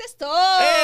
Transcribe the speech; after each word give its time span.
Sextou! 0.00 0.28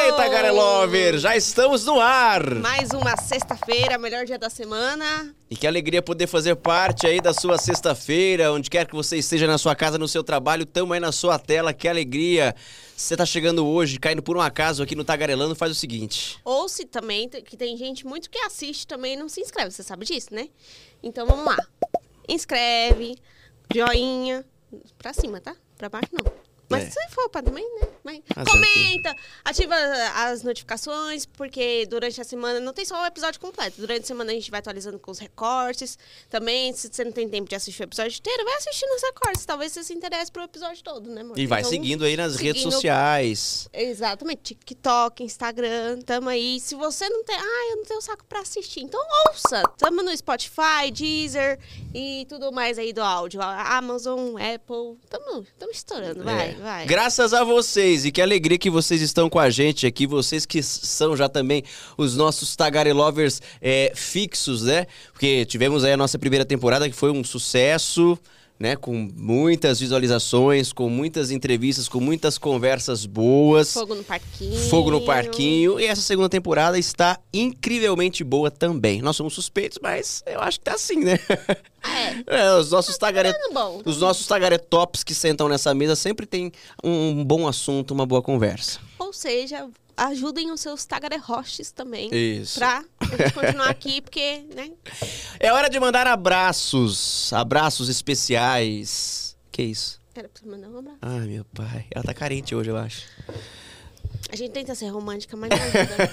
Eita, 0.04 0.28
Garelover, 0.28 1.18
já 1.18 1.34
estamos 1.34 1.86
no 1.86 1.98
ar! 1.98 2.54
Mais 2.56 2.90
uma 2.90 3.16
sexta-feira, 3.16 3.96
melhor 3.96 4.26
dia 4.26 4.38
da 4.38 4.50
semana. 4.50 5.34
E 5.48 5.56
que 5.56 5.66
alegria 5.66 6.02
poder 6.02 6.26
fazer 6.26 6.54
parte 6.54 7.06
aí 7.06 7.18
da 7.18 7.32
sua 7.32 7.56
sexta-feira, 7.56 8.52
onde 8.52 8.68
quer 8.68 8.86
que 8.86 8.94
você 8.94 9.16
esteja 9.16 9.46
na 9.46 9.56
sua 9.56 9.74
casa, 9.74 9.96
no 9.96 10.06
seu 10.06 10.22
trabalho, 10.22 10.66
tamo 10.66 10.92
aí 10.92 11.00
na 11.00 11.12
sua 11.12 11.38
tela, 11.38 11.72
que 11.72 11.88
alegria! 11.88 12.54
Você 12.94 13.16
tá 13.16 13.24
chegando 13.24 13.66
hoje, 13.66 13.98
caindo 13.98 14.22
por 14.22 14.36
um 14.36 14.40
acaso 14.42 14.82
aqui 14.82 14.94
no 14.94 15.02
Tagarelando, 15.02 15.56
faz 15.56 15.72
o 15.72 15.74
seguinte. 15.74 16.38
Ou 16.44 16.68
se 16.68 16.84
também, 16.84 17.26
que 17.26 17.56
tem 17.56 17.74
gente 17.74 18.06
muito 18.06 18.28
que 18.28 18.38
assiste 18.40 18.86
também 18.86 19.14
e 19.14 19.16
não 19.16 19.30
se 19.30 19.40
inscreve, 19.40 19.70
você 19.70 19.82
sabe 19.82 20.04
disso, 20.04 20.28
né? 20.30 20.50
Então 21.02 21.26
vamos 21.26 21.46
lá. 21.46 21.56
Inscreve, 22.28 23.16
joinha, 23.74 24.44
pra 24.98 25.14
cima, 25.14 25.40
tá? 25.40 25.56
Pra 25.78 25.88
baixo 25.88 26.10
não. 26.12 26.46
Mas 26.68 26.84
É. 26.84 26.90
se 26.90 27.14
for 27.14 27.28
pra 27.28 27.42
também, 27.42 27.64
né? 27.80 27.88
Mas 28.02 28.18
o 28.18 28.50
comenta, 28.50 29.14
ativa 29.44 29.74
as 30.16 30.42
notificações, 30.42 31.24
porque 31.26 31.86
durante 31.86 32.20
a 32.20 32.24
semana 32.24 32.58
não 32.60 32.72
tem 32.72 32.84
só 32.84 33.02
o 33.02 33.06
episódio 33.06 33.40
completo. 33.40 33.80
Durante 33.80 34.02
a 34.02 34.06
semana 34.06 34.32
a 34.32 34.34
gente 34.34 34.50
vai 34.50 34.58
atualizando 34.60 34.98
com 34.98 35.10
os 35.10 35.18
recortes. 35.18 35.98
Também, 36.28 36.72
se 36.72 36.88
você 36.92 37.04
não 37.04 37.12
tem 37.12 37.28
tempo 37.28 37.48
de 37.48 37.54
assistir 37.54 37.82
o 37.82 37.84
episódio 37.84 38.16
inteiro, 38.18 38.44
vai 38.44 38.54
assistindo 38.54 38.90
os 38.94 39.02
recortes. 39.02 39.44
Talvez 39.46 39.72
você 39.72 39.84
se 39.84 39.94
interesse 39.94 40.30
pro 40.32 40.42
episódio 40.42 40.82
todo, 40.82 41.08
né, 41.10 41.20
amor? 41.20 41.38
E 41.38 41.46
vai 41.46 41.60
Então, 41.60 41.70
seguindo 41.70 42.04
aí 42.04 42.16
nas 42.16 42.36
redes 42.36 42.62
seguindo- 42.62 42.72
sociais. 42.74 43.68
Exatamente, 43.72 44.42
TikTok, 44.54 45.22
Instagram, 45.22 46.00
tamo 46.02 46.28
aí. 46.28 46.58
Se 46.60 46.74
você 46.74 47.08
não 47.08 47.22
tem, 47.24 47.36
ah, 47.36 47.70
eu 47.70 47.76
não 47.76 47.84
tenho 47.84 48.00
saco 48.00 48.24
pra 48.26 48.40
assistir, 48.40 48.80
então 48.80 49.00
ouça. 49.28 49.62
Tamo 49.78 50.02
no 50.02 50.16
Spotify, 50.16 50.90
Deezer 50.92 51.58
e 51.94 52.26
tudo 52.28 52.50
mais 52.52 52.78
aí 52.78 52.92
do 52.92 53.02
áudio. 53.02 53.40
Amazon, 53.42 54.34
Apple, 54.36 54.98
tamo, 55.08 55.46
tamo 55.58 55.72
estourando, 55.72 56.24
vai, 56.24 56.50
É. 56.50 56.55
vai. 56.60 56.86
Graças 56.86 57.32
a 57.32 57.44
vocês 57.44 58.04
e 58.04 58.12
que 58.12 58.20
alegria 58.20 58.58
que 58.58 58.70
vocês 58.70 59.00
estão 59.00 59.28
com 59.28 59.38
a 59.38 59.50
gente 59.50 59.86
aqui, 59.86 60.06
vocês 60.06 60.46
que 60.46 60.62
são 60.62 61.16
já 61.16 61.28
também 61.28 61.62
os 61.96 62.16
nossos 62.16 62.56
Tagarelovers 62.56 63.40
é, 63.60 63.92
fixos, 63.94 64.62
né? 64.62 64.86
Porque 65.12 65.44
tivemos 65.44 65.84
aí 65.84 65.92
a 65.92 65.96
nossa 65.96 66.18
primeira 66.18 66.44
temporada 66.44 66.88
que 66.88 66.94
foi 66.94 67.10
um 67.10 67.24
sucesso, 67.24 68.18
né? 68.58 68.76
Com 68.76 69.08
muitas 69.14 69.80
visualizações, 69.80 70.72
com 70.72 70.88
muitas 70.88 71.30
entrevistas, 71.30 71.88
com 71.88 72.00
muitas 72.00 72.38
conversas 72.38 73.06
boas. 73.06 73.72
Fogo 73.72 73.94
no 73.94 74.04
parquinho. 74.04 74.58
Fogo 74.68 74.90
no 74.90 75.00
parquinho. 75.02 75.80
E 75.80 75.84
essa 75.84 76.02
segunda 76.02 76.28
temporada 76.28 76.78
está 76.78 77.18
incrivelmente 77.32 78.24
boa 78.24 78.50
também. 78.50 79.02
Nós 79.02 79.16
somos 79.16 79.34
suspeitos, 79.34 79.78
mas 79.82 80.22
eu 80.26 80.40
acho 80.40 80.58
que 80.58 80.64
tá 80.64 80.74
assim, 80.74 81.04
né? 81.04 81.18
É. 81.28 81.66
É, 82.26 82.52
os 82.56 82.72
nossos. 82.72 82.98
Tá 82.98 83.12
bom. 83.52 83.80
Os 83.84 84.00
nossos 84.00 84.26
tagaretops 84.26 85.04
que 85.04 85.14
sentam 85.14 85.48
nessa 85.48 85.72
mesa 85.72 85.94
sempre 85.94 86.26
tem 86.26 86.50
um 86.82 87.24
bom 87.24 87.46
assunto, 87.46 87.92
uma 87.92 88.04
boa 88.04 88.20
conversa. 88.20 88.80
Ou 88.98 89.12
seja, 89.12 89.68
ajudem 89.96 90.50
os 90.52 90.60
seus 90.60 90.84
Tagare 90.84 91.16
Roches 91.16 91.72
também. 91.72 92.10
Isso. 92.12 92.58
Pra 92.58 92.84
a 93.00 93.04
gente 93.04 93.32
continuar 93.32 93.70
aqui, 93.70 94.00
porque, 94.00 94.44
né? 94.54 94.72
É 95.40 95.52
hora 95.52 95.68
de 95.68 95.80
mandar 95.80 96.06
abraços, 96.06 97.32
abraços 97.32 97.88
especiais. 97.88 99.36
Que 99.50 99.62
isso? 99.62 100.00
Era 100.14 100.28
pra 100.28 100.40
você 100.40 100.48
mandar 100.48 100.68
um 100.68 100.78
abraço. 100.78 100.98
Ai, 101.02 101.26
meu 101.26 101.44
pai. 101.44 101.86
Ela 101.90 102.04
tá 102.04 102.14
carente 102.14 102.54
hoje, 102.54 102.70
eu 102.70 102.76
acho. 102.76 103.02
A 104.30 104.36
gente 104.36 104.50
tenta 104.50 104.74
ser 104.74 104.88
romântica, 104.88 105.36
mas 105.36 105.50
não 105.50 105.56
ajuda. 105.56 106.10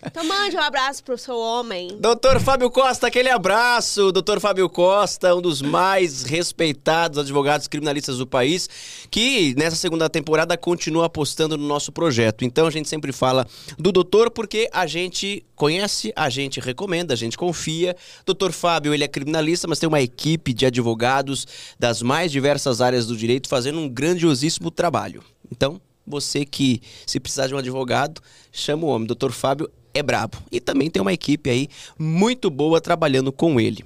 então 0.06 0.24
mande 0.24 0.56
um 0.56 0.60
abraço 0.60 1.02
pro 1.02 1.18
seu 1.18 1.36
homem. 1.36 1.98
Doutor 1.98 2.40
Fábio 2.40 2.70
Costa, 2.70 3.08
aquele 3.08 3.28
abraço. 3.28 4.12
Doutor 4.12 4.38
Fábio 4.40 4.68
Costa, 4.68 5.34
um 5.34 5.40
dos 5.40 5.60
mais 5.60 6.22
respeitados 6.22 7.18
advogados 7.18 7.66
criminalistas 7.66 8.18
do 8.18 8.26
país, 8.26 8.68
que 9.10 9.54
nessa 9.56 9.76
segunda 9.76 10.08
temporada 10.08 10.56
continua 10.56 11.06
apostando 11.06 11.58
no 11.58 11.66
nosso 11.66 11.90
projeto. 11.90 12.44
Então 12.44 12.66
a 12.66 12.70
gente 12.70 12.88
sempre 12.88 13.12
fala 13.12 13.46
do 13.76 13.90
doutor 13.90 14.30
porque 14.30 14.68
a 14.72 14.86
gente 14.86 15.44
conhece, 15.56 16.12
a 16.14 16.30
gente 16.30 16.60
recomenda, 16.60 17.14
a 17.14 17.16
gente 17.16 17.36
confia. 17.36 17.96
Doutor 18.24 18.52
Fábio, 18.52 18.94
ele 18.94 19.04
é 19.04 19.08
criminalista, 19.08 19.66
mas 19.66 19.78
tem 19.78 19.88
uma 19.88 20.00
equipe 20.00 20.52
de 20.52 20.66
advogados 20.66 21.46
das 21.78 22.00
mais 22.00 22.30
diversas 22.30 22.80
áreas 22.80 23.06
do 23.06 23.16
direito 23.16 23.48
fazendo 23.48 23.80
um 23.80 23.88
grandiosíssimo 23.88 24.70
trabalho. 24.70 25.22
Então, 25.50 25.80
você 26.10 26.44
que, 26.44 26.82
se 27.06 27.18
precisar 27.18 27.46
de 27.46 27.54
um 27.54 27.58
advogado, 27.58 28.20
chama 28.52 28.84
o 28.84 28.88
homem. 28.88 29.06
Doutor 29.06 29.32
Fábio 29.32 29.70
é 29.94 30.02
brabo. 30.02 30.38
E 30.50 30.60
também 30.60 30.90
tem 30.90 31.00
uma 31.00 31.12
equipe 31.12 31.48
aí 31.48 31.68
muito 31.98 32.50
boa 32.50 32.80
trabalhando 32.80 33.32
com 33.32 33.60
ele. 33.60 33.84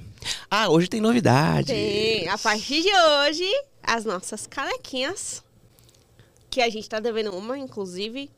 Ah, 0.50 0.68
hoje 0.68 0.88
tem 0.88 1.00
novidade. 1.00 1.66
Tem, 1.66 2.28
a 2.28 2.38
partir 2.38 2.82
de 2.82 2.90
hoje, 2.90 3.48
as 3.82 4.04
nossas 4.04 4.46
canequinhas. 4.46 5.42
Que 6.50 6.60
a 6.60 6.70
gente 6.70 6.88
tá 6.88 7.00
devendo 7.00 7.36
uma, 7.36 7.58
inclusive, 7.58 8.30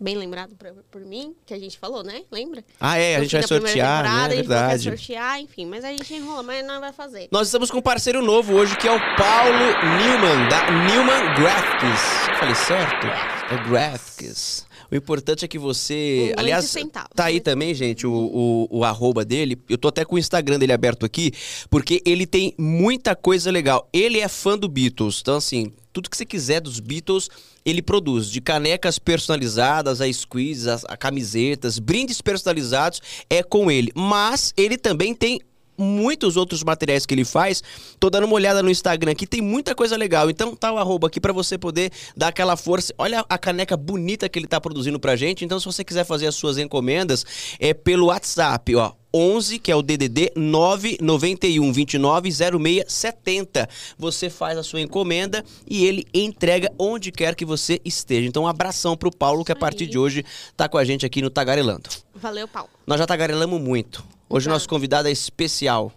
bem 0.00 0.16
lembrado 0.16 0.54
por, 0.56 0.72
por 0.90 1.00
mim, 1.02 1.34
que 1.44 1.52
a 1.52 1.58
gente 1.58 1.78
falou, 1.78 2.02
né? 2.02 2.22
Lembra? 2.30 2.64
Ah, 2.80 2.96
é, 2.98 3.16
a 3.16 3.20
gente 3.20 3.32
vai 3.32 3.42
sortear, 3.46 4.02
né? 4.04 4.08
É 4.08 4.12
A 4.12 4.28
gente 4.28 4.36
verdade. 4.48 4.82
sortear, 4.84 5.40
enfim, 5.40 5.66
mas 5.66 5.84
a 5.84 5.88
gente 5.90 6.14
enrola, 6.14 6.42
mas 6.42 6.64
não 6.66 6.80
vai 6.80 6.92
fazer. 6.92 7.28
Nós 7.30 7.48
estamos 7.48 7.70
com 7.70 7.78
um 7.78 7.82
parceiro 7.82 8.22
novo 8.22 8.54
hoje, 8.54 8.76
que 8.76 8.88
é 8.88 8.92
o 8.92 8.98
Paulo 9.16 9.58
Newman, 9.98 10.48
da 10.48 10.70
Newman 10.70 11.34
Graphics. 11.34 12.28
Eu 12.28 12.34
falei 12.36 12.54
certo? 12.54 13.06
É 13.06 13.68
Graphics. 13.68 14.66
O 14.90 14.96
importante 14.96 15.44
é 15.44 15.48
que 15.48 15.58
você. 15.58 16.32
Um 16.36 16.40
aliás, 16.40 16.74
tá 17.14 17.24
aí 17.24 17.40
também, 17.40 17.72
gente, 17.74 18.06
o, 18.06 18.12
o, 18.12 18.78
o 18.78 18.84
arroba 18.84 19.24
dele. 19.24 19.58
Eu 19.68 19.78
tô 19.78 19.88
até 19.88 20.04
com 20.04 20.16
o 20.16 20.18
Instagram 20.18 20.58
dele 20.58 20.72
aberto 20.72 21.06
aqui, 21.06 21.32
porque 21.68 22.02
ele 22.04 22.26
tem 22.26 22.54
muita 22.58 23.14
coisa 23.14 23.50
legal. 23.50 23.88
Ele 23.92 24.18
é 24.18 24.28
fã 24.28 24.58
do 24.58 24.68
Beatles. 24.68 25.20
Então, 25.20 25.36
assim, 25.36 25.72
tudo 25.92 26.10
que 26.10 26.16
você 26.16 26.24
quiser 26.24 26.60
dos 26.60 26.80
Beatles, 26.80 27.28
ele 27.64 27.82
produz. 27.82 28.30
De 28.30 28.40
canecas 28.40 28.98
personalizadas, 28.98 30.00
a 30.00 30.12
squeeze, 30.12 30.68
a, 30.68 30.80
a 30.88 30.96
camisetas, 30.96 31.78
brindes 31.78 32.20
personalizados, 32.20 33.00
é 33.28 33.42
com 33.42 33.70
ele. 33.70 33.92
Mas 33.94 34.52
ele 34.56 34.76
também 34.76 35.14
tem 35.14 35.40
muitos 35.80 36.36
outros 36.36 36.62
materiais 36.62 37.06
que 37.06 37.14
ele 37.14 37.24
faz. 37.24 37.62
Tô 37.98 38.10
dando 38.10 38.24
uma 38.24 38.34
olhada 38.34 38.62
no 38.62 38.70
Instagram 38.70 39.12
aqui, 39.12 39.26
tem 39.26 39.40
muita 39.40 39.74
coisa 39.74 39.96
legal. 39.96 40.30
Então 40.30 40.54
tá 40.54 40.72
o 40.72 40.78
arroba 40.78 41.06
aqui 41.06 41.20
pra 41.20 41.32
você 41.32 41.58
poder 41.58 41.90
dar 42.16 42.28
aquela 42.28 42.56
força. 42.56 42.94
Olha 42.98 43.24
a 43.28 43.38
caneca 43.38 43.76
bonita 43.76 44.28
que 44.28 44.38
ele 44.38 44.46
tá 44.46 44.60
produzindo 44.60 45.00
pra 45.00 45.16
gente. 45.16 45.44
Então 45.44 45.58
se 45.58 45.66
você 45.66 45.82
quiser 45.82 46.04
fazer 46.04 46.26
as 46.26 46.34
suas 46.34 46.58
encomendas, 46.58 47.24
é 47.58 47.74
pelo 47.74 48.06
WhatsApp, 48.06 48.74
ó. 48.76 48.99
11, 49.12 49.58
que 49.58 49.70
é 49.72 49.76
o 49.76 49.82
DDD 49.82 50.32
991 50.36 51.72
29 51.72 52.30
06 52.32 52.84
70. 52.88 53.68
Você 53.98 54.30
faz 54.30 54.58
a 54.58 54.62
sua 54.62 54.80
encomenda 54.80 55.44
e 55.68 55.84
ele 55.86 56.06
entrega 56.14 56.72
onde 56.78 57.10
quer 57.12 57.34
que 57.34 57.44
você 57.44 57.80
esteja. 57.84 58.28
Então, 58.28 58.44
um 58.44 58.48
abração 58.48 58.96
pro 58.96 59.10
Paulo, 59.14 59.44
que 59.44 59.52
a 59.52 59.56
partir 59.56 59.86
de 59.86 59.98
hoje 59.98 60.24
tá 60.56 60.68
com 60.68 60.78
a 60.78 60.84
gente 60.84 61.04
aqui 61.04 61.20
no 61.22 61.30
Tagarelando. 61.30 61.88
Valeu, 62.14 62.46
Paulo. 62.48 62.70
Nós 62.86 62.98
já 62.98 63.06
tagarelamos 63.06 63.60
muito. 63.60 64.04
Hoje 64.28 64.46
o 64.46 64.50
Tá. 64.50 64.54
nosso 64.54 64.68
convidado 64.68 65.08
é 65.08 65.10
especial. 65.12 65.92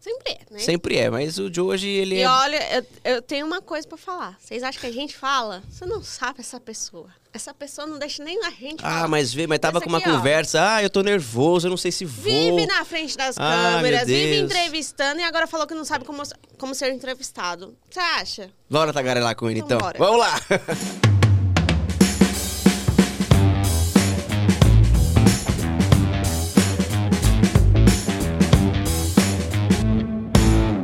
Sempre 0.00 0.32
é, 0.32 0.38
né? 0.54 0.58
Sempre 0.60 0.96
é, 0.96 1.10
mas 1.10 1.38
o 1.38 1.50
de 1.50 1.60
hoje 1.60 1.86
ele 1.88 2.14
E 2.16 2.20
é. 2.20 2.28
olha, 2.28 2.76
eu, 3.04 3.12
eu 3.16 3.22
tenho 3.22 3.44
uma 3.46 3.60
coisa 3.60 3.86
pra 3.86 3.98
falar. 3.98 4.38
Vocês 4.40 4.62
acham 4.62 4.80
que 4.80 4.86
a 4.86 4.92
gente 4.92 5.14
fala? 5.16 5.62
Você 5.70 5.84
não 5.86 6.02
sabe 6.02 6.40
essa 6.40 6.58
pessoa. 6.60 7.08
Essa 7.32 7.52
pessoa 7.52 7.86
não 7.86 7.98
deixa 7.98 8.24
nem 8.24 8.42
a 8.44 8.50
gente 8.50 8.80
falar. 8.80 9.04
Ah, 9.04 9.08
mas 9.08 9.32
vê, 9.34 9.46
mas 9.46 9.58
tava 9.58 9.80
com 9.80 9.88
uma 9.88 9.98
aqui, 9.98 10.08
ó. 10.08 10.16
conversa. 10.16 10.74
Ah, 10.76 10.82
eu 10.82 10.88
tô 10.88 11.02
nervoso, 11.02 11.66
eu 11.66 11.70
não 11.70 11.76
sei 11.76 11.92
se 11.92 12.04
vou. 12.04 12.24
Vive 12.24 12.66
na 12.66 12.84
frente 12.84 13.16
das 13.16 13.36
Ah, 13.38 13.74
câmeras, 13.76 14.06
vive 14.06 14.38
entrevistando 14.40 15.20
e 15.20 15.24
agora 15.24 15.46
falou 15.46 15.66
que 15.66 15.74
não 15.74 15.84
sabe 15.84 16.04
como, 16.04 16.22
como 16.56 16.74
ser 16.74 16.90
entrevistado. 16.92 17.76
Você 17.90 18.00
acha? 18.00 18.50
Bora 18.68 18.92
tagarelar 18.92 19.36
com 19.36 19.48
ele 19.50 19.60
Então 19.60 19.76
então. 19.78 19.92
Vamos 19.98 20.18
lá. 20.20 20.34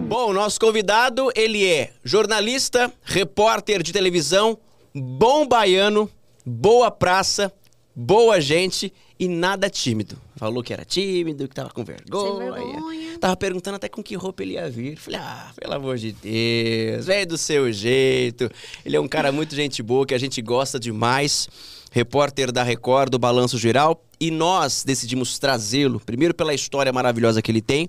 Bom, 0.08 0.32
nosso 0.32 0.60
convidado, 0.60 1.30
ele 1.34 1.66
é 1.66 1.90
jornalista, 2.04 2.92
repórter 3.02 3.82
de 3.82 3.92
televisão, 3.92 4.56
bom 4.94 5.46
baiano, 5.46 6.08
boa 6.44 6.90
praça, 6.90 7.52
boa 7.94 8.40
gente 8.40 8.92
e 9.18 9.28
nada 9.28 9.70
tímido. 9.70 10.18
Falou 10.36 10.62
que 10.62 10.72
era 10.72 10.84
tímido, 10.84 11.48
que 11.48 11.54
tava 11.54 11.70
com 11.70 11.84
vergonha. 11.84 12.52
vergonha. 12.52 13.18
Tava 13.18 13.36
perguntando 13.36 13.76
até 13.76 13.88
com 13.88 14.02
que 14.02 14.16
roupa 14.16 14.42
ele 14.42 14.54
ia 14.54 14.68
vir. 14.68 14.96
Falei, 14.96 15.20
ah, 15.20 15.52
pelo 15.56 15.74
amor 15.74 15.96
de 15.96 16.12
Deus, 16.12 17.06
vem 17.06 17.26
do 17.26 17.38
seu 17.38 17.72
jeito. 17.72 18.50
Ele 18.84 18.96
é 18.96 19.00
um 19.00 19.08
cara 19.08 19.30
muito 19.30 19.54
gente 19.54 19.82
boa, 19.82 20.04
que 20.04 20.14
a 20.14 20.18
gente 20.18 20.42
gosta 20.42 20.78
demais. 20.78 21.48
Repórter 21.94 22.50
da 22.50 22.64
Record, 22.64 23.08
do 23.08 23.20
Balanço 23.20 23.56
Geral. 23.56 24.04
E 24.18 24.28
nós 24.28 24.82
decidimos 24.82 25.38
trazê-lo, 25.38 26.00
primeiro 26.00 26.34
pela 26.34 26.52
história 26.52 26.92
maravilhosa 26.92 27.40
que 27.40 27.52
ele 27.52 27.62
tem. 27.62 27.88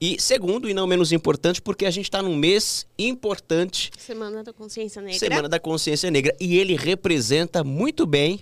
E 0.00 0.20
segundo, 0.20 0.68
e 0.68 0.74
não 0.74 0.88
menos 0.88 1.12
importante, 1.12 1.62
porque 1.62 1.86
a 1.86 1.90
gente 1.90 2.10
tá 2.10 2.20
num 2.20 2.34
mês 2.34 2.84
importante 2.98 3.92
Semana 3.96 4.42
da 4.42 4.52
Consciência 4.52 5.00
Negra. 5.00 5.18
Semana 5.20 5.48
da 5.48 5.60
Consciência 5.60 6.10
Negra. 6.10 6.34
E 6.40 6.58
ele 6.58 6.74
representa 6.74 7.62
muito 7.62 8.04
bem 8.06 8.40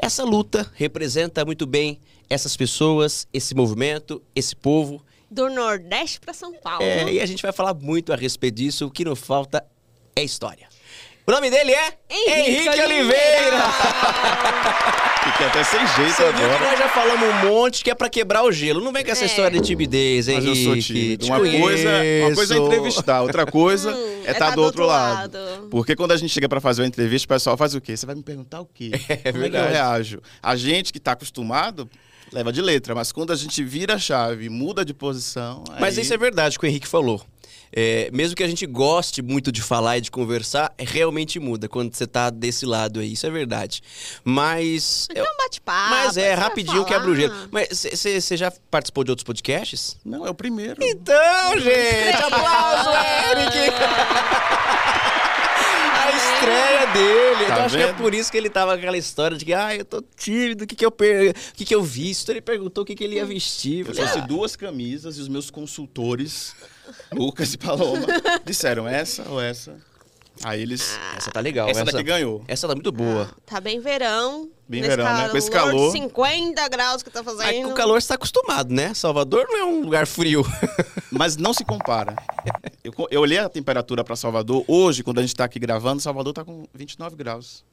essa 0.00 0.22
luta, 0.22 0.70
representa 0.74 1.44
muito 1.44 1.66
bem 1.66 1.98
essas 2.30 2.56
pessoas, 2.56 3.26
esse 3.32 3.52
movimento, 3.52 4.22
esse 4.32 4.54
povo. 4.54 5.04
Do 5.28 5.50
Nordeste 5.50 6.20
pra 6.20 6.32
São 6.32 6.52
Paulo. 6.52 6.84
É, 6.84 7.14
e 7.14 7.20
a 7.20 7.26
gente 7.26 7.42
vai 7.42 7.52
falar 7.52 7.74
muito 7.74 8.12
a 8.12 8.16
respeito 8.16 8.54
disso. 8.54 8.86
O 8.86 8.90
que 8.92 9.04
não 9.04 9.16
falta 9.16 9.66
é 10.14 10.22
história. 10.22 10.68
O 11.26 11.32
nome 11.32 11.50
dele 11.50 11.72
é 11.72 11.92
Henrique 12.08 12.68
Oliveira. 12.80 13.58
fiquei 15.26 15.46
até 15.48 15.64
sem 15.64 15.80
jeito 15.80 16.12
Você 16.14 16.22
viu 16.24 16.34
que 16.34 16.42
agora. 16.44 16.70
nós 16.70 16.78
já 16.78 16.88
falamos 16.88 17.28
um 17.28 17.48
monte 17.50 17.82
que 17.82 17.90
é 17.90 17.94
pra 17.96 18.08
quebrar 18.08 18.44
o 18.44 18.52
gelo. 18.52 18.80
Não 18.80 18.92
vem 18.92 19.04
com 19.04 19.10
essa 19.10 19.24
É. 19.24 19.26
história 19.26 19.60
de 19.60 19.66
timidez, 19.66 20.28
hein, 20.28 20.36
Mas 20.36 20.44
eu 20.44 20.54
sou 20.54 20.72
Henrique? 20.74 21.16
tímido. 21.16 21.26
Uma 21.26 21.38
coisa, 21.40 21.88
uma 22.26 22.34
coisa 22.34 22.54
é 22.54 22.58
entrevistar, 22.58 23.22
outra 23.22 23.44
coisa 23.44 23.90
Hum, 23.92 24.22
é 24.24 24.30
estar 24.30 24.50
tá 24.50 24.54
do 24.54 24.62
outro 24.62 24.86
lado. 24.86 25.36
Porque 25.68 25.96
quando 25.96 26.12
a 26.12 26.16
gente 26.16 26.30
chega 26.32 26.48
pra 26.48 26.60
fazer 26.60 26.82
uma 26.82 26.88
entrevista, 26.88 27.26
o 27.26 27.28
pessoal 27.28 27.56
faz 27.56 27.74
o 27.74 27.80
quê? 27.80 27.96
Você 27.96 28.06
vai 28.06 28.14
me 28.14 28.22
perguntar 28.22 28.60
o 28.60 28.66
quê? 28.66 28.90
Como 28.96 29.02
é 29.12 29.16
que 29.16 29.28
eu 29.28 29.32
verdade. 29.40 29.72
reajo? 29.72 30.20
A 30.40 30.54
gente 30.54 30.92
que 30.92 31.00
tá 31.00 31.12
acostumado 31.12 31.90
leva 32.32 32.52
de 32.52 32.60
letra, 32.62 32.94
mas 32.94 33.10
quando 33.12 33.32
a 33.32 33.36
gente 33.36 33.62
vira 33.64 33.94
a 33.94 33.98
chave, 33.98 34.48
muda 34.48 34.84
de 34.84 34.92
posição. 34.94 35.62
Mas 35.80 35.96
aí- 35.98 36.02
isso 36.04 36.14
é 36.14 36.16
verdade 36.18 36.56
que 36.58 36.64
o 36.64 36.68
Henrique 36.68 36.86
falou. 36.86 37.20
É, 37.78 38.08
mesmo 38.10 38.34
que 38.34 38.42
a 38.42 38.48
gente 38.48 38.64
goste 38.64 39.20
muito 39.20 39.52
de 39.52 39.60
falar 39.60 39.98
e 39.98 40.00
de 40.00 40.10
conversar, 40.10 40.72
é, 40.78 40.84
realmente 40.84 41.38
muda 41.38 41.68
quando 41.68 41.94
você 41.94 42.06
tá 42.06 42.30
desse 42.30 42.64
lado 42.64 43.00
aí. 43.00 43.12
Isso 43.12 43.26
é 43.26 43.30
verdade. 43.30 43.82
Mas. 44.24 45.06
É 45.14 45.22
um 45.22 45.36
bate-papo. 45.36 45.90
mas 45.90 46.16
é, 46.16 46.32
rapidinho 46.32 46.86
quebra 46.86 47.10
o 47.10 47.14
gelo. 47.14 47.34
Mas 47.50 47.68
você 47.68 48.36
já 48.36 48.50
participou 48.70 49.04
de 49.04 49.10
outros 49.10 49.24
podcasts? 49.24 49.98
Não, 50.02 50.26
é 50.26 50.30
o 50.30 50.34
primeiro. 50.34 50.82
Então, 50.82 51.58
gente, 51.58 52.22
aplauso, 52.22 52.90
Eric! 53.30 53.76
A 56.06 56.16
estreia 56.16 56.86
dele. 56.92 57.46
Tá 57.46 57.56
eu 57.56 57.62
acho 57.64 57.76
que 57.76 57.82
é 57.82 57.92
por 57.92 58.14
isso 58.14 58.30
que 58.30 58.38
ele 58.38 58.50
tava 58.50 58.72
com 58.72 58.78
aquela 58.78 58.96
história 58.96 59.36
de 59.36 59.44
que, 59.44 59.52
ah, 59.52 59.74
eu 59.74 59.84
tô 59.84 60.02
tímido, 60.16 60.64
o 60.64 60.66
que 60.66 60.76
que 60.76 60.86
eu, 60.86 60.90
per... 60.90 61.30
o 61.30 61.54
que 61.54 61.64
que 61.64 61.74
eu 61.74 61.82
visto? 61.82 62.30
Ele 62.30 62.40
perguntou 62.40 62.82
o 62.82 62.86
que 62.86 62.94
que 62.94 63.04
ele 63.04 63.16
ia 63.16 63.24
vestir. 63.24 63.80
Eu 63.80 63.86
Falei, 63.86 64.02
trouxe 64.02 64.18
ah, 64.18 64.26
duas 64.26 64.56
camisas 64.56 65.18
e 65.18 65.20
os 65.20 65.28
meus 65.28 65.50
consultores, 65.50 66.54
Lucas 67.12 67.54
e 67.54 67.58
Paloma, 67.58 68.06
disseram 68.44 68.86
essa 68.86 69.28
ou 69.28 69.40
essa. 69.40 69.76
Aí 70.44 70.60
eles. 70.60 70.98
essa 71.16 71.30
tá 71.30 71.40
legal. 71.40 71.68
essa 71.68 71.84
daqui 71.84 72.02
ganhou. 72.02 72.44
Essa 72.46 72.68
tá 72.68 72.74
muito 72.74 72.92
boa. 72.92 73.30
Tá 73.46 73.60
bem 73.60 73.80
verão. 73.80 74.50
Bem 74.68 74.80
nesse 74.80 74.96
verão, 74.96 75.16
né? 75.16 75.28
Com 75.28 75.36
esse 75.36 75.50
calor 75.50 75.70
de 75.70 75.76
calor. 75.76 75.92
50 75.92 76.68
graus 76.68 77.02
que 77.02 77.10
tá 77.10 77.22
fazendo. 77.22 77.42
Aí 77.42 77.62
com 77.62 77.70
o 77.70 77.74
calor 77.74 78.02
você 78.02 78.08
tá 78.08 78.14
acostumado, 78.14 78.74
né? 78.74 78.92
Salvador 78.94 79.46
não 79.48 79.58
é 79.58 79.64
um 79.64 79.80
lugar 79.82 80.06
frio. 80.06 80.44
Mas 81.10 81.36
não 81.36 81.54
se 81.54 81.64
compara. 81.64 82.16
Eu, 82.82 82.92
eu 83.10 83.20
olhei 83.20 83.38
a 83.38 83.48
temperatura 83.48 84.02
para 84.02 84.16
Salvador. 84.16 84.64
Hoje, 84.66 85.04
quando 85.04 85.18
a 85.18 85.22
gente 85.22 85.36
tá 85.36 85.44
aqui 85.44 85.58
gravando, 85.60 86.02
Salvador 86.02 86.32
tá 86.32 86.44
com 86.44 86.66
29 86.74 87.14
graus. 87.14 87.64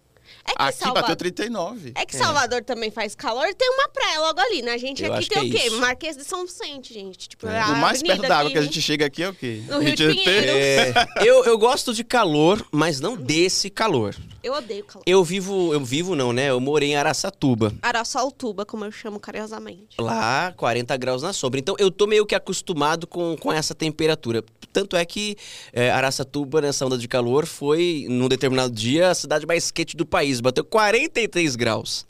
É 0.45 0.51
que 0.51 0.61
Aqui 0.61 0.77
Salvador... 0.77 1.01
bateu 1.01 1.15
39. 1.15 1.91
É 1.95 2.05
que 2.05 2.15
Salvador 2.15 2.63
também 2.63 2.91
faz 2.91 3.15
calor 3.15 3.45
e 3.47 3.53
tem 3.53 3.69
uma 3.69 3.87
praia 3.89 4.19
logo 4.19 4.39
ali, 4.39 4.61
né? 4.61 4.73
A 4.73 4.77
gente 4.77 5.03
Eu 5.03 5.13
aqui 5.13 5.29
tem 5.29 5.49
que 5.49 5.55
o 5.55 5.57
é 5.57 5.61
quê? 5.61 5.67
isso. 5.67 5.79
Marquês 5.79 6.17
de 6.17 6.23
São 6.23 6.45
Vicente, 6.45 6.93
gente. 6.93 7.29
Tipo, 7.29 7.47
É. 7.47 7.63
o 7.65 7.77
mais 7.77 8.01
perto 8.03 8.21
da 8.21 8.37
água 8.39 8.51
que 8.51 8.57
a 8.57 8.61
gente 8.61 8.81
chega 8.81 9.05
aqui 9.05 9.23
é 9.23 9.29
o 9.29 9.33
quê? 9.33 9.63
No 9.67 9.79
Rio 9.79 9.95
de. 9.95 10.29
É, 10.29 10.93
eu, 11.25 11.43
eu 11.45 11.57
gosto 11.57 11.93
de 11.93 12.03
calor, 12.03 12.65
mas 12.71 12.99
não 12.99 13.15
desse 13.15 13.69
calor. 13.69 14.15
Eu 14.43 14.53
odeio 14.53 14.83
calor. 14.83 15.03
Eu 15.07 15.23
vivo, 15.23 15.73
eu 15.73 15.79
vivo 15.79 16.15
não, 16.15 16.33
né? 16.33 16.49
Eu 16.49 16.59
morei 16.59 16.89
em 16.91 16.95
Araçatuba. 16.97 17.71
Araçaltuba, 17.81 18.65
como 18.65 18.83
eu 18.83 18.91
chamo 18.91 19.17
carinhosamente. 19.19 19.95
Lá, 19.97 20.53
40 20.57 20.97
graus 20.97 21.21
na 21.23 21.31
sombra. 21.31 21.59
Então, 21.59 21.75
eu 21.79 21.89
tô 21.89 22.05
meio 22.05 22.25
que 22.25 22.35
acostumado 22.35 23.07
com, 23.07 23.37
com 23.37 23.53
essa 23.53 23.73
temperatura. 23.73 24.43
Tanto 24.73 24.97
é 24.97 25.05
que 25.05 25.37
é, 25.71 25.91
Araçatuba, 25.91 26.59
nessa 26.59 26.85
onda 26.85 26.97
de 26.97 27.07
calor, 27.07 27.45
foi, 27.45 28.05
num 28.09 28.27
determinado 28.27 28.73
dia, 28.73 29.11
a 29.11 29.15
cidade 29.15 29.45
mais 29.45 29.71
quente 29.71 29.95
do 29.95 30.05
país. 30.13 30.39
Bateu 30.39 30.63
43 30.63 31.55
graus. 31.55 32.05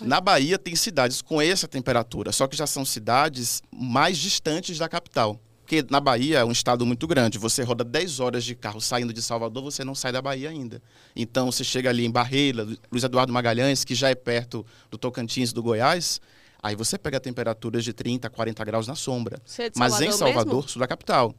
Na 0.00 0.20
Bahia 0.20 0.58
tem 0.58 0.74
cidades 0.76 1.20
com 1.22 1.40
essa 1.40 1.66
temperatura, 1.68 2.30
só 2.32 2.46
que 2.46 2.56
já 2.56 2.66
são 2.66 2.84
cidades 2.84 3.62
mais 3.72 4.18
distantes 4.18 4.78
da 4.78 4.88
capital. 4.88 5.38
Porque 5.62 5.84
na 5.88 5.98
Bahia 5.98 6.38
é 6.40 6.44
um 6.44 6.52
estado 6.52 6.84
muito 6.84 7.06
grande. 7.06 7.38
Você 7.38 7.62
roda 7.62 7.82
10 7.82 8.20
horas 8.20 8.44
de 8.44 8.54
carro 8.54 8.80
saindo 8.80 9.12
de 9.14 9.22
Salvador, 9.22 9.62
você 9.64 9.82
não 9.82 9.94
sai 9.94 10.12
da 10.12 10.20
Bahia 10.20 10.50
ainda. 10.50 10.80
Então 11.16 11.50
você 11.50 11.64
chega 11.64 11.88
ali 11.90 12.04
em 12.04 12.10
Barreira, 12.10 12.64
Luiz 12.92 13.02
Eduardo 13.02 13.32
Magalhães, 13.32 13.82
que 13.84 13.94
já 13.94 14.10
é 14.10 14.14
perto 14.14 14.64
do 14.90 14.98
Tocantins 14.98 15.50
e 15.50 15.54
do 15.54 15.62
Goiás, 15.62 16.20
aí 16.62 16.76
você 16.76 16.98
pega 16.98 17.18
temperaturas 17.18 17.82
de 17.82 17.92
30, 17.94 18.28
40 18.28 18.62
graus 18.64 18.86
na 18.86 18.94
sombra. 18.94 19.40
Você 19.44 19.62
é 19.64 19.70
de 19.70 19.78
Mas 19.78 19.94
em 19.94 20.10
Salvador 20.10 20.18
Salvador, 20.18 20.54
mesmo? 20.56 20.68
sul 20.68 20.80
da 20.80 20.86
capital. 20.86 21.34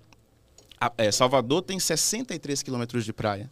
A- 0.82 0.92
é, 0.98 1.12
Salvador 1.12 1.62
tem 1.62 1.80
63 1.80 2.64
quilômetros 2.64 3.06
de 3.06 3.14
praia. 3.14 3.50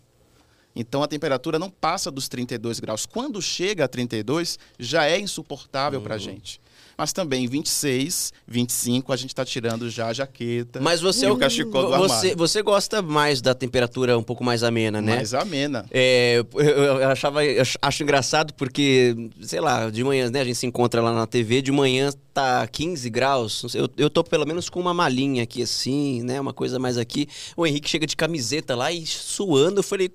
Então 0.75 1.03
a 1.03 1.07
temperatura 1.07 1.59
não 1.59 1.69
passa 1.69 2.09
dos 2.09 2.27
32 2.27 2.79
graus. 2.79 3.05
Quando 3.05 3.41
chega 3.41 3.85
a 3.85 3.87
32, 3.87 4.57
já 4.79 5.05
é 5.05 5.19
insuportável 5.19 5.99
Uhum. 5.99 6.03
pra 6.03 6.17
gente. 6.17 6.59
Mas 6.95 7.11
também 7.11 7.47
26, 7.47 8.31
25, 8.47 9.11
a 9.11 9.15
gente 9.15 9.29
está 9.29 9.43
tirando 9.43 9.89
já 9.89 10.07
a 10.07 10.13
jaqueta. 10.13 10.79
Mas 10.79 11.01
você 11.01 11.25
e 11.25 11.29
é 11.29 11.31
o 11.31 11.37
cachecol 11.37 11.83
do 11.83 11.97
você, 11.97 12.13
armário. 12.13 12.37
você 12.37 12.61
gosta 12.61 13.01
mais 13.01 13.41
da 13.41 13.55
temperatura 13.55 14.15
um 14.17 14.21
pouco 14.21 14.43
mais 14.43 14.61
amena, 14.63 15.01
né? 15.01 15.15
Mais 15.15 15.33
amena. 15.33 15.85
É, 15.91 16.43
eu, 16.53 16.61
eu 16.99 17.09
achava, 17.09 17.43
eu 17.43 17.63
acho 17.81 18.03
engraçado 18.03 18.53
porque, 18.53 19.15
sei 19.41 19.59
lá, 19.59 19.89
de 19.89 20.03
manhã, 20.03 20.29
né, 20.29 20.41
a 20.41 20.45
gente 20.45 20.55
se 20.55 20.67
encontra 20.67 21.01
lá 21.01 21.11
na 21.13 21.25
TV, 21.25 21.63
de 21.63 21.71
manhã 21.71 22.11
tá 22.31 22.65
15 22.67 23.09
graus, 23.09 23.73
eu, 23.75 23.87
eu 23.97 24.09
tô 24.09 24.23
pelo 24.23 24.45
menos 24.45 24.69
com 24.69 24.79
uma 24.79 24.93
malinha 24.93 25.43
aqui 25.43 25.61
assim, 25.63 26.21
né, 26.23 26.39
uma 26.39 26.53
coisa 26.53 26.77
mais 26.79 26.97
aqui. 26.97 27.27
O 27.57 27.65
Henrique 27.65 27.89
chega 27.89 28.05
de 28.07 28.15
camiseta 28.15 28.75
lá 28.75 28.91
e 28.91 29.03
suando, 29.05 29.79
eu 29.79 29.83
falei, 29.83 30.09
"Cê- 30.09 30.13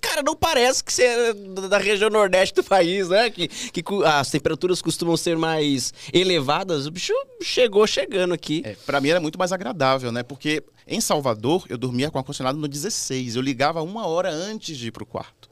cara, 0.00 0.22
não 0.22 0.36
parece 0.36 0.82
que 0.82 0.92
você 0.92 1.04
é 1.04 1.34
da 1.68 1.78
região 1.78 2.10
nordeste 2.10 2.54
do 2.54 2.64
país, 2.64 3.08
né, 3.08 3.30
que, 3.30 3.48
que 3.48 3.82
as 4.04 4.30
temperaturas 4.30 4.82
costumam 4.82 5.16
ser 5.16 5.36
mais 5.36 5.92
elevadas, 6.12 6.86
o 6.86 6.90
bicho 6.90 7.12
chegou 7.42 7.86
chegando 7.86 8.34
aqui. 8.34 8.62
É, 8.64 8.74
para 8.84 9.00
mim 9.00 9.08
era 9.08 9.20
muito 9.20 9.38
mais 9.38 9.52
agradável, 9.52 10.12
né? 10.12 10.22
Porque 10.22 10.62
em 10.86 11.00
Salvador 11.00 11.64
eu 11.68 11.78
dormia 11.78 12.10
com 12.10 12.18
ar-condicionado 12.18 12.58
no 12.58 12.66
16. 12.66 13.36
Eu 13.36 13.42
ligava 13.42 13.80
uma 13.82 14.06
hora 14.06 14.30
antes 14.30 14.76
de 14.76 14.88
ir 14.88 14.90
pro 14.90 15.06
quarto. 15.06 15.48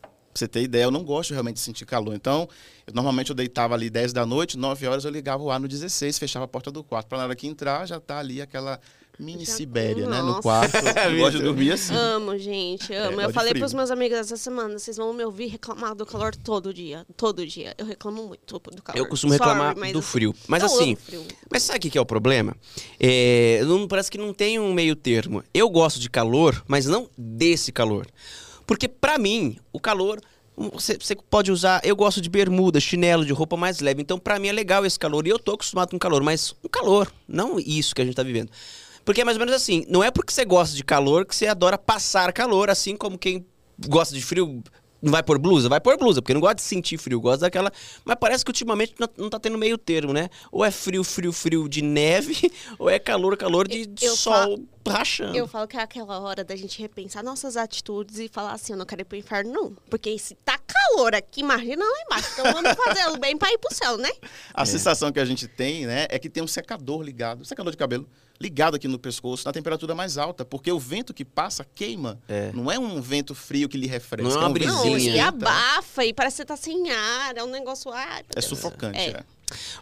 Pra 0.00 0.10
você 0.34 0.48
ter 0.48 0.62
ideia, 0.62 0.84
eu 0.84 0.90
não 0.90 1.04
gosto 1.04 1.32
realmente 1.32 1.56
de 1.56 1.60
sentir 1.60 1.84
calor. 1.84 2.14
Então, 2.14 2.48
eu, 2.86 2.94
normalmente 2.94 3.30
eu 3.30 3.36
deitava 3.36 3.74
ali 3.74 3.90
10 3.90 4.12
da 4.12 4.24
noite, 4.24 4.56
9 4.56 4.86
horas 4.86 5.04
eu 5.04 5.10
ligava 5.10 5.42
o 5.42 5.50
ar 5.50 5.60
no 5.60 5.68
16, 5.68 6.18
fechava 6.18 6.44
a 6.44 6.48
porta 6.48 6.70
do 6.70 6.82
quarto. 6.82 7.08
Pra 7.08 7.18
na 7.18 7.24
hora 7.24 7.36
que 7.36 7.46
entrar, 7.46 7.86
já 7.86 8.00
tá 8.00 8.18
ali 8.18 8.40
aquela 8.40 8.80
mini 9.18 9.44
Já- 9.44 9.54
Sibéria, 9.54 10.06
né? 10.06 10.20
No 10.20 10.28
Nossa. 10.28 10.42
quarto. 10.42 10.76
Eu 11.10 11.18
gosto 11.18 11.38
de 11.38 11.42
dormir 11.42 11.72
assim. 11.72 11.94
Amo, 11.94 12.38
gente, 12.38 12.92
amo. 12.94 13.16
gosto 13.16 13.28
eu 13.28 13.32
falei 13.32 13.50
frio. 13.50 13.62
pros 13.62 13.74
meus 13.74 13.90
amigos 13.90 14.18
essa 14.18 14.36
semana, 14.36 14.78
vocês 14.78 14.96
vão 14.96 15.12
me 15.12 15.24
ouvir 15.24 15.46
reclamar 15.46 15.94
do 15.94 16.06
calor 16.06 16.34
todo 16.36 16.72
dia. 16.72 17.04
Todo 17.16 17.46
dia. 17.46 17.74
Eu 17.76 17.86
reclamo 17.86 18.26
muito 18.26 18.58
do 18.58 18.82
calor. 18.82 18.98
Eu 18.98 19.08
costumo 19.08 19.34
Sorry, 19.34 19.50
reclamar 19.50 19.92
do 19.92 20.02
frio. 20.02 20.34
Mas 20.46 20.62
eu 20.62 20.66
assim, 20.66 20.96
frio. 20.96 21.24
Mas 21.50 21.62
sabe 21.64 21.88
o 21.88 21.90
que 21.90 21.98
é 21.98 22.00
o 22.00 22.06
problema? 22.06 22.56
É, 23.00 23.62
não, 23.64 23.88
parece 23.88 24.10
que 24.10 24.18
não 24.18 24.32
tem 24.32 24.58
um 24.58 24.72
meio 24.72 24.94
termo. 24.94 25.42
Eu 25.52 25.68
gosto 25.68 25.98
de 25.98 26.08
calor, 26.08 26.62
mas 26.68 26.86
não 26.86 27.08
desse 27.16 27.72
calor. 27.72 28.06
Porque 28.66 28.86
pra 28.86 29.18
mim, 29.18 29.56
o 29.72 29.80
calor. 29.80 30.20
Você, 30.72 30.98
você 31.00 31.14
pode 31.14 31.52
usar. 31.52 31.80
Eu 31.84 31.94
gosto 31.94 32.20
de 32.20 32.28
bermuda, 32.28 32.80
chinelo, 32.80 33.24
de 33.24 33.32
roupa 33.32 33.56
mais 33.56 33.78
leve. 33.78 34.02
Então, 34.02 34.18
pra 34.18 34.40
mim 34.40 34.48
é 34.48 34.52
legal 34.52 34.84
esse 34.84 34.98
calor. 34.98 35.24
E 35.24 35.30
eu 35.30 35.38
tô 35.38 35.52
acostumado 35.52 35.90
com 35.90 35.98
calor, 36.00 36.20
mas 36.20 36.52
um 36.64 36.68
calor, 36.68 37.10
não 37.28 37.60
isso 37.60 37.94
que 37.94 38.02
a 38.02 38.04
gente 38.04 38.16
tá 38.16 38.24
vivendo. 38.24 38.50
Porque 39.08 39.22
é 39.22 39.24
mais 39.24 39.38
ou 39.38 39.40
menos 39.40 39.54
assim: 39.54 39.86
não 39.88 40.04
é 40.04 40.10
porque 40.10 40.30
você 40.30 40.44
gosta 40.44 40.76
de 40.76 40.84
calor 40.84 41.24
que 41.24 41.34
você 41.34 41.46
adora 41.46 41.78
passar 41.78 42.30
calor, 42.30 42.68
assim 42.68 42.94
como 42.94 43.16
quem 43.16 43.46
gosta 43.88 44.14
de 44.14 44.20
frio. 44.20 44.62
Não 45.00 45.10
vai 45.10 45.22
pôr 45.22 45.38
blusa? 45.38 45.66
Vai 45.66 45.80
pôr 45.80 45.96
blusa, 45.96 46.20
porque 46.20 46.34
não 46.34 46.42
gosta 46.42 46.56
de 46.56 46.62
sentir 46.62 46.98
frio, 46.98 47.18
gosta 47.18 47.46
daquela. 47.46 47.72
Mas 48.04 48.16
parece 48.20 48.44
que 48.44 48.50
ultimamente 48.50 48.94
não, 48.98 49.08
não 49.16 49.30
tá 49.30 49.40
tendo 49.40 49.56
meio 49.56 49.78
termo, 49.78 50.12
né? 50.12 50.28
Ou 50.52 50.62
é 50.62 50.70
frio, 50.70 51.02
frio, 51.02 51.32
frio 51.32 51.66
de 51.70 51.80
neve, 51.80 52.52
ou 52.78 52.90
é 52.90 52.98
calor, 52.98 53.34
calor 53.38 53.66
de 53.66 53.88
Eu 54.02 54.14
sol 54.14 54.58
rachando. 54.86 55.38
Eu 55.38 55.48
falo 55.48 55.66
que 55.66 55.78
é 55.78 55.80
aquela 55.80 56.20
hora 56.20 56.44
da 56.44 56.54
gente 56.54 56.78
repensar 56.78 57.24
nossas 57.24 57.56
atitudes 57.56 58.18
e 58.18 58.28
falar 58.28 58.52
assim, 58.52 58.74
eu 58.74 58.78
não 58.78 58.84
quero 58.84 59.00
ir 59.00 59.04
pro 59.06 59.16
inferno, 59.16 59.50
não. 59.50 59.76
Porque 59.88 60.18
se 60.18 60.34
tá 60.34 60.58
calor 60.58 61.14
aqui, 61.14 61.40
imagina 61.40 61.82
lá 61.82 62.02
embaixo. 62.04 62.28
Então 62.34 62.52
vamos 62.52 62.72
fazer 62.72 63.06
o 63.10 63.16
bem 63.20 63.38
pra 63.38 63.50
ir 63.50 63.56
pro 63.56 63.74
céu, 63.74 63.96
né? 63.96 64.10
A 64.52 64.66
sensação 64.66 65.10
que 65.10 65.20
a 65.20 65.24
gente 65.24 65.48
tem, 65.48 65.86
né, 65.86 66.06
é 66.10 66.18
que 66.18 66.28
tem 66.28 66.42
um 66.42 66.46
secador 66.46 67.00
ligado, 67.00 67.42
secador 67.46 67.70
de 67.70 67.78
cabelo, 67.78 68.06
ligado 68.40 68.76
aqui 68.76 68.86
no 68.86 68.98
pescoço, 68.98 69.44
na 69.44 69.52
temperatura 69.52 69.94
mais 69.94 70.16
alta, 70.16 70.44
porque 70.44 70.70
o 70.70 70.78
vento 70.78 71.12
que 71.12 71.24
passa 71.24 71.66
queima. 71.74 72.20
É. 72.28 72.52
Não 72.54 72.70
é 72.70 72.78
um 72.78 73.00
vento 73.00 73.34
frio 73.34 73.68
que 73.68 73.76
lhe 73.76 73.86
refresca. 73.86 74.28
Não 74.28 74.36
é 74.36 74.38
uma 74.38 74.48
um 74.48 74.52
vento 74.52 74.64
brisinha. 74.64 74.76
Não, 74.76 74.82
que 74.82 75.06
e 75.06 75.08
esquenta. 75.08 75.28
abafa 75.28 76.04
e 76.04 76.12
parece 76.12 76.36
que 76.36 76.42
você 76.42 76.44
tá 76.44 76.56
sem 76.56 76.90
ar. 76.90 77.36
É 77.36 77.42
um 77.42 77.50
negócio... 77.50 77.90
Meu 77.90 78.00
É 78.36 78.40
sufocante, 78.40 78.98
É. 78.98 79.08
é. 79.10 79.24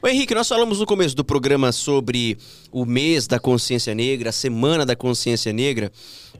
Ô 0.00 0.06
Henrique, 0.06 0.32
nós 0.32 0.48
falamos 0.48 0.78
no 0.78 0.86
começo 0.86 1.14
do 1.16 1.24
programa 1.24 1.72
sobre 1.72 2.38
o 2.70 2.84
mês 2.84 3.26
da 3.26 3.40
consciência 3.40 3.94
negra, 3.96 4.30
a 4.30 4.32
semana 4.32 4.86
da 4.86 4.94
consciência 4.94 5.52
negra, 5.52 5.90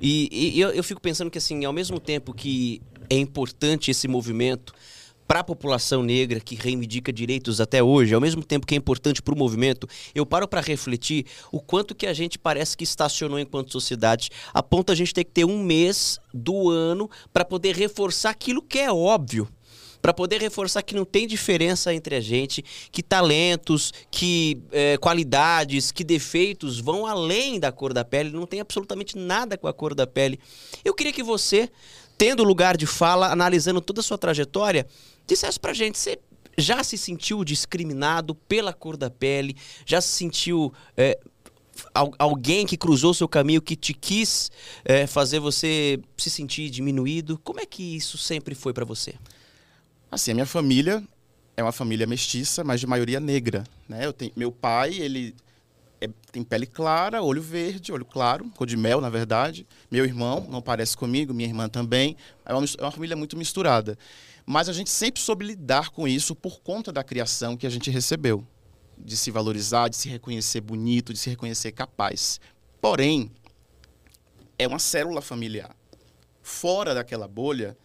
e, 0.00 0.54
e 0.56 0.61
eu, 0.61 0.70
eu 0.70 0.85
fico 0.85 1.00
pensando 1.00 1.28
que, 1.28 1.38
assim, 1.38 1.64
ao 1.64 1.73
mesmo 1.73 1.99
tempo 1.99 2.32
que 2.32 2.80
é 3.11 3.16
importante 3.16 3.90
esse 3.90 4.06
movimento 4.06 4.73
para 5.26 5.40
a 5.40 5.45
população 5.45 6.02
negra 6.02 6.40
que 6.40 6.54
reivindica 6.54 7.12
direitos 7.12 7.61
até 7.61 7.83
hoje, 7.83 8.14
ao 8.14 8.21
mesmo 8.21 8.45
tempo 8.45 8.66
que 8.66 8.75
é 8.75 8.78
importante 8.78 9.21
para 9.23 9.35
o 9.35 9.38
movimento, 9.38 9.88
eu 10.14 10.25
paro 10.25 10.47
para 10.47 10.61
refletir 10.61 11.26
o 11.50 11.61
quanto 11.61 11.95
que 11.95 12.06
a 12.06 12.12
gente 12.12 12.38
parece 12.38 12.76
que 12.76 12.85
estacionou 12.85 13.38
enquanto 13.38 13.73
sociedade, 13.73 14.30
a 14.54 14.62
ponto 14.62 14.92
a 14.92 14.95
gente 14.95 15.12
ter 15.12 15.25
que 15.25 15.33
ter 15.33 15.45
um 15.45 15.62
mês 15.62 16.18
do 16.33 16.71
ano 16.71 17.11
para 17.33 17.45
poder 17.45 17.75
reforçar 17.75 18.30
aquilo 18.30 18.62
que 18.62 18.78
é 18.78 18.92
óbvio 18.92 19.49
para 20.06 20.14
poder 20.14 20.40
reforçar 20.40 20.83
que 20.83 20.95
não 20.95 21.04
tem 21.04 21.26
diferença 21.26 21.92
entre 21.92 22.14
a 22.14 22.21
gente, 22.21 22.64
que 22.92 23.02
talentos, 23.02 23.92
que 24.09 24.62
eh, 24.71 24.97
qualidades, 24.99 25.90
que 25.90 26.04
defeitos 26.04 26.78
vão 26.78 27.06
além 27.06 27.59
da 27.59 27.73
cor 27.73 27.92
da 27.92 28.04
pele, 28.04 28.30
não 28.30 28.47
tem 28.47 28.61
absolutamente 28.61 29.18
nada 29.18 29.59
com 29.59 29.66
a 29.66 29.73
cor 29.73 29.97
da 29.97 30.06
pele. 30.06 30.38
Eu 30.85 30.95
queria 30.95 31.12
que 31.12 31.25
você, 31.25 31.68
tendo 32.16 32.45
lugar 32.45 32.76
de 32.76 32.87
fala, 32.87 33.33
analisando 33.33 33.80
toda 33.80 33.99
a 33.99 34.04
sua 34.04 34.16
trajetória, 34.16 34.87
dissesse 35.26 35.59
pra 35.59 35.73
gente, 35.73 35.99
você 35.99 36.18
já 36.59 36.83
se 36.83 36.97
sentiu 36.97 37.45
discriminado 37.45 38.35
pela 38.35 38.73
cor 38.73 38.97
da 38.97 39.11
pele? 39.11 39.56
Já 39.85 40.00
se 40.00 40.09
sentiu 40.09 40.73
é, 40.97 41.18
al- 41.95 42.14
alguém 42.18 42.66
que 42.66 42.76
cruzou 42.76 43.12
seu 43.12 43.28
caminho 43.28 43.61
que 43.61 43.76
te 43.76 43.92
quis 43.92 44.50
é, 44.85 45.06
fazer 45.06 45.38
você 45.38 46.00
se 46.16 46.30
sentir 46.30 46.71
diminuído? 46.71 47.38
Como 47.45 47.61
é 47.61 47.66
que 47.66 47.83
isso 47.97 48.16
sempre 48.16 48.54
foi 48.54 48.73
pra 48.73 48.85
você? 48.85 49.14
Assim, 50.11 50.30
a 50.30 50.35
minha 50.35 50.47
família 50.47 51.02
é 51.56 51.62
uma 51.62 51.73
família 51.73 52.06
mestiça, 52.06 52.62
mas 52.62 52.80
de 52.80 52.87
maioria 52.87 53.21
negra. 53.21 53.64
Né? 53.88 54.06
Eu 54.06 54.12
tenho, 54.12 54.33
meu 54.37 54.52
pai, 54.52 54.95
ele 54.95 55.35
é- 56.00 56.09
tem 56.30 56.42
pele 56.42 56.66
clara, 56.66 57.23
olho 57.23 57.42
verde, 57.42 57.92
olho 57.92 58.04
claro, 58.04 58.45
cor 58.56 58.66
de 58.66 58.76
mel, 58.76 59.00
na 59.00 59.11
verdade. 59.11 59.66
Meu 59.90 60.04
irmão 60.04 60.47
não 60.49 60.62
parece 60.62 60.97
comigo, 60.97 61.35
minha 61.35 61.49
irmã 61.49 61.68
também. 61.68 62.16
É 62.45 62.54
uma, 62.54 62.64
é 62.78 62.83
uma 62.83 62.90
família 62.90 63.16
muito 63.16 63.37
misturada. 63.37 63.99
Mas 64.47 64.69
a 64.69 64.73
gente 64.73 64.91
sempre 64.91 65.21
soube 65.21 65.45
lidar 65.45 65.91
com 65.91 66.07
isso 66.07 66.33
por 66.35 66.61
conta 66.61 66.93
da 66.93 67.03
criação 67.03 67.57
que 67.57 67.67
a 67.67 67.71
gente 67.71 67.91
recebeu. 67.91 68.47
De 68.97 69.17
se 69.17 69.33
valorizar, 69.33 69.88
de 69.88 69.97
se 69.97 70.09
reconhecer 70.09 70.61
bonito, 70.61 71.12
de 71.12 71.19
se 71.19 71.29
reconhecer 71.29 71.73
capaz. 71.73 72.41
Porém, 72.81 73.31
é 74.57 74.69
uma 74.69 74.79
célula 74.79 75.21
familiar. 75.21 75.75
Fora 76.41 76.95
daquela 76.95 77.26
bolha, 77.26 77.76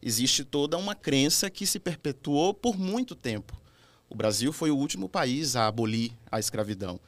existe 0.00 0.44
toda 0.44 0.78
uma 0.78 0.94
crença 0.94 1.50
que 1.50 1.66
se 1.66 1.78
perpetuou 1.78 2.54
por 2.54 2.78
muito 2.78 3.14
tempo. 3.14 3.54
O 4.08 4.14
Brasil 4.14 4.50
foi 4.50 4.70
o 4.70 4.76
último 4.76 5.10
país 5.10 5.54
a 5.54 5.66
abolir 5.66 6.12
a 6.32 6.40
escravidão. 6.40 6.98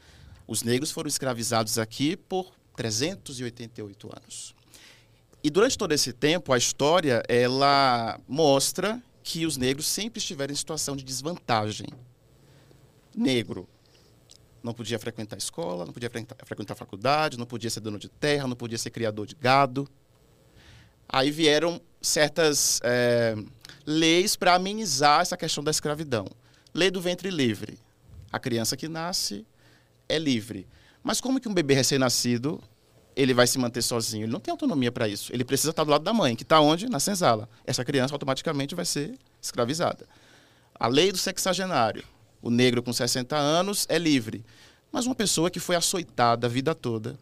Os 0.47 0.63
negros 0.63 0.91
foram 0.91 1.09
escravizados 1.09 1.79
aqui 1.79 2.17
por 2.17 2.53
388 2.77 4.11
anos. 4.15 4.55
E 5.43 5.51
durante 5.51 5.79
todo 5.79 5.93
esse 5.93 6.13
tempo, 6.13 6.53
a 6.53 6.59
história 6.59 7.23
ela 7.29 8.21
mostra 8.29 9.03
que 9.23 9.47
os 9.47 9.57
negros 9.57 9.87
sempre 9.87 10.19
estiveram 10.19 10.53
em 10.53 10.57
situação 10.57 10.95
de 10.95 11.03
desvantagem. 11.03 11.87
Negro 13.15 13.69
não 14.63 14.75
podia 14.75 14.99
frequentar 14.99 15.39
escola, 15.39 15.87
não 15.87 15.93
podia 15.93 16.11
frequentar, 16.11 16.75
faculdade, 16.75 17.39
não 17.39 17.47
podia 17.47 17.71
ser 17.71 17.81
dono 17.81 17.99
de 17.99 18.09
terra, 18.09 18.47
não 18.47 18.57
podia 18.57 18.77
ser 18.77 18.91
criador 18.91 19.27
de 19.27 19.35
gado. 19.35 19.89
Aí 21.09 21.31
vieram 21.31 21.81
certas 22.01 22.81
eh, 22.85 23.35
leis 23.87 24.37
para 24.37 24.55
amenizar 24.55 25.23
essa 25.23 25.37
questão 25.37 25.65
da 25.65 25.71
escravidão. 25.71 26.27
Lei 26.75 26.91
do 26.91 27.01
ventre 27.01 27.31
livre. 27.31 27.79
A 28.31 28.39
criança 28.39 28.77
que 28.77 28.89
nasce 28.89 29.47
é 30.09 30.19
livre. 30.19 30.69
Mas 31.03 31.21
como 31.21 31.41
que 31.41 31.49
um 31.49 31.55
bebê 31.55 31.75
recém-nascido 31.75 32.63
ele 33.21 33.35
vai 33.35 33.47
se 33.47 33.59
manter 33.59 33.83
sozinho? 33.83 34.25
Ele 34.25 34.33
não 34.33 34.41
tem 34.41 34.51
autonomia 34.51 34.91
para 34.91 35.07
isso. 35.07 35.33
Ele 35.33 35.45
precisa 35.45 35.71
estar 35.71 35.85
do 35.85 35.91
lado 35.91 36.03
da 36.03 36.13
mãe, 36.13 36.35
que 36.35 36.43
está 36.43 36.61
onde? 36.61 36.89
Na 36.89 36.99
senzala. 36.99 37.49
Essa 37.67 37.85
criança 37.85 38.15
automaticamente 38.15 38.75
vai 38.75 38.85
ser 38.85 39.19
escravizada. 39.41 40.07
A 40.75 40.87
lei 40.87 41.13
do 41.13 41.19
sexagenário. 41.19 42.05
O 42.41 42.51
negro 42.51 42.83
com 42.83 42.93
60 42.93 43.37
anos 43.37 43.87
é 43.91 43.99
livre. 43.99 44.45
Mas 44.91 45.05
uma 45.05 45.15
pessoa 45.15 45.51
que 45.51 45.61
foi 45.61 45.77
açoitada 45.77 46.47
a 46.47 46.51
vida 46.51 46.75
toda, 46.75 47.19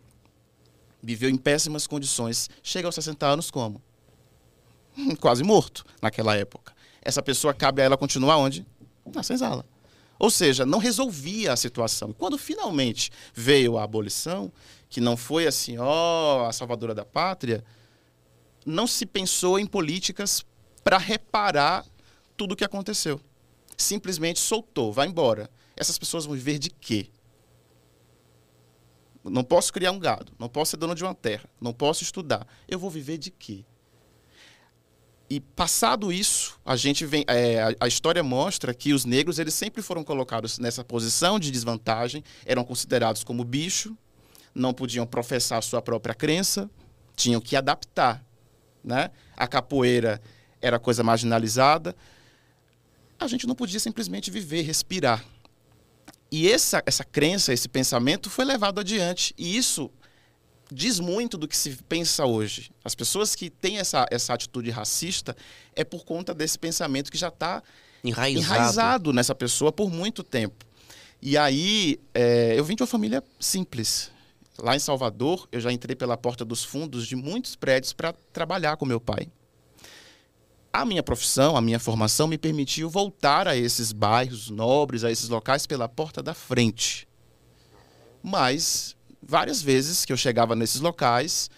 viveu 1.02 1.28
em 1.28 1.36
péssimas 1.36 1.86
condições, 1.86 2.48
chega 2.62 2.86
aos 2.86 2.94
60 2.94 3.26
anos 3.26 3.50
como? 3.50 3.82
Quase 5.20 5.42
morto 5.42 5.84
naquela 6.00 6.36
época. 6.36 6.72
Essa 7.02 7.22
pessoa 7.22 7.52
cabe 7.52 7.82
a 7.82 7.84
ela 7.84 7.96
continuar 7.96 8.36
onde? 8.36 8.64
Na 9.12 9.22
senzala. 9.22 9.64
Ou 10.18 10.30
seja, 10.30 10.66
não 10.66 10.78
resolvia 10.78 11.52
a 11.52 11.56
situação. 11.56 12.12
Quando 12.12 12.36
finalmente 12.36 13.10
veio 13.32 13.78
a 13.78 13.84
abolição, 13.84 14.52
que 14.88 15.00
não 15.00 15.16
foi 15.16 15.46
assim, 15.46 15.76
ó, 15.78 16.46
a 16.46 16.52
salvadora 16.52 16.94
da 16.94 17.04
pátria, 17.04 17.64
não 18.64 18.86
se 18.86 19.06
pensou 19.06 19.58
em 19.58 19.66
políticas 19.66 20.44
para 20.82 20.98
reparar 20.98 21.84
tudo 22.36 22.52
o 22.52 22.56
que 22.56 22.64
aconteceu. 22.64 23.20
Simplesmente 23.76 24.38
soltou, 24.38 24.92
vai 24.92 25.06
embora. 25.06 25.50
Essas 25.76 25.98
pessoas 25.98 26.24
vão 26.24 26.34
viver 26.34 26.58
de 26.58 26.70
quê? 26.70 27.10
Não 29.22 29.44
posso 29.44 29.72
criar 29.72 29.92
um 29.92 29.98
gado, 29.98 30.32
não 30.38 30.48
posso 30.48 30.72
ser 30.72 30.76
dono 30.76 30.94
de 30.94 31.04
uma 31.04 31.14
terra, 31.14 31.48
não 31.60 31.72
posso 31.72 32.02
estudar. 32.02 32.46
Eu 32.66 32.78
vou 32.78 32.90
viver 32.90 33.18
de 33.18 33.30
quê? 33.30 33.64
E 35.30 35.40
passado 35.40 36.10
isso, 36.10 36.58
a 36.64 36.74
gente 36.74 37.04
vem, 37.04 37.22
é, 37.28 37.76
a, 37.78 37.86
história 37.86 38.22
mostra 38.22 38.72
que 38.72 38.94
os 38.94 39.04
negros 39.04 39.38
eles 39.38 39.52
sempre 39.52 39.82
foram 39.82 40.02
colocados 40.02 40.58
nessa 40.58 40.82
posição 40.82 41.38
de 41.38 41.50
desvantagem, 41.50 42.24
eram 42.46 42.64
considerados 42.64 43.22
como 43.22 43.44
bicho, 43.44 43.96
não 44.58 44.74
podiam 44.74 45.06
professar 45.06 45.62
sua 45.62 45.80
própria 45.80 46.14
crença, 46.14 46.68
tinham 47.16 47.40
que 47.40 47.56
adaptar, 47.56 48.24
né? 48.82 49.10
A 49.36 49.46
capoeira 49.46 50.20
era 50.60 50.78
coisa 50.78 51.02
marginalizada. 51.02 51.94
A 53.18 53.26
gente 53.26 53.46
não 53.46 53.54
podia 53.54 53.80
simplesmente 53.80 54.30
viver, 54.30 54.62
respirar. 54.62 55.24
E 56.30 56.50
essa, 56.50 56.82
essa 56.84 57.04
crença, 57.04 57.52
esse 57.52 57.68
pensamento 57.68 58.28
foi 58.28 58.44
levado 58.44 58.80
adiante. 58.80 59.34
E 59.38 59.56
isso 59.56 59.90
diz 60.70 61.00
muito 61.00 61.38
do 61.38 61.48
que 61.48 61.56
se 61.56 61.76
pensa 61.88 62.26
hoje. 62.26 62.70
As 62.84 62.94
pessoas 62.94 63.34
que 63.34 63.48
têm 63.48 63.78
essa, 63.78 64.06
essa 64.10 64.34
atitude 64.34 64.70
racista 64.70 65.36
é 65.74 65.84
por 65.84 66.04
conta 66.04 66.34
desse 66.34 66.58
pensamento 66.58 67.10
que 67.10 67.18
já 67.18 67.28
está 67.28 67.62
Enraizado. 68.04 68.54
enraizado 68.54 69.12
nessa 69.12 69.34
pessoa 69.34 69.72
por 69.72 69.90
muito 69.90 70.22
tempo. 70.22 70.64
E 71.20 71.36
aí, 71.36 71.98
é, 72.14 72.54
eu 72.56 72.64
vim 72.64 72.76
de 72.76 72.82
uma 72.82 72.86
família 72.86 73.24
simples. 73.40 74.10
Lá 74.60 74.74
em 74.74 74.80
Salvador, 74.80 75.48
eu 75.52 75.60
já 75.60 75.72
entrei 75.72 75.94
pela 75.94 76.16
porta 76.16 76.44
dos 76.44 76.64
fundos 76.64 77.06
de 77.06 77.14
muitos 77.14 77.54
prédios 77.54 77.92
para 77.92 78.12
trabalhar 78.32 78.76
com 78.76 78.84
meu 78.84 79.00
pai. 79.00 79.30
A 80.72 80.84
minha 80.84 81.02
profissão, 81.02 81.56
a 81.56 81.60
minha 81.60 81.78
formação 81.78 82.26
me 82.26 82.36
permitiu 82.36 82.90
voltar 82.90 83.46
a 83.46 83.56
esses 83.56 83.92
bairros 83.92 84.50
nobres, 84.50 85.04
a 85.04 85.10
esses 85.10 85.28
locais 85.28 85.66
pela 85.66 85.88
porta 85.88 86.22
da 86.22 86.34
frente. 86.34 87.08
Mas 88.22 88.96
várias 89.22 89.62
vezes 89.62 90.04
que 90.04 90.12
eu 90.12 90.16
chegava 90.16 90.56
nesses 90.56 90.80
locais, 90.80 91.48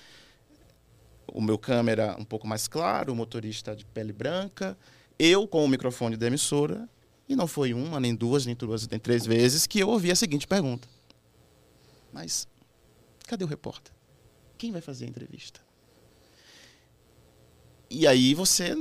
o 1.32 1.40
meu 1.40 1.58
câmera 1.58 2.16
um 2.18 2.24
pouco 2.24 2.46
mais 2.46 2.68
claro, 2.68 3.12
o 3.12 3.16
motorista 3.16 3.74
de 3.74 3.84
pele 3.86 4.12
branca, 4.12 4.76
eu 5.18 5.48
com 5.48 5.64
o 5.64 5.68
microfone 5.68 6.16
da 6.16 6.26
emissora, 6.26 6.88
e 7.26 7.34
não 7.34 7.46
foi 7.46 7.72
uma, 7.72 7.98
nem 7.98 8.14
duas, 8.14 8.44
nem 8.44 8.54
duas, 8.54 8.86
nem 8.88 8.98
três 8.98 9.24
vezes 9.24 9.66
que 9.66 9.78
eu 9.78 9.88
ouvi 9.88 10.10
a 10.10 10.16
seguinte 10.16 10.46
pergunta: 10.46 10.88
Mas 12.12 12.48
cadê 13.30 13.44
o 13.44 13.46
repórter? 13.46 13.94
Quem 14.58 14.72
vai 14.72 14.80
fazer 14.80 15.04
a 15.04 15.08
entrevista? 15.08 15.60
E 17.88 18.06
aí 18.06 18.34
você 18.34 18.74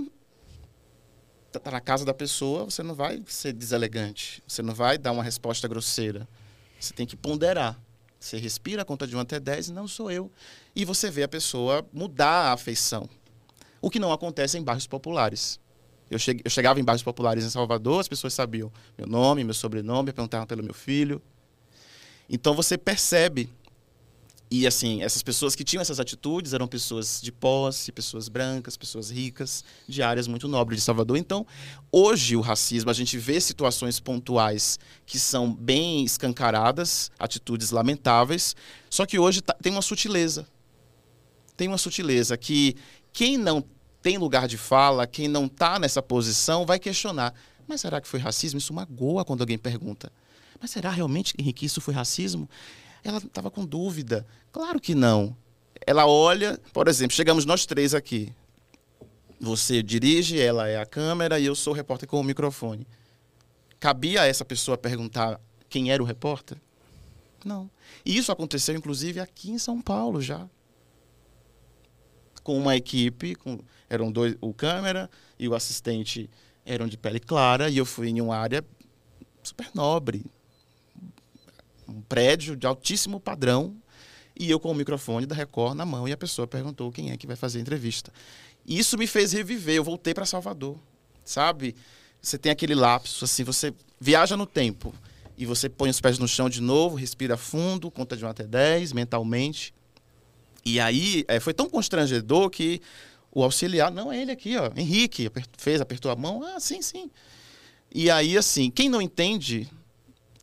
tá 1.51 1.59
tá 1.59 1.69
na 1.71 1.79
casa 1.79 2.03
da 2.03 2.13
pessoa, 2.13 2.65
você 2.65 2.81
não 2.81 2.95
vai 2.95 3.23
ser 3.27 3.53
deselegante, 3.53 4.43
você 4.47 4.63
não 4.63 4.73
vai 4.73 4.97
dar 4.97 5.11
uma 5.11 5.23
resposta 5.23 5.67
grosseira. 5.67 6.27
Você 6.79 6.93
tem 6.93 7.05
que 7.05 7.15
ponderar. 7.15 7.79
Você 8.19 8.37
respira 8.37 8.83
conta 8.83 9.05
de 9.05 9.15
1 9.15 9.19
até 9.19 9.39
10 9.39 9.69
e 9.69 9.73
não 9.73 9.87
sou 9.87 10.09
eu. 10.09 10.31
E 10.75 10.83
você 10.83 11.11
vê 11.11 11.23
a 11.23 11.27
pessoa 11.27 11.87
mudar 11.93 12.49
a 12.49 12.53
afeição. 12.53 13.07
O 13.79 13.89
que 13.89 13.99
não 13.99 14.11
acontece 14.11 14.57
em 14.57 14.63
bairros 14.63 14.87
populares. 14.87 15.59
Eu, 16.09 16.17
cheguei, 16.17 16.41
eu 16.43 16.49
chegava 16.49 16.79
em 16.79 16.83
bairros 16.83 17.03
populares 17.03 17.45
em 17.45 17.49
Salvador, 17.49 17.99
as 17.99 18.07
pessoas 18.07 18.33
sabiam 18.33 18.71
meu 18.97 19.05
nome, 19.05 19.43
meu 19.43 19.53
sobrenome, 19.53 20.11
perguntavam 20.11 20.47
pelo 20.47 20.63
meu 20.63 20.73
filho. 20.73 21.21
Então 22.29 22.53
você 22.53 22.77
percebe. 22.77 23.49
E 24.51 24.65
assim, 24.65 25.03
essas 25.03 25.21
pessoas 25.21 25.53
que 25.55 25.63
tinham 25.63 25.81
essas 25.81 25.99
atitudes 25.99 26.53
eram 26.53 26.67
pessoas 26.67 27.21
de 27.21 27.31
posse, 27.31 27.91
pessoas 27.91 28.27
brancas, 28.27 28.75
pessoas 28.75 29.11
ricas, 29.11 29.63
de 29.87 30.01
áreas 30.01 30.27
muito 30.27 30.47
nobres 30.47 30.79
de 30.79 30.83
Salvador. 30.83 31.17
Então, 31.17 31.45
hoje 31.91 32.35
o 32.35 32.41
racismo, 32.41 32.89
a 32.89 32.93
gente 32.93 33.15
vê 33.15 33.39
situações 33.39 33.99
pontuais 33.99 34.79
que 35.05 35.19
são 35.19 35.53
bem 35.53 36.03
escancaradas, 36.03 37.11
atitudes 37.19 37.69
lamentáveis, 37.69 38.55
só 38.89 39.05
que 39.05 39.19
hoje 39.19 39.41
tá- 39.41 39.55
tem 39.61 39.71
uma 39.71 39.83
sutileza. 39.83 40.47
Tem 41.55 41.67
uma 41.67 41.77
sutileza 41.77 42.35
que 42.35 42.75
quem 43.13 43.37
não 43.37 43.63
tem 44.01 44.17
lugar 44.17 44.47
de 44.47 44.57
fala, 44.57 45.05
quem 45.05 45.27
não 45.27 45.45
está 45.45 45.77
nessa 45.77 46.01
posição, 46.01 46.65
vai 46.65 46.79
questionar. 46.79 47.35
Mas 47.67 47.81
será 47.81 48.01
que 48.01 48.07
foi 48.07 48.19
racismo? 48.19 48.57
Isso 48.57 48.73
magoa 48.73 49.23
quando 49.23 49.41
alguém 49.41 49.59
pergunta. 49.59 50.11
Mas 50.59 50.71
será 50.71 50.89
realmente, 50.89 51.35
Henrique, 51.37 51.65
isso 51.67 51.79
foi 51.79 51.93
racismo? 51.93 52.49
Ela 53.03 53.17
estava 53.17 53.49
com 53.49 53.65
dúvida. 53.65 54.25
Claro 54.51 54.79
que 54.79 54.93
não. 54.93 55.35
Ela 55.85 56.05
olha, 56.05 56.59
por 56.73 56.87
exemplo, 56.87 57.15
chegamos 57.15 57.45
nós 57.45 57.65
três 57.65 57.93
aqui. 57.93 58.33
Você 59.39 59.81
dirige, 59.81 60.39
ela 60.39 60.67
é 60.67 60.77
a 60.77 60.85
câmera 60.85 61.39
e 61.39 61.45
eu 61.45 61.55
sou 61.55 61.73
o 61.73 61.75
repórter 61.75 62.07
com 62.07 62.19
o 62.19 62.23
microfone. 62.23 62.85
Cabia 63.79 64.23
a 64.23 64.25
essa 64.25 64.43
pessoa 64.43 64.77
perguntar 64.77 65.39
quem 65.69 65.91
era 65.91 66.03
o 66.03 66.05
repórter? 66.05 66.57
Não. 67.45 67.69
E 68.05 68.17
isso 68.17 68.31
aconteceu, 68.31 68.75
inclusive, 68.75 69.19
aqui 69.19 69.51
em 69.51 69.57
São 69.57 69.81
Paulo 69.81 70.21
já. 70.21 70.47
Com 72.43 72.57
uma 72.57 72.75
equipe, 72.75 73.35
com, 73.35 73.59
eram 73.89 74.11
dois, 74.11 74.35
o 74.41 74.53
câmera 74.53 75.09
e 75.37 75.47
o 75.47 75.55
assistente 75.55 76.29
eram 76.65 76.87
de 76.87 76.97
pele 76.97 77.19
clara, 77.19 77.69
e 77.69 77.77
eu 77.77 77.85
fui 77.85 78.09
em 78.09 78.19
uma 78.19 78.35
área 78.35 78.63
super 79.41 79.69
nobre, 79.73 80.25
um 81.89 82.01
prédio 82.01 82.55
de 82.55 82.65
altíssimo 82.67 83.19
padrão, 83.19 83.75
e 84.39 84.49
eu 84.49 84.59
com 84.59 84.71
o 84.71 84.75
microfone 84.75 85.25
da 85.25 85.35
Record 85.35 85.75
na 85.75 85.85
mão, 85.85 86.07
e 86.07 86.11
a 86.11 86.17
pessoa 86.17 86.47
perguntou 86.47 86.91
quem 86.91 87.11
é 87.11 87.17
que 87.17 87.27
vai 87.27 87.35
fazer 87.35 87.59
a 87.59 87.61
entrevista. 87.61 88.11
Isso 88.65 88.97
me 88.97 89.07
fez 89.07 89.33
reviver, 89.33 89.75
eu 89.75 89.83
voltei 89.83 90.13
para 90.13 90.25
Salvador, 90.25 90.77
sabe? 91.23 91.75
você 92.21 92.37
tem 92.37 92.51
aquele 92.51 92.75
lapso, 92.75 93.25
assim, 93.25 93.43
você 93.43 93.73
viaja 93.99 94.35
no 94.35 94.45
tempo 94.45 94.93
e 95.37 95.45
você 95.45 95.69
põe 95.69 95.89
os 95.89 96.01
pés 96.01 96.19
no 96.19 96.27
chão 96.27 96.49
de 96.49 96.61
novo, 96.61 96.95
respira 96.95 97.37
fundo, 97.37 97.89
conta 97.89 98.17
de 98.17 98.25
1 98.25 98.27
até 98.27 98.45
10 98.45 98.91
mentalmente. 98.93 99.73
E 100.65 100.79
aí 100.79 101.23
é, 101.27 101.39
foi 101.39 101.53
tão 101.53 101.69
constrangedor 101.69 102.49
que 102.49 102.81
o 103.31 103.43
auxiliar, 103.43 103.91
não 103.91 104.11
é 104.11 104.21
ele 104.21 104.31
aqui, 104.31 104.57
ó, 104.57 104.69
Henrique, 104.75 105.31
fez, 105.57 105.79
apertou 105.79 106.11
a 106.11 106.15
mão, 106.15 106.43
ah, 106.43 106.59
sim, 106.59 106.81
sim. 106.81 107.09
E 107.93 108.09
aí, 108.09 108.37
assim, 108.37 108.69
quem 108.69 108.89
não 108.89 109.01
entende 109.01 109.69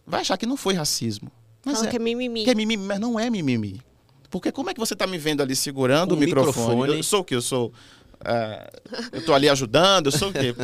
vai 0.07 0.21
achar 0.21 0.37
que 0.37 0.47
não 0.47 0.57
foi 0.57 0.75
racismo. 0.75 1.31
Mas 1.67 1.79
Fala 1.79 1.89
é, 1.89 1.91
que 1.91 1.97
é 1.97 1.99
mimimi. 1.99 2.45
que 2.45 2.51
é 2.51 2.55
mimimi, 2.55 2.85
mas 2.87 3.01
não 3.01 3.19
é 3.19 3.29
mimimi. 3.29 3.83
Porque 4.31 4.53
como 4.53 4.71
é 4.71 4.75
que 4.75 4.79
você 4.79 4.95
está 4.95 5.05
me 5.07 5.19
vendo 5.19 5.43
ali 5.43 5.57
segurando 5.57 6.13
Um 6.15 6.17
o 6.17 6.21
microfone? 6.21 6.67
microfone. 6.69 6.97
Eu 6.97 7.03
sou 7.03 7.21
o 7.21 7.25
quê? 7.25 7.35
Eu 7.35 7.43
sou. 7.43 7.73
é, 8.25 8.71
eu 9.13 9.25
tô 9.25 9.35
ali 9.35 9.49
ajudando, 9.49 10.07
eu 10.07 10.13
sou 10.13 10.29
o 10.29 10.33
quê? 10.33 10.55